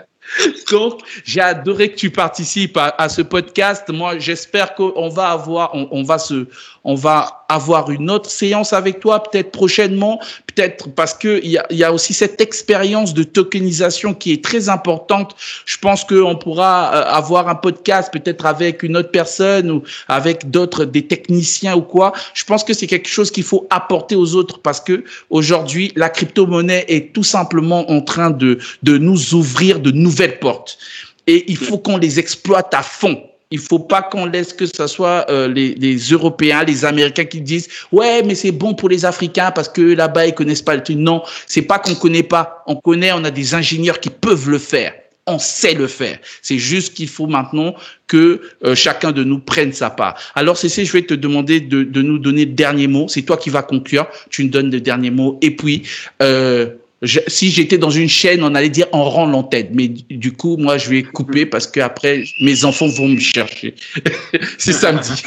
Donc, 0.70 1.00
j'ai 1.24 1.40
adoré 1.40 1.90
que 1.90 1.96
tu 1.96 2.10
participes 2.10 2.76
à, 2.76 3.08
ce 3.08 3.22
podcast. 3.22 3.88
Moi, 3.88 4.18
j'espère 4.18 4.74
qu'on 4.74 5.08
va 5.08 5.30
avoir, 5.30 5.74
on, 5.74 6.02
va 6.02 6.18
se, 6.18 6.46
on 6.84 6.94
va 6.94 7.44
avoir 7.48 7.90
une 7.90 8.10
autre 8.10 8.30
séance 8.30 8.72
avec 8.72 9.00
toi, 9.00 9.22
peut-être 9.22 9.50
prochainement, 9.50 10.20
peut-être 10.46 10.88
parce 10.88 11.14
que 11.14 11.40
il 11.42 11.50
y 11.50 11.58
a, 11.58 11.66
y 11.70 11.84
a, 11.84 11.92
aussi 11.92 12.14
cette 12.14 12.40
expérience 12.40 13.12
de 13.12 13.22
tokenisation 13.22 14.14
qui 14.14 14.32
est 14.32 14.42
très 14.44 14.68
importante. 14.68 15.34
Je 15.66 15.76
pense 15.78 16.04
qu'on 16.04 16.36
pourra 16.36 16.94
euh, 16.94 17.04
avoir 17.10 17.48
un 17.48 17.54
podcast 17.54 18.12
peut-être 18.12 18.46
avec 18.46 18.82
une 18.82 18.96
autre 18.96 19.10
personne 19.10 19.70
ou 19.70 19.82
avec 20.08 20.50
d'autres, 20.50 20.84
des 20.84 21.06
techniciens 21.06 21.76
ou 21.76 21.82
quoi. 21.82 22.12
Je 22.34 22.44
pense 22.44 22.64
que 22.64 22.72
c'est 22.72 22.86
quelque 22.86 23.08
chose 23.08 23.30
qu'il 23.30 23.44
faut 23.44 23.66
apporter 23.70 24.16
aux 24.16 24.34
autres 24.34 24.60
parce 24.60 24.80
que 24.80 25.04
aujourd'hui, 25.28 25.92
la 25.96 26.08
crypto-monnaie 26.08 26.84
est 26.88 27.12
tout 27.12 27.24
simplement 27.24 27.90
en 27.90 28.00
train 28.00 28.30
de, 28.30 28.58
de 28.82 28.98
nous 28.98 29.34
ouvrir 29.34 29.80
de 29.80 29.90
nouvelles 29.90 30.38
portes. 30.38 30.78
Et 31.26 31.44
il 31.50 31.56
faut 31.56 31.78
qu'on 31.78 31.96
les 31.96 32.18
exploite 32.18 32.72
à 32.74 32.82
fond 32.82 33.29
il 33.50 33.58
faut 33.58 33.78
pas 33.78 34.02
qu'on 34.02 34.26
laisse 34.26 34.52
que 34.52 34.66
ce 34.66 34.86
soit 34.86 35.26
euh, 35.28 35.48
les, 35.48 35.98
Européens, 36.10 36.64
les 36.64 36.84
Américains 36.84 37.24
qui 37.24 37.40
disent 37.40 37.68
ouais 37.92 38.22
mais 38.22 38.34
c'est 38.34 38.52
bon 38.52 38.74
pour 38.74 38.88
les 38.88 39.04
Africains 39.04 39.50
parce 39.50 39.68
que 39.68 39.80
là-bas 39.80 40.26
ils 40.26 40.34
connaissent 40.34 40.62
pas 40.62 40.76
le 40.76 40.82
truc. 40.82 40.96
Non, 40.96 41.22
c'est 41.46 41.62
pas 41.62 41.78
qu'on 41.78 41.94
connaît 41.94 42.22
pas, 42.22 42.62
on 42.66 42.76
connaît, 42.76 43.12
on 43.12 43.24
a 43.24 43.30
des 43.30 43.54
ingénieurs 43.54 44.00
qui 44.00 44.10
peuvent 44.10 44.48
le 44.48 44.58
faire. 44.58 44.92
On 45.26 45.38
sait 45.38 45.74
le 45.74 45.86
faire. 45.86 46.18
C'est 46.42 46.58
juste 46.58 46.94
qu'il 46.94 47.08
faut 47.08 47.26
maintenant 47.26 47.74
que 48.08 48.40
euh, 48.64 48.74
chacun 48.74 49.12
de 49.12 49.22
nous 49.22 49.38
prenne 49.38 49.72
sa 49.72 49.90
part. 49.90 50.18
Alors, 50.34 50.56
Cécile, 50.56 50.86
je 50.86 50.92
vais 50.92 51.02
te 51.02 51.14
demander 51.14 51.60
de, 51.60 51.84
de 51.84 52.02
nous 52.02 52.18
donner 52.18 52.46
le 52.46 52.52
dernier 52.52 52.88
mot. 52.88 53.06
C'est 53.06 53.22
toi 53.22 53.36
qui 53.36 53.50
vas 53.50 53.62
conclure. 53.62 54.08
Tu 54.30 54.44
nous 54.44 54.50
donnes 54.50 54.72
le 54.72 54.80
dernier 54.80 55.10
mot. 55.10 55.38
Et 55.42 55.54
puis, 55.54 55.82
euh, 56.20 56.70
si 57.02 57.50
j'étais 57.50 57.78
dans 57.78 57.90
une 57.90 58.08
chaîne, 58.08 58.42
on 58.44 58.54
allait 58.54 58.68
dire 58.68 58.86
on 58.92 59.04
rend 59.04 59.26
l'antenne. 59.26 59.68
Mais 59.72 59.88
du 59.88 60.32
coup, 60.32 60.56
moi, 60.56 60.76
je 60.76 60.90
vais 60.90 61.02
couper 61.02 61.46
parce 61.46 61.66
que 61.66 61.80
après, 61.80 62.24
mes 62.40 62.64
enfants 62.64 62.88
vont 62.88 63.08
me 63.08 63.18
chercher. 63.18 63.74
c'est 64.58 64.72
samedi. 64.72 65.22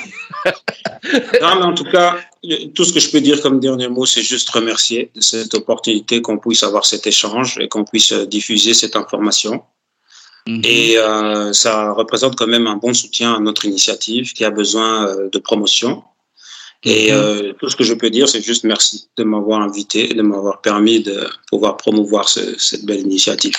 non, 1.42 1.56
mais 1.60 1.66
en 1.66 1.74
tout 1.74 1.86
cas, 1.86 2.18
tout 2.76 2.86
ce 2.86 2.94
que 2.94 3.00
je 3.00 3.10
peux 3.10 3.22
dire 3.22 3.42
comme 3.42 3.60
dernier 3.60 3.88
mot, 3.88 4.06
c'est 4.06 4.22
juste 4.22 4.50
remercier 4.50 5.10
de 5.16 5.22
cette 5.22 5.54
opportunité 5.56 6.22
qu'on 6.22 6.38
puisse 6.38 6.64
avoir 6.64 6.86
cet 6.86 7.08
échange 7.08 7.58
et 7.60 7.68
qu'on 7.68 7.86
puisse 7.86 8.14
diffuser 8.14 8.74
cette 8.74 8.96
information. 8.96 9.64
-hmm. 10.48 10.66
Et 10.66 10.98
euh, 10.98 11.54
ça 11.54 11.92
représente 11.92 12.36
quand 12.36 12.48
même 12.48 12.68
un 12.68 12.76
bon 12.76 12.94
soutien 12.94 13.34
à 13.34 13.40
notre 13.40 13.66
initiative 13.66 14.34
qui 14.34 14.44
a 14.46 14.52
besoin 14.52 15.08
euh, 15.08 15.30
de 15.30 15.40
promotion. 15.40 16.04
Et 16.86 17.12
mmh. 17.12 17.16
euh, 17.16 17.54
tout 17.60 17.70
ce 17.70 17.76
que 17.76 17.84
je 17.84 17.94
peux 17.94 18.10
dire, 18.10 18.28
c'est 18.28 18.44
juste 18.44 18.64
merci 18.64 19.08
de 19.18 19.24
m'avoir 19.24 19.62
invité 19.62 20.12
et 20.12 20.14
de 20.14 20.22
m'avoir 20.22 20.62
permis 20.62 21.02
de 21.02 21.28
pouvoir 21.50 21.78
promouvoir 21.78 22.28
ce, 22.28 22.58
cette 22.60 22.86
belle 22.86 23.02
initiative. 23.02 23.56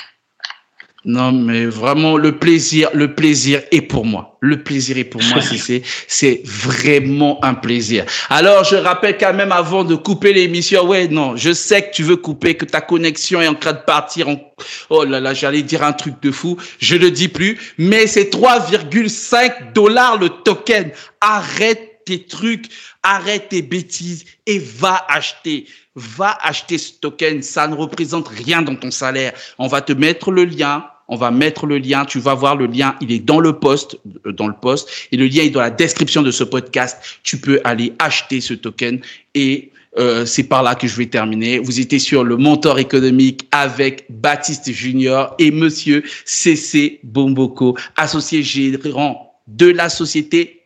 Non, 1.06 1.32
mais 1.32 1.66
vraiment, 1.66 2.16
le 2.16 2.38
plaisir, 2.38 2.88
le 2.94 3.14
plaisir 3.14 3.60
est 3.70 3.82
pour 3.82 4.06
moi. 4.06 4.38
Le 4.40 4.62
plaisir 4.62 4.96
est 4.96 5.04
pour 5.04 5.22
moi, 5.22 5.42
c'est, 5.42 5.82
c'est 6.08 6.40
vraiment 6.44 7.44
un 7.44 7.52
plaisir. 7.54 8.06
Alors, 8.30 8.64
je 8.64 8.76
rappelle 8.76 9.18
quand 9.18 9.34
même 9.34 9.52
avant 9.52 9.84
de 9.84 9.96
couper 9.96 10.32
l'émission, 10.32 10.86
ouais, 10.86 11.08
non, 11.08 11.36
je 11.36 11.52
sais 11.52 11.82
que 11.82 11.94
tu 11.94 12.02
veux 12.02 12.16
couper, 12.16 12.54
que 12.54 12.64
ta 12.64 12.80
connexion 12.80 13.42
est 13.42 13.48
en 13.48 13.54
train 13.54 13.74
de 13.74 13.84
partir 13.86 14.30
en, 14.30 14.40
oh 14.88 15.04
là 15.04 15.20
là, 15.20 15.34
j'allais 15.34 15.62
dire 15.62 15.82
un 15.82 15.92
truc 15.92 16.14
de 16.22 16.30
fou. 16.30 16.56
Je 16.78 16.96
le 16.96 17.10
dis 17.10 17.28
plus, 17.28 17.74
mais 17.76 18.06
c'est 18.06 18.32
3,5 18.32 19.74
dollars 19.74 20.18
le 20.18 20.30
token. 20.30 20.90
Arrête 21.20 21.93
tes 22.04 22.24
trucs, 22.24 22.66
arrête 23.02 23.48
tes 23.48 23.62
bêtises 23.62 24.24
et 24.46 24.58
va 24.58 25.04
acheter. 25.08 25.66
Va 25.94 26.36
acheter 26.42 26.78
ce 26.78 26.92
token. 26.92 27.42
Ça 27.42 27.68
ne 27.68 27.74
représente 27.74 28.28
rien 28.28 28.62
dans 28.62 28.76
ton 28.76 28.90
salaire. 28.90 29.32
On 29.58 29.68
va 29.68 29.80
te 29.80 29.92
mettre 29.92 30.30
le 30.30 30.44
lien. 30.44 30.86
On 31.06 31.16
va 31.16 31.30
mettre 31.30 31.66
le 31.66 31.78
lien. 31.78 32.04
Tu 32.04 32.18
vas 32.18 32.34
voir 32.34 32.56
le 32.56 32.66
lien. 32.66 32.96
Il 33.00 33.12
est 33.12 33.18
dans 33.18 33.40
le 33.40 33.58
post, 33.58 33.98
euh, 34.26 34.32
dans 34.32 34.48
le 34.48 34.54
post. 34.54 34.88
Et 35.12 35.16
le 35.16 35.26
lien 35.26 35.42
est 35.42 35.50
dans 35.50 35.60
la 35.60 35.70
description 35.70 36.22
de 36.22 36.30
ce 36.30 36.44
podcast. 36.44 37.20
Tu 37.22 37.38
peux 37.38 37.60
aller 37.64 37.92
acheter 37.98 38.40
ce 38.40 38.54
token 38.54 39.00
et 39.34 39.70
euh, 39.96 40.26
c'est 40.26 40.44
par 40.44 40.62
là 40.62 40.74
que 40.74 40.88
je 40.88 40.96
vais 40.96 41.06
terminer. 41.06 41.58
Vous 41.58 41.78
étiez 41.78 41.98
sur 41.98 42.24
le 42.24 42.36
mentor 42.36 42.78
économique 42.78 43.46
avec 43.52 44.06
Baptiste 44.08 44.72
Junior 44.72 45.34
et 45.38 45.50
Monsieur 45.50 46.02
CC 46.24 46.98
Bomboko, 47.04 47.76
associé 47.96 48.42
gérant 48.42 49.40
de 49.46 49.66
la 49.66 49.88
société 49.88 50.63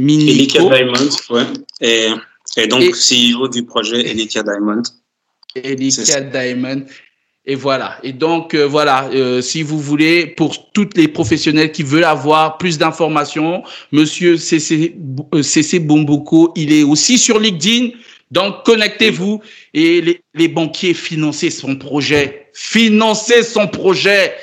Minico. 0.00 0.30
Elikia 0.30 0.60
Diamond, 0.60 1.10
ouais. 1.30 1.46
Et, 1.80 2.08
et 2.56 2.66
donc 2.66 2.82
et, 2.82 2.92
CEO 2.92 3.48
du 3.48 3.64
projet 3.64 4.08
Elikia 4.08 4.42
Diamond. 4.42 4.82
Elikia 5.54 6.20
Diamond. 6.20 6.84
Et 7.44 7.54
voilà. 7.54 7.98
Et 8.02 8.12
donc, 8.12 8.52
euh, 8.52 8.66
voilà, 8.66 9.08
euh, 9.08 9.40
si 9.40 9.62
vous 9.62 9.80
voulez, 9.80 10.26
pour 10.26 10.70
toutes 10.72 10.98
les 10.98 11.08
professionnels 11.08 11.72
qui 11.72 11.82
veulent 11.82 12.04
avoir 12.04 12.58
plus 12.58 12.76
d'informations, 12.76 13.62
monsieur 13.90 14.36
CC, 14.36 14.94
euh, 15.34 15.42
CC 15.42 15.78
Bomboko, 15.78 16.52
il 16.56 16.74
est 16.74 16.82
aussi 16.82 17.16
sur 17.16 17.40
LinkedIn. 17.40 17.96
Donc, 18.30 18.66
connectez-vous 18.66 19.40
et 19.72 20.02
les, 20.02 20.20
les 20.34 20.48
banquiers, 20.48 20.92
financez 20.92 21.48
son 21.48 21.76
projet. 21.76 22.50
Financez 22.52 23.42
son 23.42 23.66
projet. 23.66 24.34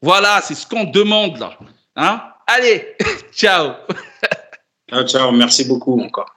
Voilà, 0.00 0.40
c'est 0.46 0.54
ce 0.54 0.64
qu'on 0.64 0.84
demande 0.84 1.38
là. 1.40 1.58
Hein? 1.96 2.22
Allez, 2.46 2.94
ciao. 3.34 3.72
Ciao, 4.88 5.04
ciao. 5.04 5.32
Merci 5.32 5.64
beaucoup 5.64 6.00
encore. 6.00 6.35